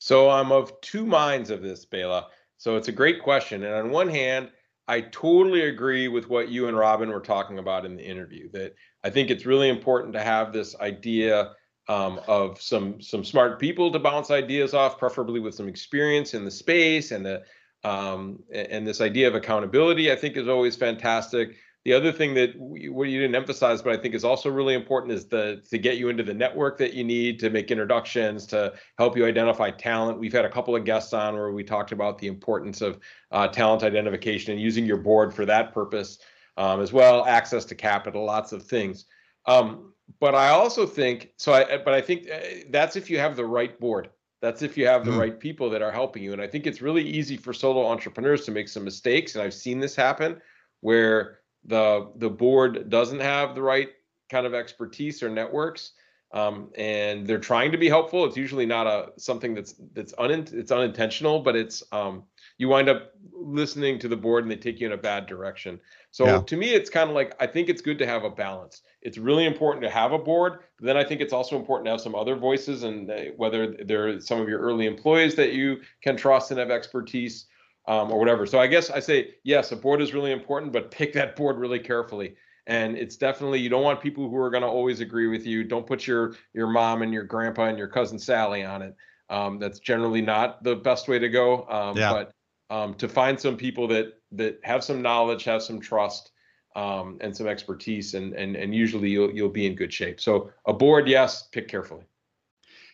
So, 0.00 0.30
I'm 0.30 0.50
of 0.50 0.80
two 0.80 1.06
minds 1.06 1.50
of 1.50 1.62
this, 1.62 1.84
Bela. 1.84 2.26
So, 2.58 2.76
it's 2.76 2.88
a 2.88 2.92
great 2.92 3.22
question. 3.22 3.62
And 3.62 3.74
on 3.74 3.90
one 3.90 4.08
hand, 4.08 4.50
I 4.88 5.02
totally 5.02 5.62
agree 5.62 6.08
with 6.08 6.28
what 6.28 6.48
you 6.48 6.66
and 6.66 6.76
Robin 6.76 7.10
were 7.10 7.20
talking 7.20 7.58
about 7.58 7.86
in 7.86 7.96
the 7.96 8.04
interview 8.04 8.50
that 8.52 8.74
I 9.04 9.10
think 9.10 9.30
it's 9.30 9.46
really 9.46 9.68
important 9.68 10.12
to 10.14 10.22
have 10.22 10.52
this 10.52 10.76
idea 10.80 11.52
um, 11.88 12.20
of 12.26 12.60
some 12.60 13.00
some 13.00 13.24
smart 13.24 13.58
people 13.58 13.92
to 13.92 13.98
bounce 13.98 14.30
ideas 14.30 14.74
off, 14.74 14.98
preferably 14.98 15.40
with 15.40 15.54
some 15.54 15.68
experience 15.68 16.34
in 16.34 16.44
the 16.44 16.50
space 16.50 17.12
and 17.12 17.24
the 17.24 17.42
um, 17.84 18.42
and 18.52 18.86
this 18.86 19.00
idea 19.00 19.28
of 19.28 19.34
accountability. 19.34 20.10
I 20.10 20.16
think 20.16 20.36
is 20.36 20.48
always 20.48 20.76
fantastic. 20.76 21.56
The 21.84 21.92
other 21.92 22.10
thing 22.10 22.34
that 22.34 22.58
we, 22.58 22.88
what 22.88 23.08
you 23.08 23.20
didn't 23.20 23.36
emphasize, 23.36 23.80
but 23.80 23.96
I 23.96 24.02
think 24.02 24.16
is 24.16 24.24
also 24.24 24.50
really 24.50 24.74
important, 24.74 25.12
is 25.12 25.26
the 25.26 25.62
to 25.70 25.78
get 25.78 25.98
you 25.98 26.08
into 26.08 26.24
the 26.24 26.34
network 26.34 26.78
that 26.78 26.94
you 26.94 27.04
need 27.04 27.38
to 27.38 27.48
make 27.48 27.70
introductions, 27.70 28.44
to 28.46 28.74
help 28.98 29.16
you 29.16 29.24
identify 29.24 29.70
talent. 29.70 30.18
We've 30.18 30.32
had 30.32 30.44
a 30.44 30.50
couple 30.50 30.74
of 30.74 30.84
guests 30.84 31.12
on 31.12 31.34
where 31.34 31.52
we 31.52 31.62
talked 31.62 31.92
about 31.92 32.18
the 32.18 32.26
importance 32.26 32.80
of 32.80 32.98
uh, 33.30 33.46
talent 33.46 33.84
identification 33.84 34.50
and 34.50 34.60
using 34.60 34.84
your 34.84 34.96
board 34.96 35.32
for 35.32 35.46
that 35.46 35.72
purpose, 35.72 36.18
um, 36.56 36.80
as 36.80 36.92
well. 36.92 37.24
Access 37.24 37.64
to 37.66 37.76
capital, 37.76 38.24
lots 38.24 38.50
of 38.50 38.64
things. 38.64 39.04
Um, 39.46 39.92
but 40.20 40.34
I 40.34 40.48
also 40.48 40.86
think 40.86 41.32
so. 41.36 41.52
I 41.52 41.78
but 41.78 41.94
I 41.94 42.00
think 42.00 42.30
uh, 42.30 42.38
that's 42.70 42.96
if 42.96 43.10
you 43.10 43.18
have 43.18 43.36
the 43.36 43.44
right 43.44 43.78
board. 43.78 44.10
That's 44.42 44.62
if 44.62 44.76
you 44.76 44.86
have 44.86 45.04
the 45.04 45.12
mm. 45.12 45.18
right 45.18 45.40
people 45.40 45.70
that 45.70 45.82
are 45.82 45.90
helping 45.90 46.22
you. 46.22 46.32
And 46.32 46.42
I 46.42 46.46
think 46.46 46.66
it's 46.66 46.82
really 46.82 47.02
easy 47.02 47.36
for 47.36 47.52
solo 47.52 47.86
entrepreneurs 47.86 48.44
to 48.44 48.50
make 48.50 48.68
some 48.68 48.84
mistakes. 48.84 49.34
And 49.34 49.42
I've 49.42 49.54
seen 49.54 49.80
this 49.80 49.96
happen 49.96 50.40
where 50.80 51.40
the 51.64 52.10
the 52.16 52.30
board 52.30 52.90
doesn't 52.90 53.20
have 53.20 53.54
the 53.54 53.62
right 53.62 53.88
kind 54.30 54.46
of 54.46 54.54
expertise 54.54 55.22
or 55.22 55.28
networks. 55.28 55.92
Um, 56.32 56.70
and 56.76 57.26
they're 57.26 57.38
trying 57.38 57.72
to 57.72 57.78
be 57.78 57.88
helpful. 57.88 58.24
It's 58.24 58.36
usually 58.36 58.66
not 58.66 58.86
a 58.86 59.12
something 59.16 59.54
that's 59.54 59.74
that's 59.94 60.12
un, 60.18 60.30
it's 60.52 60.72
unintentional, 60.72 61.40
but 61.40 61.56
it's 61.56 61.82
um, 61.92 62.24
you 62.58 62.68
wind 62.68 62.88
up 62.88 63.12
listening 63.32 63.98
to 64.00 64.08
the 64.08 64.16
board 64.16 64.44
and 64.44 64.50
they 64.50 64.56
take 64.56 64.80
you 64.80 64.86
in 64.86 64.92
a 64.92 64.98
bad 64.98 65.26
direction. 65.26 65.80
So 66.16 66.24
yeah. 66.24 66.40
to 66.40 66.56
me, 66.56 66.70
it's 66.70 66.88
kind 66.88 67.10
of 67.10 67.14
like 67.14 67.36
I 67.40 67.46
think 67.46 67.68
it's 67.68 67.82
good 67.82 67.98
to 67.98 68.06
have 68.06 68.24
a 68.24 68.30
balance. 68.30 68.80
It's 69.02 69.18
really 69.18 69.44
important 69.44 69.82
to 69.82 69.90
have 69.90 70.12
a 70.12 70.18
board, 70.18 70.60
but 70.78 70.86
then 70.86 70.96
I 70.96 71.04
think 71.04 71.20
it's 71.20 71.34
also 71.34 71.56
important 71.56 71.84
to 71.84 71.90
have 71.90 72.00
some 72.00 72.14
other 72.14 72.36
voices, 72.36 72.84
and 72.84 73.10
uh, 73.10 73.16
whether 73.36 73.76
they're 73.84 74.18
some 74.18 74.40
of 74.40 74.48
your 74.48 74.58
early 74.58 74.86
employees 74.86 75.34
that 75.34 75.52
you 75.52 75.82
can 76.02 76.16
trust 76.16 76.50
and 76.50 76.58
have 76.58 76.70
expertise, 76.70 77.44
um, 77.86 78.10
or 78.10 78.18
whatever. 78.18 78.46
So 78.46 78.58
I 78.58 78.66
guess 78.66 78.88
I 78.88 78.98
say 78.98 79.34
yes, 79.44 79.72
a 79.72 79.76
board 79.76 80.00
is 80.00 80.14
really 80.14 80.32
important, 80.32 80.72
but 80.72 80.90
pick 80.90 81.12
that 81.12 81.36
board 81.36 81.58
really 81.58 81.80
carefully. 81.80 82.34
And 82.66 82.96
it's 82.96 83.18
definitely 83.18 83.60
you 83.60 83.68
don't 83.68 83.82
want 83.82 84.00
people 84.00 84.30
who 84.30 84.38
are 84.38 84.48
going 84.48 84.62
to 84.62 84.68
always 84.68 85.00
agree 85.00 85.26
with 85.26 85.46
you. 85.46 85.64
Don't 85.64 85.86
put 85.86 86.06
your 86.06 86.34
your 86.54 86.68
mom 86.68 87.02
and 87.02 87.12
your 87.12 87.24
grandpa 87.24 87.66
and 87.66 87.76
your 87.76 87.88
cousin 87.88 88.18
Sally 88.18 88.64
on 88.64 88.80
it. 88.80 88.96
Um, 89.28 89.58
that's 89.58 89.80
generally 89.80 90.22
not 90.22 90.62
the 90.64 90.76
best 90.76 91.08
way 91.08 91.18
to 91.18 91.28
go. 91.28 91.66
Um, 91.68 91.94
yeah. 91.94 92.10
But 92.10 92.32
um, 92.70 92.94
to 92.94 93.08
find 93.08 93.38
some 93.38 93.56
people 93.56 93.88
that 93.88 94.14
that 94.32 94.60
have 94.64 94.82
some 94.82 95.02
knowledge, 95.02 95.44
have 95.44 95.62
some 95.62 95.80
trust, 95.80 96.32
um, 96.74 97.18
and 97.20 97.36
some 97.36 97.46
expertise, 97.46 98.14
and 98.14 98.34
and 98.34 98.56
and 98.56 98.74
usually 98.74 99.10
you'll 99.10 99.30
you'll 99.30 99.48
be 99.48 99.66
in 99.66 99.74
good 99.74 99.92
shape. 99.92 100.20
So 100.20 100.50
a 100.66 100.72
board, 100.72 101.08
yes, 101.08 101.48
pick 101.48 101.68
carefully. 101.68 102.04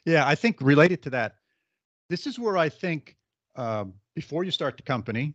Yeah, 0.04 0.26
I 0.26 0.34
think 0.34 0.60
related 0.60 1.02
to 1.02 1.10
that, 1.10 1.36
this 2.10 2.26
is 2.26 2.38
where 2.38 2.56
I 2.56 2.68
think 2.68 3.16
um, 3.56 3.94
before 4.14 4.44
you 4.44 4.50
start 4.50 4.76
the 4.76 4.82
company, 4.82 5.34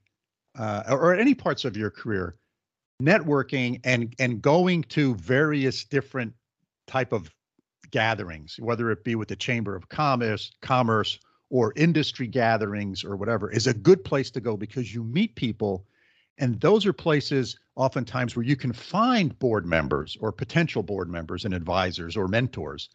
uh, 0.58 0.84
or 0.90 1.14
at 1.14 1.20
any 1.20 1.34
parts 1.34 1.66
of 1.66 1.76
your 1.76 1.90
career, 1.90 2.38
networking 3.02 3.80
and 3.84 4.14
and 4.20 4.42
going 4.42 4.84
to 4.84 5.16
various 5.16 5.84
different 5.84 6.34
type 6.88 7.12
of 7.12 7.30
gatherings, 7.92 8.56
whether 8.60 8.92
it 8.92 9.04
be 9.04 9.16
with 9.16 9.28
the 9.28 9.36
Chamber 9.36 9.76
of 9.76 9.88
Commerce, 9.90 10.52
Commerce 10.62 11.20
or 11.50 11.74
industry 11.76 12.28
gatherings 12.28 13.04
or 13.04 13.16
whatever 13.16 13.50
is 13.52 13.68
a 13.68 13.74
good 13.74 14.04
place 14.04 14.32
to 14.32 14.42
go 14.42 14.58
because 14.58 14.94
you 14.94 15.04
meet 15.04 15.36
people. 15.36 15.86
And 16.38 16.60
those 16.60 16.86
are 16.86 16.94
places 16.94 17.58
oftentimes 17.76 18.36
where 18.36 18.46
you 18.46 18.56
can 18.56 18.74
find 18.74 19.38
board 19.40 19.66
members 19.66 20.18
or 20.20 20.32
potential 20.32 20.84
board 20.84 21.10
members 21.10 21.46
and 21.46 21.54
advisors 21.54 22.18
or 22.18 22.28
mentors 22.28 22.90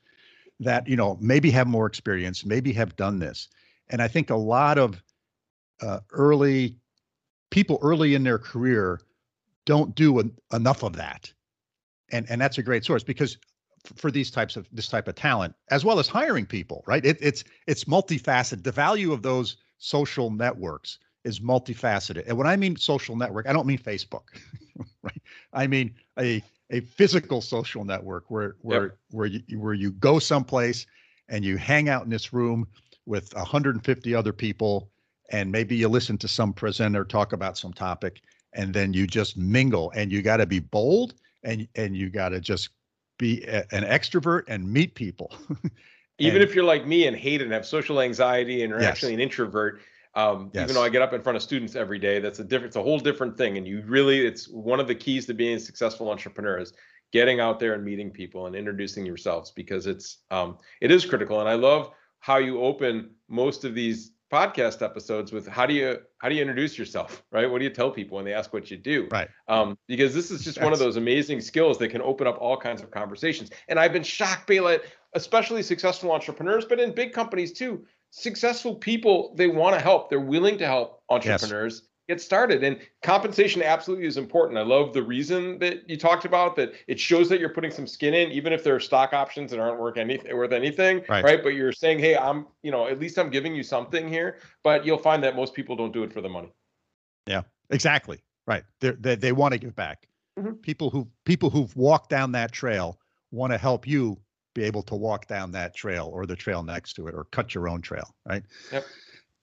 that 0.60 0.86
you 0.86 0.96
know 0.96 1.18
maybe 1.20 1.50
have 1.50 1.66
more 1.66 1.86
experience 1.86 2.44
maybe 2.44 2.72
have 2.72 2.94
done 2.96 3.18
this. 3.18 3.48
And 3.88 4.00
i 4.02 4.08
think 4.08 4.30
a 4.30 4.36
lot 4.36 4.78
of 4.78 5.02
uh, 5.80 6.00
early 6.12 6.76
people 7.50 7.78
early 7.82 8.14
in 8.14 8.22
their 8.22 8.38
career 8.38 9.00
don't 9.64 9.94
do 9.94 10.18
en- 10.18 10.32
enough 10.52 10.82
of 10.82 10.94
that. 10.96 11.32
And 12.10 12.28
and 12.28 12.40
that's 12.40 12.58
a 12.58 12.62
great 12.62 12.84
source 12.84 13.02
because 13.04 13.38
for 13.96 14.10
these 14.10 14.30
types 14.30 14.56
of 14.56 14.68
this 14.72 14.88
type 14.88 15.08
of 15.08 15.14
talent 15.14 15.54
as 15.70 15.84
well 15.84 15.98
as 15.98 16.06
hiring 16.08 16.46
people 16.46 16.84
right? 16.86 17.04
It, 17.04 17.18
it's 17.20 17.44
it's 17.66 17.84
multifaceted. 17.84 18.62
The 18.62 18.72
value 18.72 19.12
of 19.12 19.22
those 19.22 19.56
social 19.78 20.30
networks 20.30 20.98
is 21.24 21.40
multifaceted. 21.40 22.24
And 22.26 22.36
when 22.36 22.46
i 22.46 22.56
mean 22.56 22.76
social 22.76 23.16
network 23.16 23.48
i 23.48 23.52
don't 23.52 23.66
mean 23.66 23.78
facebook 23.78 24.22
right? 25.02 25.22
I 25.52 25.66
mean 25.66 25.94
a 26.18 26.42
a 26.70 26.80
physical 26.80 27.40
social 27.40 27.84
network 27.84 28.24
where 28.30 28.56
where 28.62 28.82
yep. 28.82 28.98
where 29.10 29.26
you 29.26 29.42
where 29.58 29.74
you 29.74 29.92
go 29.92 30.18
someplace 30.18 30.86
and 31.28 31.44
you 31.44 31.56
hang 31.56 31.88
out 31.88 32.04
in 32.04 32.10
this 32.10 32.32
room 32.32 32.66
with 33.06 33.34
150 33.34 34.14
other 34.14 34.32
people 34.32 34.90
and 35.30 35.50
maybe 35.50 35.76
you 35.76 35.88
listen 35.88 36.18
to 36.18 36.28
some 36.28 36.52
presenter 36.52 37.04
talk 37.04 37.32
about 37.32 37.58
some 37.58 37.72
topic 37.72 38.22
and 38.54 38.72
then 38.72 38.92
you 38.92 39.06
just 39.06 39.36
mingle 39.36 39.90
and 39.94 40.10
you 40.12 40.22
got 40.22 40.38
to 40.38 40.46
be 40.46 40.60
bold 40.60 41.14
and 41.44 41.68
and 41.74 41.96
you 41.96 42.10
got 42.10 42.30
to 42.30 42.40
just 42.40 42.70
be 43.22 43.44
a, 43.44 43.64
an 43.70 43.84
extrovert 43.84 44.42
and 44.48 44.70
meet 44.70 44.94
people. 44.94 45.32
even 46.18 46.42
if 46.42 46.54
you're 46.54 46.64
like 46.64 46.86
me 46.86 47.06
and 47.06 47.16
hate 47.16 47.40
and 47.40 47.52
have 47.52 47.64
social 47.64 48.00
anxiety 48.00 48.64
and 48.64 48.72
are 48.72 48.80
yes. 48.80 48.90
actually 48.90 49.14
an 49.14 49.20
introvert, 49.20 49.80
um, 50.14 50.50
yes. 50.52 50.64
even 50.64 50.74
though 50.74 50.82
I 50.82 50.88
get 50.88 51.02
up 51.02 51.12
in 51.12 51.22
front 51.22 51.36
of 51.36 51.42
students 51.42 51.76
every 51.76 51.98
day, 51.98 52.18
that's 52.18 52.40
a 52.40 52.44
different, 52.44 52.70
it's 52.70 52.76
a 52.76 52.82
whole 52.82 52.98
different 52.98 53.38
thing. 53.38 53.56
And 53.56 53.66
you 53.66 53.82
really, 53.86 54.26
it's 54.26 54.48
one 54.48 54.80
of 54.80 54.88
the 54.88 54.94
keys 54.94 55.24
to 55.26 55.34
being 55.34 55.56
a 55.56 55.60
successful 55.60 56.10
entrepreneur 56.10 56.58
is 56.58 56.72
getting 57.12 57.40
out 57.40 57.60
there 57.60 57.74
and 57.74 57.84
meeting 57.84 58.10
people 58.10 58.46
and 58.46 58.56
introducing 58.56 59.06
yourselves 59.06 59.52
because 59.52 59.86
it's, 59.86 60.18
um, 60.30 60.58
it 60.80 60.90
is 60.90 61.06
critical. 61.06 61.40
And 61.40 61.48
I 61.48 61.54
love 61.54 61.92
how 62.18 62.38
you 62.38 62.60
open 62.60 63.10
most 63.28 63.64
of 63.64 63.74
these 63.74 64.11
podcast 64.32 64.82
episodes 64.82 65.30
with 65.30 65.46
how 65.46 65.66
do 65.66 65.74
you 65.74 65.98
how 66.18 66.28
do 66.28 66.34
you 66.34 66.40
introduce 66.40 66.78
yourself 66.78 67.22
right? 67.30 67.50
What 67.50 67.58
do 67.58 67.64
you 67.64 67.70
tell 67.70 67.90
people 67.90 68.16
when 68.16 68.24
they 68.24 68.32
ask 68.32 68.52
what 68.52 68.70
you 68.70 68.76
do? 68.76 69.08
Right. 69.10 69.28
Um, 69.48 69.76
because 69.86 70.14
this 70.14 70.30
is 70.30 70.42
just 70.42 70.60
one 70.62 70.72
of 70.72 70.78
those 70.78 70.96
amazing 70.96 71.40
skills 71.40 71.78
that 71.78 71.88
can 71.88 72.00
open 72.00 72.26
up 72.26 72.38
all 72.40 72.56
kinds 72.56 72.82
of 72.82 72.90
conversations. 72.90 73.50
And 73.68 73.78
i've 73.78 73.92
been 73.92 74.02
shocked 74.02 74.46
Bela, 74.46 74.78
especially 75.12 75.62
successful 75.62 76.10
entrepreneurs 76.12 76.64
but 76.64 76.80
in 76.80 76.94
big 76.94 77.12
companies 77.12 77.52
too 77.52 77.84
successful 78.10 78.74
people 78.74 79.34
they 79.36 79.48
want 79.48 79.76
to 79.76 79.82
help. 79.82 80.08
They're 80.08 80.20
willing 80.20 80.58
to 80.58 80.66
help 80.66 81.02
entrepreneurs. 81.10 81.82
yes 81.82 81.88
get 82.08 82.20
started. 82.20 82.64
And 82.64 82.78
compensation 83.02 83.62
absolutely 83.62 84.06
is 84.06 84.16
important. 84.16 84.58
I 84.58 84.62
love 84.62 84.92
the 84.92 85.02
reason 85.02 85.58
that 85.60 85.88
you 85.88 85.96
talked 85.96 86.24
about 86.24 86.56
that 86.56 86.72
it 86.88 86.98
shows 86.98 87.28
that 87.28 87.40
you're 87.40 87.48
putting 87.48 87.70
some 87.70 87.86
skin 87.86 88.14
in, 88.14 88.30
even 88.32 88.52
if 88.52 88.64
there 88.64 88.74
are 88.74 88.80
stock 88.80 89.12
options 89.12 89.50
that 89.50 89.60
aren't 89.60 89.80
worth 89.80 89.96
anything 89.96 90.36
worth 90.36 90.52
anything. 90.52 91.04
Right. 91.08 91.24
right. 91.24 91.42
But 91.42 91.50
you're 91.50 91.72
saying, 91.72 92.00
hey, 92.00 92.16
I'm, 92.16 92.46
you 92.62 92.70
know, 92.70 92.88
at 92.88 92.98
least 92.98 93.18
I'm 93.18 93.30
giving 93.30 93.54
you 93.54 93.62
something 93.62 94.08
here. 94.08 94.38
But 94.62 94.84
you'll 94.84 94.98
find 94.98 95.22
that 95.24 95.36
most 95.36 95.54
people 95.54 95.76
don't 95.76 95.92
do 95.92 96.02
it 96.02 96.12
for 96.12 96.20
the 96.20 96.28
money. 96.28 96.52
Yeah, 97.26 97.42
exactly. 97.70 98.22
Right. 98.46 98.64
They're, 98.80 98.96
they 98.98 99.14
they 99.14 99.32
want 99.32 99.52
to 99.52 99.58
give 99.58 99.76
back. 99.76 100.08
Mm-hmm. 100.38 100.54
People 100.54 100.90
who 100.90 101.06
people 101.24 101.50
who've 101.50 101.74
walked 101.76 102.10
down 102.10 102.32
that 102.32 102.52
trail 102.52 102.98
want 103.30 103.52
to 103.52 103.58
help 103.58 103.86
you 103.86 104.18
be 104.54 104.64
able 104.64 104.82
to 104.82 104.94
walk 104.94 105.26
down 105.26 105.50
that 105.52 105.74
trail 105.74 106.10
or 106.12 106.26
the 106.26 106.36
trail 106.36 106.62
next 106.62 106.94
to 106.94 107.06
it 107.06 107.14
or 107.14 107.24
cut 107.24 107.54
your 107.54 107.68
own 107.68 107.80
trail, 107.80 108.14
right? 108.26 108.42
Yep. 108.70 108.84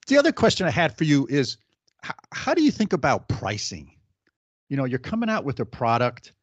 The 0.08 0.18
other 0.18 0.32
question 0.32 0.68
I 0.68 0.72
had 0.72 0.96
for 0.98 1.04
you 1.04 1.28
is 1.30 1.58
how, 2.32 2.54
do 2.54 2.64
you 2.64 2.72
think 2.72 2.94
about 2.94 3.28
pricing? 3.28 3.92
You 4.70 4.78
know, 4.78 4.86
you're 4.86 5.00
coming 5.00 5.30
out 5.30 5.46
with 5.46 5.60
a 5.60 5.66
product 5.66 6.34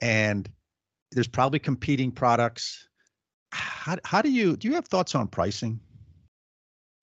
and 0.00 0.48
there's 1.12 1.28
probably 1.28 1.58
competing 1.58 2.10
products. 2.10 2.88
How, 3.52 3.96
how 4.04 4.22
do 4.22 4.30
you 4.30 4.56
do 4.56 4.68
you 4.68 4.74
have 4.74 4.86
thoughts 4.86 5.14
on 5.14 5.28
pricing? 5.28 5.80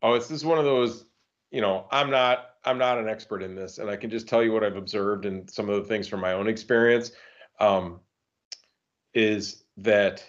Oh, 0.02 0.14
it's 0.14 0.30
is 0.30 0.44
one 0.44 0.58
of 0.58 0.66
those, 0.66 1.06
you 1.52 1.62
know, 1.62 1.88
I'm 1.92 2.10
not 2.10 2.50
I'm 2.66 2.78
not 2.78 2.98
an 2.98 3.08
expert 3.08 3.42
in 3.42 3.56
this, 3.56 3.78
and 3.78 3.90
I 3.90 3.96
can 3.96 4.10
just 4.10 4.28
tell 4.28 4.44
you 4.44 4.52
what 4.52 4.64
I've 4.64 4.76
observed 4.76 5.26
and 5.26 5.50
some 5.50 5.70
of 5.70 5.82
the 5.82 5.88
things 5.88 6.08
from 6.08 6.20
my 6.20 6.34
own 6.34 6.48
experience. 6.48 7.12
Um, 7.60 8.00
is 9.14 9.64
that 9.78 10.24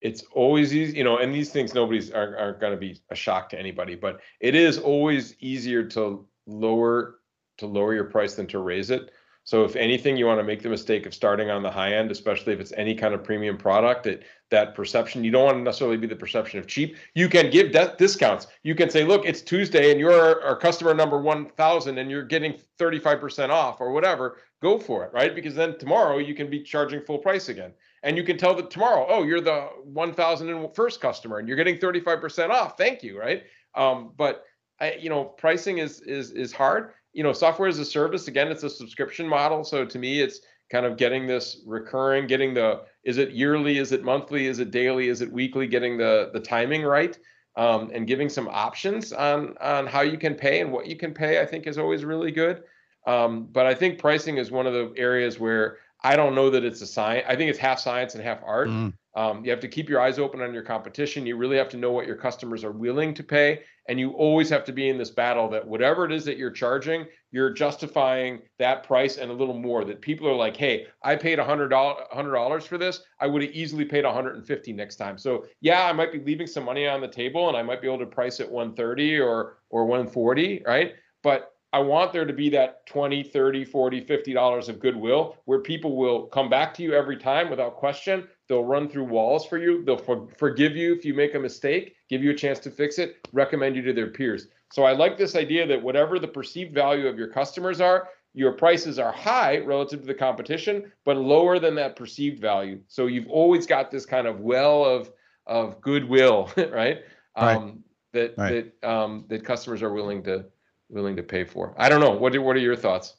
it's 0.00 0.22
always 0.32 0.74
easy, 0.74 0.96
you 0.96 1.04
know, 1.04 1.18
and 1.18 1.34
these 1.34 1.50
things 1.50 1.74
nobody's 1.74 2.10
aren't, 2.10 2.36
aren't 2.36 2.60
going 2.60 2.72
to 2.72 2.78
be 2.78 3.00
a 3.10 3.14
shock 3.14 3.48
to 3.50 3.58
anybody, 3.58 3.94
but 3.94 4.20
it 4.40 4.54
is 4.54 4.78
always 4.78 5.34
easier 5.40 5.82
to 5.84 6.26
lower 6.48 7.20
to 7.58 7.66
lower 7.66 7.94
your 7.94 8.04
price 8.04 8.34
than 8.34 8.46
to 8.48 8.58
raise 8.58 8.90
it. 8.90 9.10
So 9.44 9.64
if 9.64 9.76
anything, 9.76 10.18
you 10.18 10.26
want 10.26 10.40
to 10.40 10.44
make 10.44 10.62
the 10.62 10.68
mistake 10.68 11.06
of 11.06 11.14
starting 11.14 11.48
on 11.48 11.62
the 11.62 11.70
high 11.70 11.94
end, 11.94 12.10
especially 12.10 12.52
if 12.52 12.60
it's 12.60 12.72
any 12.76 12.94
kind 12.94 13.14
of 13.14 13.24
premium 13.24 13.56
product, 13.56 14.04
that 14.04 14.24
that 14.50 14.74
perception, 14.74 15.24
you 15.24 15.30
don't 15.30 15.44
want 15.46 15.56
to 15.56 15.62
necessarily 15.62 15.96
be 15.96 16.06
the 16.06 16.14
perception 16.14 16.58
of 16.58 16.66
cheap. 16.66 16.96
You 17.14 17.30
can 17.30 17.50
give 17.50 17.72
de- 17.72 17.94
discounts. 17.96 18.46
You 18.62 18.74
can 18.74 18.90
say, 18.90 19.04
look, 19.04 19.24
it's 19.24 19.40
Tuesday 19.40 19.90
and 19.90 19.98
you're 19.98 20.42
our 20.44 20.54
customer 20.54 20.92
number 20.92 21.18
1000 21.18 21.96
and 21.96 22.10
you're 22.10 22.24
getting 22.24 22.60
35% 22.78 23.48
off 23.48 23.80
or 23.80 23.92
whatever. 23.92 24.36
Go 24.60 24.78
for 24.78 25.06
it, 25.06 25.14
right? 25.14 25.34
Because 25.34 25.54
then 25.54 25.78
tomorrow 25.78 26.18
you 26.18 26.34
can 26.34 26.50
be 26.50 26.62
charging 26.62 27.00
full 27.00 27.18
price 27.18 27.48
again. 27.48 27.72
And 28.02 28.18
you 28.18 28.24
can 28.24 28.36
tell 28.36 28.54
that 28.54 28.70
tomorrow, 28.70 29.06
oh, 29.08 29.22
you're 29.22 29.40
the 29.40 29.68
1001st 29.90 31.00
customer 31.00 31.38
and 31.38 31.48
you're 31.48 31.56
getting 31.56 31.78
35% 31.78 32.50
off. 32.50 32.76
Thank 32.76 33.02
you, 33.02 33.18
right? 33.18 33.44
Um, 33.74 34.12
but 34.16 34.44
I, 34.80 34.94
you 34.94 35.08
know, 35.08 35.24
pricing 35.24 35.78
is 35.78 36.00
is 36.00 36.30
is 36.32 36.52
hard 36.52 36.92
you 37.12 37.22
know, 37.22 37.32
software 37.32 37.68
as 37.68 37.80
a 37.80 37.84
service, 37.84 38.28
again, 38.28 38.48
it's 38.48 38.62
a 38.62 38.70
subscription 38.70 39.26
model. 39.26 39.64
So 39.64 39.84
to 39.84 39.98
me, 39.98 40.20
it's 40.20 40.40
kind 40.70 40.86
of 40.86 40.96
getting 40.96 41.26
this 41.26 41.62
recurring, 41.66 42.26
getting 42.26 42.54
the, 42.54 42.82
is 43.02 43.18
it 43.18 43.30
yearly, 43.30 43.78
is 43.78 43.92
it 43.92 44.04
monthly, 44.04 44.46
is 44.46 44.58
it 44.58 44.70
daily, 44.70 45.08
is 45.08 45.20
it 45.20 45.32
weekly, 45.32 45.66
getting 45.66 45.96
the 45.96 46.30
the 46.32 46.40
timing 46.40 46.82
right. 46.82 47.18
Um, 47.56 47.90
and 47.92 48.06
giving 48.06 48.28
some 48.28 48.46
options 48.46 49.12
on 49.12 49.56
on 49.60 49.88
how 49.88 50.02
you 50.02 50.16
can 50.16 50.36
pay 50.36 50.60
and 50.60 50.70
what 50.70 50.86
you 50.86 50.94
can 50.94 51.12
pay, 51.12 51.40
I 51.40 51.46
think 51.46 51.66
is 51.66 51.76
always 51.76 52.04
really 52.04 52.30
good. 52.30 52.62
Um, 53.04 53.48
but 53.50 53.66
I 53.66 53.74
think 53.74 53.98
pricing 53.98 54.36
is 54.36 54.52
one 54.52 54.68
of 54.68 54.72
the 54.72 54.92
areas 54.96 55.40
where 55.40 55.78
I 56.04 56.14
don't 56.14 56.36
know 56.36 56.50
that 56.50 56.62
it's 56.62 56.80
a 56.82 56.86
science. 56.86 57.26
I 57.28 57.34
think 57.34 57.50
it's 57.50 57.58
half 57.58 57.80
science 57.80 58.14
and 58.14 58.22
half 58.22 58.38
art. 58.44 58.68
Mm. 58.68 58.92
Um, 59.16 59.44
you 59.44 59.50
have 59.50 59.58
to 59.60 59.66
keep 59.66 59.88
your 59.88 60.00
eyes 60.00 60.20
open 60.20 60.40
on 60.40 60.54
your 60.54 60.62
competition. 60.62 61.26
You 61.26 61.36
really 61.36 61.56
have 61.56 61.68
to 61.70 61.76
know 61.76 61.90
what 61.90 62.06
your 62.06 62.14
customers 62.14 62.62
are 62.62 62.70
willing 62.70 63.12
to 63.14 63.24
pay. 63.24 63.62
And 63.88 63.98
you 63.98 64.10
always 64.12 64.50
have 64.50 64.64
to 64.64 64.72
be 64.72 64.88
in 64.90 64.98
this 64.98 65.10
battle 65.10 65.48
that 65.48 65.66
whatever 65.66 66.04
it 66.04 66.12
is 66.12 66.24
that 66.26 66.36
you're 66.36 66.50
charging, 66.50 67.06
you're 67.30 67.50
justifying 67.50 68.42
that 68.58 68.82
price 68.82 69.16
and 69.16 69.30
a 69.30 69.34
little 69.34 69.58
more. 69.58 69.84
That 69.84 70.00
people 70.02 70.28
are 70.28 70.34
like, 70.34 70.56
hey, 70.56 70.86
I 71.02 71.16
paid 71.16 71.38
$100, 71.38 71.70
$100 71.70 72.62
for 72.64 72.78
this. 72.78 73.02
I 73.20 73.26
would 73.26 73.42
have 73.42 73.52
easily 73.52 73.84
paid 73.84 74.04
150 74.04 74.72
next 74.74 74.96
time. 74.96 75.16
So 75.16 75.46
yeah, 75.60 75.84
I 75.86 75.92
might 75.92 76.12
be 76.12 76.20
leaving 76.20 76.46
some 76.46 76.64
money 76.64 76.86
on 76.86 77.00
the 77.00 77.08
table 77.08 77.48
and 77.48 77.56
I 77.56 77.62
might 77.62 77.80
be 77.80 77.88
able 77.88 77.98
to 78.00 78.06
price 78.06 78.40
it 78.40 78.50
130 78.50 79.18
or 79.18 79.58
or 79.70 79.84
140, 79.84 80.62
right? 80.66 80.94
But 81.22 81.52
I 81.72 81.80
want 81.80 82.12
there 82.12 82.24
to 82.24 82.32
be 82.32 82.48
that 82.50 82.86
20, 82.86 83.22
30, 83.22 83.64
40, 83.64 84.00
50 84.00 84.32
dollars 84.32 84.68
of 84.68 84.80
goodwill 84.80 85.36
where 85.44 85.60
people 85.60 85.96
will 85.96 86.26
come 86.26 86.48
back 86.48 86.72
to 86.74 86.82
you 86.82 86.94
every 86.94 87.16
time 87.16 87.50
without 87.50 87.76
question. 87.76 88.26
They'll 88.48 88.64
run 88.64 88.88
through 88.88 89.04
walls 89.04 89.46
for 89.46 89.58
you. 89.58 89.84
They'll 89.84 89.98
for, 89.98 90.26
forgive 90.38 90.74
you 90.74 90.94
if 90.94 91.04
you 91.04 91.14
make 91.14 91.34
a 91.34 91.38
mistake, 91.38 91.96
give 92.08 92.22
you 92.22 92.30
a 92.30 92.34
chance 92.34 92.58
to 92.60 92.70
fix 92.70 92.98
it, 92.98 93.28
recommend 93.32 93.76
you 93.76 93.82
to 93.82 93.92
their 93.92 94.08
peers. 94.08 94.48
So 94.72 94.84
I 94.84 94.92
like 94.92 95.18
this 95.18 95.36
idea 95.36 95.66
that 95.66 95.82
whatever 95.82 96.18
the 96.18 96.28
perceived 96.28 96.74
value 96.74 97.06
of 97.06 97.18
your 97.18 97.28
customers 97.28 97.80
are, 97.80 98.08
your 98.34 98.52
prices 98.52 98.98
are 98.98 99.12
high 99.12 99.58
relative 99.58 100.00
to 100.00 100.06
the 100.06 100.14
competition, 100.14 100.92
but 101.04 101.16
lower 101.16 101.58
than 101.58 101.74
that 101.76 101.96
perceived 101.96 102.40
value. 102.40 102.80
So 102.86 103.06
you've 103.06 103.28
always 103.28 103.66
got 103.66 103.90
this 103.90 104.06
kind 104.06 104.26
of 104.26 104.40
well 104.40 104.84
of 104.84 105.10
of 105.46 105.80
goodwill, 105.80 106.50
right? 106.56 106.70
right. 106.70 107.02
Um, 107.36 107.82
that 108.12 108.34
right. 108.36 108.72
that 108.80 108.88
um, 108.88 109.24
that 109.28 109.44
customers 109.44 109.82
are 109.82 109.92
willing 109.92 110.22
to 110.24 110.44
willing 110.88 111.16
to 111.16 111.22
pay 111.22 111.44
for. 111.44 111.74
I 111.78 111.88
don't 111.88 112.00
know. 112.00 112.12
What 112.12 112.32
do, 112.32 112.42
what 112.42 112.56
are 112.56 112.60
your 112.60 112.76
thoughts? 112.76 113.16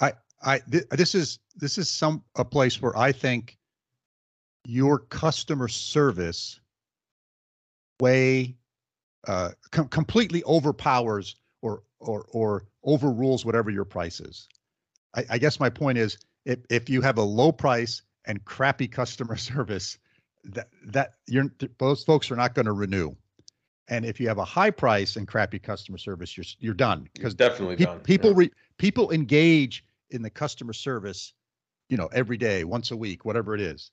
I 0.00 0.12
I 0.42 0.60
th- 0.70 0.84
this 0.90 1.14
is 1.14 1.38
this 1.54 1.78
is 1.78 1.88
some 1.88 2.22
a 2.36 2.44
place 2.44 2.80
where 2.80 2.96
I 2.96 3.12
think 3.12 3.55
your 4.66 4.98
customer 4.98 5.68
service 5.68 6.60
way 8.00 8.56
uh, 9.26 9.50
com- 9.70 9.88
completely 9.88 10.42
overpowers 10.44 11.36
or 11.62 11.82
or 12.00 12.26
or 12.30 12.64
overrules 12.84 13.44
whatever 13.44 13.70
your 13.70 13.84
price 13.84 14.20
is. 14.20 14.48
I, 15.14 15.24
I 15.30 15.38
guess 15.38 15.60
my 15.60 15.70
point 15.70 15.98
is 15.98 16.18
if 16.44 16.58
if 16.68 16.90
you 16.90 17.00
have 17.02 17.18
a 17.18 17.22
low 17.22 17.52
price 17.52 18.02
and 18.26 18.44
crappy 18.44 18.88
customer 19.00 19.36
service, 19.36 19.98
that 20.44 20.68
that 20.86 21.14
you're 21.26 21.50
those 21.78 22.02
folks 22.04 22.30
are 22.30 22.36
not 22.36 22.54
going 22.54 22.66
to 22.66 22.72
renew. 22.72 23.14
And 23.88 24.04
if 24.04 24.18
you 24.18 24.26
have 24.26 24.38
a 24.38 24.44
high 24.44 24.72
price 24.72 25.14
and 25.14 25.28
crappy 25.28 25.60
customer 25.60 25.98
service, 25.98 26.36
you're 26.36 26.46
you're 26.58 26.74
done 26.74 27.08
because 27.14 27.34
definitely 27.34 27.76
pe- 27.76 27.84
done. 27.84 28.00
People 28.00 28.30
yeah. 28.30 28.36
re- 28.38 28.52
people 28.78 29.12
engage 29.12 29.84
in 30.10 30.22
the 30.22 30.30
customer 30.30 30.72
service, 30.72 31.34
you 31.88 31.96
know, 31.96 32.08
every 32.12 32.36
day, 32.36 32.64
once 32.64 32.90
a 32.90 32.96
week, 32.96 33.24
whatever 33.24 33.54
it 33.54 33.60
is, 33.60 33.92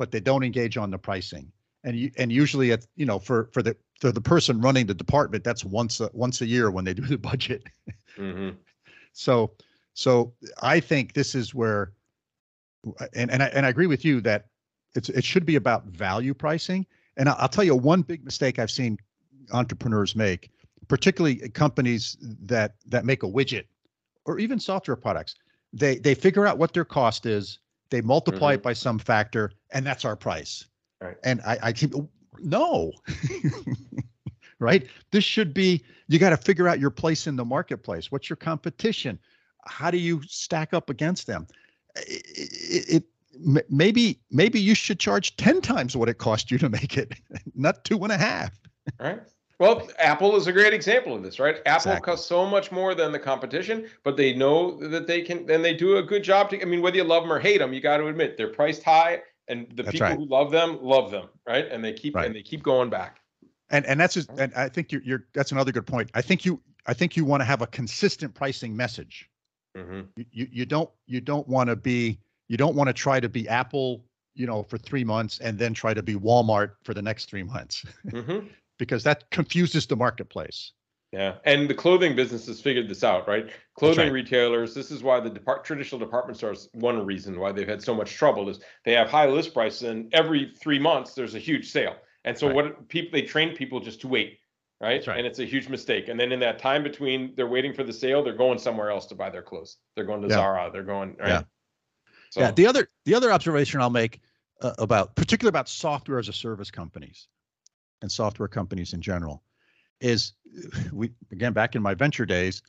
but 0.00 0.10
they 0.10 0.18
don't 0.18 0.42
engage 0.42 0.78
on 0.78 0.90
the 0.90 0.96
pricing. 0.96 1.52
And 1.84 1.94
you 1.94 2.10
and 2.16 2.32
usually 2.32 2.72
at 2.72 2.86
you 2.96 3.04
know 3.04 3.18
for 3.18 3.50
for 3.52 3.62
the 3.62 3.76
for 4.00 4.10
the 4.10 4.20
person 4.20 4.58
running 4.62 4.86
the 4.86 4.94
department, 4.94 5.44
that's 5.44 5.62
once 5.62 6.00
a 6.00 6.08
once 6.14 6.40
a 6.40 6.46
year 6.46 6.70
when 6.70 6.86
they 6.86 6.94
do 6.94 7.02
the 7.02 7.18
budget. 7.18 7.64
Mm-hmm. 8.16 8.56
so 9.12 9.52
so 9.92 10.32
I 10.62 10.80
think 10.80 11.12
this 11.12 11.34
is 11.34 11.54
where, 11.54 11.92
and 13.14 13.30
and 13.30 13.42
I 13.42 13.46
and 13.48 13.66
I 13.66 13.68
agree 13.68 13.86
with 13.86 14.02
you 14.02 14.22
that 14.22 14.46
it's 14.94 15.10
it 15.10 15.22
should 15.22 15.44
be 15.44 15.56
about 15.56 15.84
value 15.84 16.32
pricing. 16.32 16.86
And 17.18 17.28
I'll, 17.28 17.36
I'll 17.38 17.48
tell 17.48 17.64
you 17.64 17.76
one 17.76 18.00
big 18.00 18.24
mistake 18.24 18.58
I've 18.58 18.70
seen 18.70 18.96
entrepreneurs 19.52 20.16
make, 20.16 20.50
particularly 20.88 21.36
companies 21.50 22.16
that 22.42 22.74
that 22.86 23.04
make 23.04 23.22
a 23.22 23.28
widget 23.28 23.66
or 24.24 24.38
even 24.38 24.58
software 24.58 24.96
products. 24.96 25.34
They 25.74 25.98
they 25.98 26.14
figure 26.14 26.46
out 26.46 26.56
what 26.56 26.72
their 26.72 26.86
cost 26.86 27.26
is, 27.26 27.58
they 27.90 28.00
multiply 28.00 28.52
mm-hmm. 28.52 28.60
it 28.60 28.62
by 28.62 28.72
some 28.72 28.98
factor, 28.98 29.52
and 29.72 29.84
that's 29.84 30.04
our 30.04 30.16
price. 30.16 30.66
Right. 31.00 31.16
And 31.24 31.40
I, 31.42 31.58
I 31.62 31.72
keep 31.72 31.92
no. 32.38 32.92
right? 34.58 34.86
This 35.10 35.24
should 35.24 35.52
be 35.52 35.82
you 36.08 36.18
got 36.18 36.30
to 36.30 36.36
figure 36.36 36.68
out 36.68 36.78
your 36.78 36.90
place 36.90 37.26
in 37.26 37.36
the 37.36 37.44
marketplace. 37.44 38.10
What's 38.10 38.28
your 38.28 38.36
competition? 38.36 39.18
How 39.66 39.90
do 39.90 39.98
you 39.98 40.22
stack 40.26 40.74
up 40.74 40.90
against 40.90 41.26
them? 41.26 41.46
It, 41.96 42.24
it, 42.36 42.94
it 42.96 43.04
maybe 43.68 44.20
maybe 44.30 44.60
you 44.60 44.74
should 44.74 44.98
charge 44.98 45.36
10 45.36 45.60
times 45.60 45.96
what 45.96 46.08
it 46.08 46.18
cost 46.18 46.50
you 46.50 46.58
to 46.58 46.68
make 46.68 46.96
it, 46.96 47.12
not 47.54 47.84
two 47.84 48.02
and 48.02 48.12
a 48.12 48.18
half. 48.18 48.50
Right. 48.98 49.20
Well, 49.60 49.86
Apple 49.98 50.36
is 50.36 50.46
a 50.46 50.52
great 50.52 50.72
example 50.72 51.14
of 51.14 51.22
this, 51.22 51.38
right? 51.38 51.56
Apple 51.66 51.92
exactly. 51.92 52.00
costs 52.00 52.26
so 52.26 52.46
much 52.46 52.72
more 52.72 52.94
than 52.94 53.12
the 53.12 53.18
competition, 53.18 53.90
but 54.04 54.16
they 54.16 54.32
know 54.32 54.78
that 54.88 55.06
they 55.06 55.20
can, 55.20 55.50
and 55.50 55.62
they 55.62 55.74
do 55.74 55.98
a 55.98 56.02
good 56.02 56.24
job. 56.24 56.48
To, 56.50 56.62
I 56.62 56.64
mean, 56.64 56.80
whether 56.80 56.96
you 56.96 57.04
love 57.04 57.24
them 57.24 57.32
or 57.32 57.38
hate 57.38 57.58
them, 57.58 57.74
you 57.74 57.82
got 57.82 57.98
to 57.98 58.06
admit 58.06 58.38
they're 58.38 58.48
priced 58.48 58.82
high, 58.82 59.20
and 59.48 59.68
the 59.74 59.82
that's 59.82 59.92
people 59.92 60.06
right. 60.08 60.16
who 60.16 60.24
love 60.24 60.50
them 60.50 60.78
love 60.80 61.10
them, 61.10 61.28
right? 61.46 61.70
And 61.70 61.84
they 61.84 61.92
keep 61.92 62.16
right. 62.16 62.24
and 62.24 62.34
they 62.34 62.40
keep 62.42 62.62
going 62.62 62.88
back. 62.88 63.18
And 63.68 63.84
and 63.84 64.00
that's 64.00 64.14
just, 64.14 64.30
and 64.38 64.50
I 64.54 64.70
think 64.70 64.92
you're, 64.92 65.02
you're 65.02 65.26
that's 65.34 65.52
another 65.52 65.72
good 65.72 65.86
point. 65.86 66.10
I 66.14 66.22
think 66.22 66.46
you 66.46 66.62
I 66.86 66.94
think 66.94 67.14
you 67.14 67.26
want 67.26 67.42
to 67.42 67.44
have 67.44 67.60
a 67.60 67.66
consistent 67.66 68.32
pricing 68.32 68.74
message. 68.74 69.28
Mm-hmm. 69.76 70.00
You, 70.16 70.24
you 70.32 70.48
you 70.50 70.66
don't 70.66 70.88
you 71.06 71.20
don't 71.20 71.46
want 71.46 71.68
to 71.68 71.76
be 71.76 72.18
you 72.48 72.56
don't 72.56 72.74
want 72.74 72.88
to 72.88 72.94
try 72.94 73.20
to 73.20 73.28
be 73.28 73.46
Apple 73.46 74.06
you 74.34 74.46
know 74.46 74.62
for 74.62 74.78
three 74.78 75.04
months 75.04 75.38
and 75.40 75.58
then 75.58 75.74
try 75.74 75.92
to 75.92 76.02
be 76.02 76.14
Walmart 76.14 76.76
for 76.82 76.94
the 76.94 77.02
next 77.02 77.28
three 77.28 77.42
months. 77.42 77.84
Mm-hmm. 78.06 78.46
because 78.80 79.04
that 79.04 79.30
confuses 79.30 79.86
the 79.86 79.94
marketplace. 79.94 80.72
Yeah, 81.12 81.36
and 81.44 81.68
the 81.68 81.74
clothing 81.74 82.14
businesses 82.14 82.60
figured 82.60 82.88
this 82.88 83.02
out, 83.02 83.26
right? 83.26 83.50
Clothing 83.74 84.06
right. 84.06 84.12
retailers. 84.12 84.74
This 84.74 84.92
is 84.92 85.02
why 85.02 85.18
the 85.18 85.30
depart- 85.30 85.64
traditional 85.64 85.98
department 85.98 86.36
stores. 86.36 86.68
One 86.72 87.04
reason 87.04 87.38
why 87.38 87.50
they've 87.50 87.68
had 87.68 87.82
so 87.82 87.94
much 87.94 88.14
trouble 88.14 88.48
is 88.48 88.60
they 88.84 88.92
have 88.92 89.08
high 89.08 89.26
list 89.26 89.52
prices, 89.52 89.82
and 89.82 90.12
every 90.14 90.52
three 90.60 90.78
months 90.78 91.14
there's 91.14 91.34
a 91.34 91.40
huge 91.40 91.70
sale. 91.70 91.96
And 92.24 92.38
so 92.38 92.46
right. 92.46 92.56
what 92.56 92.88
people 92.88 93.10
they 93.12 93.22
train 93.22 93.56
people 93.56 93.80
just 93.80 94.00
to 94.02 94.08
wait, 94.08 94.38
right? 94.80 95.04
right? 95.04 95.18
And 95.18 95.26
it's 95.26 95.40
a 95.40 95.44
huge 95.44 95.68
mistake. 95.68 96.08
And 96.08 96.18
then 96.18 96.30
in 96.30 96.38
that 96.40 96.60
time 96.60 96.84
between 96.84 97.34
they're 97.34 97.48
waiting 97.48 97.72
for 97.72 97.82
the 97.82 97.92
sale, 97.92 98.22
they're 98.22 98.36
going 98.36 98.58
somewhere 98.58 98.90
else 98.90 99.06
to 99.06 99.16
buy 99.16 99.30
their 99.30 99.42
clothes. 99.42 99.78
They're 99.96 100.04
going 100.04 100.22
to 100.22 100.28
yeah. 100.28 100.34
Zara. 100.34 100.70
They're 100.72 100.84
going 100.84 101.16
right. 101.18 101.28
Yeah. 101.28 101.42
So. 102.30 102.40
yeah. 102.40 102.50
The 102.52 102.66
other 102.68 102.88
the 103.04 103.16
other 103.16 103.32
observation 103.32 103.80
I'll 103.80 103.90
make 103.90 104.20
uh, 104.62 104.74
about 104.78 105.16
particularly 105.16 105.50
about 105.50 105.68
software 105.68 106.20
as 106.20 106.28
a 106.28 106.32
service 106.32 106.70
companies 106.70 107.26
and 108.02 108.10
software 108.10 108.48
companies 108.48 108.92
in 108.92 109.00
general 109.00 109.42
is 110.00 110.34
we 110.92 111.10
again 111.32 111.52
back 111.52 111.74
in 111.74 111.82
my 111.82 111.94
venture 111.94 112.26
days 112.26 112.62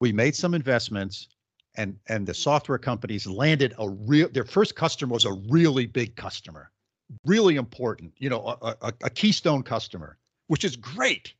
we 0.00 0.12
made 0.12 0.34
some 0.34 0.54
investments 0.54 1.28
and 1.76 1.96
and 2.08 2.26
the 2.26 2.34
software 2.34 2.78
companies 2.78 3.26
landed 3.26 3.74
a 3.78 3.88
real 3.88 4.28
their 4.30 4.44
first 4.44 4.74
customer 4.76 5.12
was 5.12 5.24
a 5.24 5.32
really 5.48 5.86
big 5.86 6.16
customer 6.16 6.70
really 7.24 7.56
important, 7.56 8.12
you 8.18 8.30
know, 8.30 8.56
a, 8.60 8.76
a, 8.82 8.92
a 9.04 9.10
keystone 9.10 9.62
customer, 9.62 10.18
which 10.46 10.64
is 10.64 10.76
great. 10.76 11.34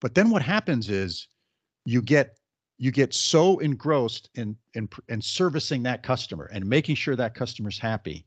But 0.00 0.14
then 0.14 0.30
what 0.30 0.42
happens 0.42 0.88
is 0.88 1.28
you 1.84 2.02
get 2.02 2.36
you 2.80 2.92
get 2.92 3.12
so 3.12 3.58
engrossed 3.58 4.30
in 4.34 4.56
in 4.74 4.88
in 5.08 5.20
servicing 5.20 5.82
that 5.82 6.02
customer 6.02 6.48
and 6.52 6.64
making 6.64 6.94
sure 6.94 7.16
that 7.16 7.34
customer's 7.34 7.78
happy 7.78 8.24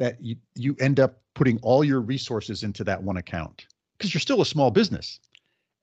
that 0.00 0.16
you 0.20 0.34
you 0.56 0.74
end 0.80 0.98
up 0.98 1.20
putting 1.34 1.58
all 1.62 1.84
your 1.84 2.00
resources 2.00 2.64
into 2.64 2.82
that 2.82 3.00
one 3.00 3.18
account 3.18 3.66
because 3.96 4.12
you're 4.12 4.20
still 4.20 4.40
a 4.40 4.46
small 4.46 4.70
business 4.70 5.20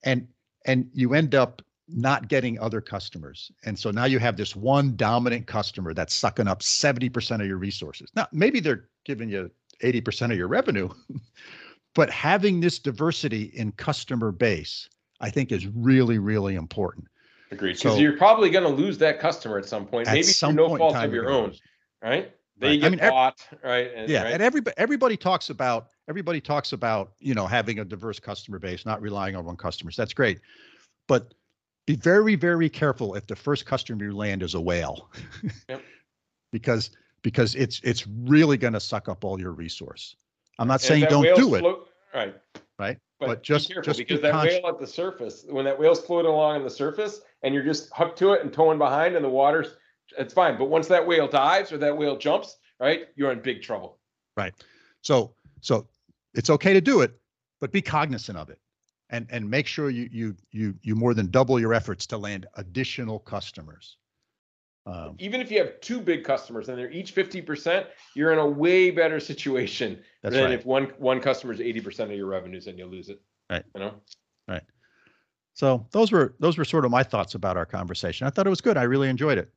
and 0.03 0.27
and 0.65 0.89
you 0.91 1.13
end 1.13 1.35
up 1.35 1.61
not 1.87 2.27
getting 2.27 2.59
other 2.59 2.81
customers 2.81 3.51
and 3.63 3.77
so 3.77 3.91
now 3.91 4.05
you 4.05 4.19
have 4.19 4.35
this 4.35 4.55
one 4.55 4.95
dominant 4.97 5.45
customer 5.45 5.93
that's 5.93 6.13
sucking 6.13 6.47
up 6.47 6.59
70% 6.59 7.39
of 7.39 7.47
your 7.47 7.57
resources 7.57 8.11
now 8.15 8.27
maybe 8.33 8.59
they're 8.59 8.89
giving 9.05 9.29
you 9.29 9.49
80% 9.81 10.31
of 10.31 10.37
your 10.37 10.47
revenue 10.47 10.89
but 11.93 12.09
having 12.09 12.59
this 12.59 12.79
diversity 12.79 13.43
in 13.53 13.71
customer 13.73 14.31
base 14.31 14.89
i 15.21 15.29
think 15.29 15.51
is 15.51 15.67
really 15.67 16.17
really 16.17 16.55
important 16.55 17.07
Agreed. 17.49 17.77
Because 17.77 17.93
So- 17.93 17.99
you're 17.99 18.17
probably 18.17 18.49
going 18.49 18.65
to 18.65 18.69
lose 18.83 18.97
that 18.97 19.21
customer 19.21 19.57
at 19.57 19.65
some 19.65 19.85
point, 19.85 20.07
maybe 20.07 20.23
some 20.23 20.55
through 20.55 20.67
no 20.67 20.77
fault 20.77 20.97
of 20.97 21.13
your 21.13 21.29
own, 21.29 21.51
lose. 21.51 21.61
right? 22.03 22.35
They 22.59 22.67
Right. 22.69 22.73
I 22.77 22.77
get 22.81 22.91
mean, 22.91 22.99
ev- 23.01 23.11
bought, 23.11 23.47
right? 23.63 23.91
And, 23.95 24.09
yeah 24.09 24.23
right? 24.23 24.33
and 24.33 24.41
everybody 24.41 24.75
everybody 24.77 25.15
talks 25.17 25.49
about 25.49 25.89
everybody 26.09 26.41
talks 26.41 26.73
about 26.73 27.11
you 27.19 27.33
know 27.33 27.45
having 27.47 27.79
a 27.79 27.85
diverse 27.85 28.19
customer 28.19 28.57
base 28.59 28.85
not 28.85 29.01
relying 29.01 29.35
on 29.35 29.45
one 29.45 29.55
customers 29.57 29.95
that's 29.95 30.13
great 30.13 30.39
but 31.07 31.33
be 31.85 31.95
very 31.95 32.35
very 32.35 32.69
careful 32.69 33.13
if 33.15 33.27
the 33.27 33.35
first 33.35 33.65
customer 33.65 34.03
you 34.03 34.15
land 34.15 34.41
is 34.41 34.55
a 34.55 34.61
whale 34.61 35.09
Yep. 35.69 35.83
because 36.51 36.91
because 37.21 37.53
it's 37.55 37.79
it's 37.83 38.07
really 38.07 38.57
going 38.57 38.73
to 38.73 38.79
suck 38.79 39.07
up 39.09 39.23
all 39.23 39.39
your 39.39 39.51
resource 39.51 40.15
i'm 40.59 40.67
not 40.67 40.81
saying 40.81 41.05
don't 41.09 41.35
do 41.35 41.55
it 41.55 41.59
float- 41.59 41.87
right. 42.13 42.35
Right. 42.79 42.97
But, 43.19 43.27
But 43.27 43.41
be 43.41 43.45
just- 43.45 43.67
careful 43.69 43.83
just 43.83 43.97
be 43.99 44.03
because 44.05 44.21
that 44.21 44.33
consci- 44.33 44.61
whale 44.61 44.67
at 44.69 44.79
the 44.79 44.85
surface, 44.85 45.45
when 45.49 45.65
that 45.65 45.77
whale's 45.79 45.99
floating 46.05 46.29
along 46.31 46.57
on 46.57 46.63
the 46.63 46.69
surface 46.69 47.21
and 47.41 47.51
you're 47.53 47.63
just 47.63 47.89
hooked 47.95 48.19
to 48.19 48.33
it 48.33 48.43
and 48.43 48.53
towing 48.53 48.77
behind 48.77 49.15
and 49.15 49.25
the 49.25 49.29
water's, 49.29 49.77
it's 50.17 50.33
fine. 50.33 50.57
But 50.57 50.65
once 50.65 50.87
that 50.87 51.05
whale 51.05 51.27
dives 51.27 51.71
or 51.71 51.77
that 51.79 51.97
whale 51.97 52.17
jumps, 52.17 52.57
right, 52.79 53.07
you're 53.15 53.31
in 53.31 53.41
big 53.41 53.61
trouble. 53.61 53.99
Right. 54.35 54.53
So 55.01 55.33
so 55.61 55.87
it's 56.33 56.49
okay 56.49 56.73
to 56.73 56.81
do 56.81 57.01
it 57.01 57.19
but 57.59 57.71
be 57.71 57.81
cognizant 57.81 58.37
of 58.37 58.49
it 58.49 58.59
and 59.09 59.27
and 59.29 59.49
make 59.49 59.67
sure 59.67 59.89
you 59.89 60.09
you 60.11 60.35
you 60.51 60.75
you 60.81 60.95
more 60.95 61.13
than 61.13 61.29
double 61.29 61.59
your 61.59 61.73
efforts 61.73 62.05
to 62.07 62.17
land 62.17 62.45
additional 62.55 63.19
customers 63.19 63.97
um, 64.85 65.15
Even 65.19 65.41
if 65.41 65.51
you 65.51 65.59
have 65.59 65.81
two 65.81 65.99
big 65.99 66.23
customers 66.23 66.69
and 66.69 66.77
they're 66.77 66.89
each 66.89 67.13
50%, 67.13 67.87
you're 68.15 68.31
in 68.31 68.39
a 68.39 68.47
way 68.47 68.89
better 68.89 69.19
situation 69.19 69.99
than 70.23 70.33
right 70.33 70.51
if 70.51 70.65
one 70.65 70.85
one 70.97 71.19
customer 71.19 71.51
is 71.51 71.59
80% 71.59 72.05
of 72.05 72.11
your 72.11 72.27
revenues 72.27 72.67
and 72.67 72.79
you 72.79 72.85
lose 72.85 73.09
it. 73.09 73.21
Right. 73.49 73.65
You 73.75 73.81
know? 73.81 73.95
Right. 74.47 74.63
So 75.55 75.85
those 75.91 76.13
were 76.13 76.35
those 76.39 76.57
were 76.57 76.63
sort 76.63 76.85
of 76.85 76.91
my 76.91 77.03
thoughts 77.03 77.35
about 77.35 77.57
our 77.57 77.65
conversation. 77.65 78.27
I 78.27 78.29
thought 78.29 78.47
it 78.47 78.49
was 78.49 78.61
good. 78.61 78.77
I 78.77 78.83
really 78.83 79.09
enjoyed 79.09 79.37
it. 79.37 79.51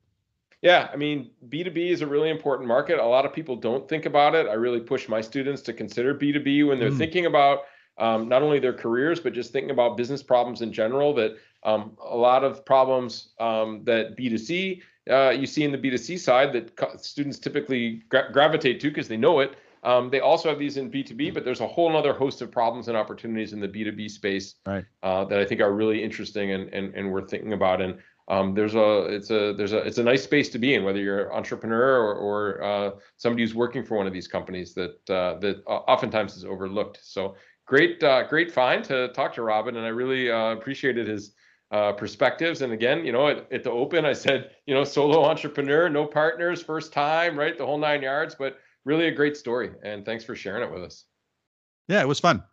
Yeah, 0.61 0.89
I 0.93 0.95
mean, 0.95 1.31
B2B 1.49 1.89
is 1.89 2.01
a 2.01 2.07
really 2.07 2.29
important 2.29 2.67
market. 2.67 2.99
A 2.99 3.05
lot 3.05 3.25
of 3.25 3.33
people 3.33 3.55
don't 3.55 3.87
think 3.89 4.05
about 4.05 4.35
it. 4.35 4.47
I 4.47 4.53
really 4.53 4.79
push 4.79 5.09
my 5.09 5.19
students 5.21 5.61
to 5.63 5.73
consider 5.73 6.13
B2B 6.13 6.67
when 6.67 6.79
they're 6.79 6.91
Mm. 6.91 6.97
thinking 6.97 7.25
about 7.25 7.61
um, 7.97 8.29
not 8.29 8.41
only 8.41 8.59
their 8.59 8.73
careers, 8.73 9.19
but 9.19 9.33
just 9.33 9.51
thinking 9.51 9.71
about 9.71 9.97
business 9.97 10.21
problems 10.23 10.61
in 10.61 10.71
general. 10.71 11.13
That 11.13 11.37
um, 11.63 11.97
a 12.03 12.15
lot 12.15 12.43
of 12.43 12.63
problems 12.65 13.29
um, 13.39 13.83
that 13.85 14.15
B2C 14.17 14.81
uh, 15.09 15.29
you 15.31 15.47
see 15.47 15.63
in 15.63 15.71
the 15.71 15.77
B2C 15.77 16.19
side 16.19 16.53
that 16.53 16.75
co- 16.75 16.95
students 16.97 17.39
typically 17.39 18.03
gra- 18.09 18.29
gravitate 18.31 18.79
to 18.81 18.89
because 18.89 19.07
they 19.07 19.17
know 19.17 19.39
it. 19.39 19.55
Um, 19.83 20.11
they 20.11 20.19
also 20.19 20.47
have 20.47 20.59
these 20.59 20.77
in 20.77 20.91
B2B, 20.91 21.33
but 21.33 21.43
there's 21.43 21.59
a 21.59 21.67
whole 21.67 21.95
other 21.97 22.13
host 22.13 22.41
of 22.43 22.51
problems 22.51 22.87
and 22.87 22.95
opportunities 22.95 23.51
in 23.51 23.59
the 23.59 23.67
B2B 23.67 24.11
space 24.11 24.55
Right. 24.65 24.85
uh, 25.01 25.25
that 25.25 25.39
I 25.39 25.45
think 25.45 25.59
are 25.59 25.73
really 25.73 26.03
interesting 26.03 26.51
and, 26.51 26.71
and, 26.71 26.93
and 26.93 27.11
worth 27.11 27.31
thinking 27.31 27.53
about. 27.53 27.81
And 27.81 27.97
um, 28.31 28.53
there's 28.53 28.75
a 28.75 29.03
it's 29.07 29.29
a 29.29 29.53
there's 29.53 29.73
a 29.73 29.79
it's 29.79 29.97
a 29.97 30.03
nice 30.03 30.23
space 30.23 30.47
to 30.49 30.57
be 30.57 30.73
in, 30.73 30.85
whether 30.85 30.99
you're 30.99 31.27
an 31.27 31.33
entrepreneur 31.33 31.97
or, 31.99 32.15
or 32.15 32.63
uh, 32.63 32.91
somebody 33.17 33.43
who's 33.43 33.53
working 33.53 33.83
for 33.83 33.97
one 33.97 34.07
of 34.07 34.13
these 34.13 34.27
companies 34.27 34.73
that 34.75 35.09
uh, 35.09 35.37
that 35.39 35.61
oftentimes 35.67 36.37
is 36.37 36.45
overlooked. 36.45 36.99
So 37.03 37.35
great 37.67 38.01
uh, 38.01 38.23
great 38.23 38.49
find 38.49 38.85
to 38.85 39.09
talk 39.09 39.33
to 39.33 39.41
Robin, 39.41 39.75
and 39.75 39.85
I 39.85 39.89
really 39.89 40.31
uh, 40.31 40.53
appreciated 40.53 41.09
his 41.09 41.33
uh, 41.71 41.91
perspectives. 41.91 42.61
And 42.61 42.71
again, 42.71 43.05
you 43.05 43.11
know, 43.11 43.27
at, 43.27 43.51
at 43.51 43.63
the 43.65 43.71
open, 43.71 44.05
I 44.05 44.13
said, 44.13 44.51
you 44.65 44.73
know, 44.73 44.85
solo 44.85 45.25
entrepreneur, 45.25 45.89
no 45.89 46.05
partners, 46.05 46.63
first 46.63 46.93
time, 46.93 47.37
right, 47.37 47.57
the 47.57 47.65
whole 47.65 47.79
nine 47.79 48.01
yards. 48.01 48.33
But 48.33 48.59
really 48.85 49.07
a 49.07 49.11
great 49.11 49.35
story, 49.35 49.71
and 49.83 50.05
thanks 50.05 50.23
for 50.23 50.37
sharing 50.37 50.63
it 50.63 50.73
with 50.73 50.83
us. 50.83 51.03
Yeah, 51.89 51.99
it 51.99 52.07
was 52.07 52.21
fun. 52.21 52.43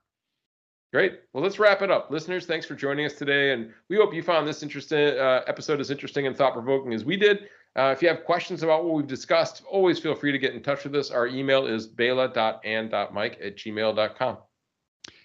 Great. 0.92 1.20
Well, 1.32 1.42
let's 1.42 1.58
wrap 1.58 1.82
it 1.82 1.90
up. 1.90 2.10
Listeners, 2.10 2.46
thanks 2.46 2.64
for 2.64 2.74
joining 2.74 3.04
us 3.04 3.14
today. 3.14 3.52
And 3.52 3.70
we 3.88 3.96
hope 3.96 4.14
you 4.14 4.22
found 4.22 4.48
this 4.48 4.62
interesting 4.62 5.18
uh, 5.18 5.42
episode 5.46 5.80
as 5.80 5.90
interesting 5.90 6.26
and 6.26 6.36
thought 6.36 6.54
provoking 6.54 6.94
as 6.94 7.04
we 7.04 7.16
did. 7.16 7.48
Uh, 7.76 7.92
if 7.94 8.02
you 8.02 8.08
have 8.08 8.24
questions 8.24 8.62
about 8.62 8.84
what 8.84 8.94
we've 8.94 9.06
discussed, 9.06 9.62
always 9.70 9.98
feel 9.98 10.14
free 10.14 10.32
to 10.32 10.38
get 10.38 10.54
in 10.54 10.62
touch 10.62 10.84
with 10.84 10.94
us. 10.94 11.10
Our 11.10 11.26
email 11.26 11.66
is 11.66 11.86
bela.and.mike 11.86 13.38
at 13.42 13.56
gmail.com. 13.56 14.38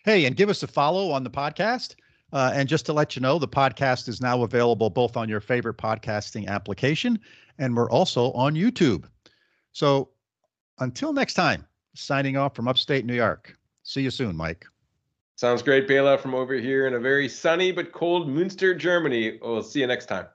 Hey, 0.03 0.25
and 0.25 0.35
give 0.35 0.49
us 0.49 0.63
a 0.63 0.67
follow 0.67 1.11
on 1.11 1.23
the 1.23 1.29
podcast. 1.29 1.95
Uh, 2.33 2.51
and 2.53 2.67
just 2.67 2.85
to 2.87 2.93
let 2.93 3.15
you 3.15 3.21
know, 3.21 3.39
the 3.39 3.47
podcast 3.47 4.09
is 4.09 4.19
now 4.19 4.43
available 4.43 4.89
both 4.89 5.15
on 5.15 5.29
your 5.29 5.39
favorite 5.39 5.77
podcasting 5.77 6.47
application 6.47 7.19
and 7.57 7.75
we're 7.75 7.89
also 7.89 8.31
on 8.33 8.55
YouTube. 8.55 9.05
So 9.71 10.09
until 10.79 11.13
next 11.13 11.35
time, 11.35 11.65
signing 11.95 12.37
off 12.37 12.55
from 12.55 12.67
upstate 12.67 13.05
New 13.05 13.15
York. 13.15 13.57
See 13.83 14.01
you 14.01 14.11
soon, 14.11 14.35
Mike. 14.35 14.65
Sounds 15.35 15.63
great, 15.63 15.87
Bela, 15.87 16.17
from 16.17 16.35
over 16.35 16.53
here 16.53 16.85
in 16.87 16.93
a 16.93 16.99
very 16.99 17.27
sunny 17.27 17.71
but 17.71 17.91
cold 17.91 18.27
Münster, 18.27 18.77
Germany. 18.77 19.39
We'll 19.41 19.63
see 19.63 19.79
you 19.79 19.87
next 19.87 20.05
time. 20.05 20.27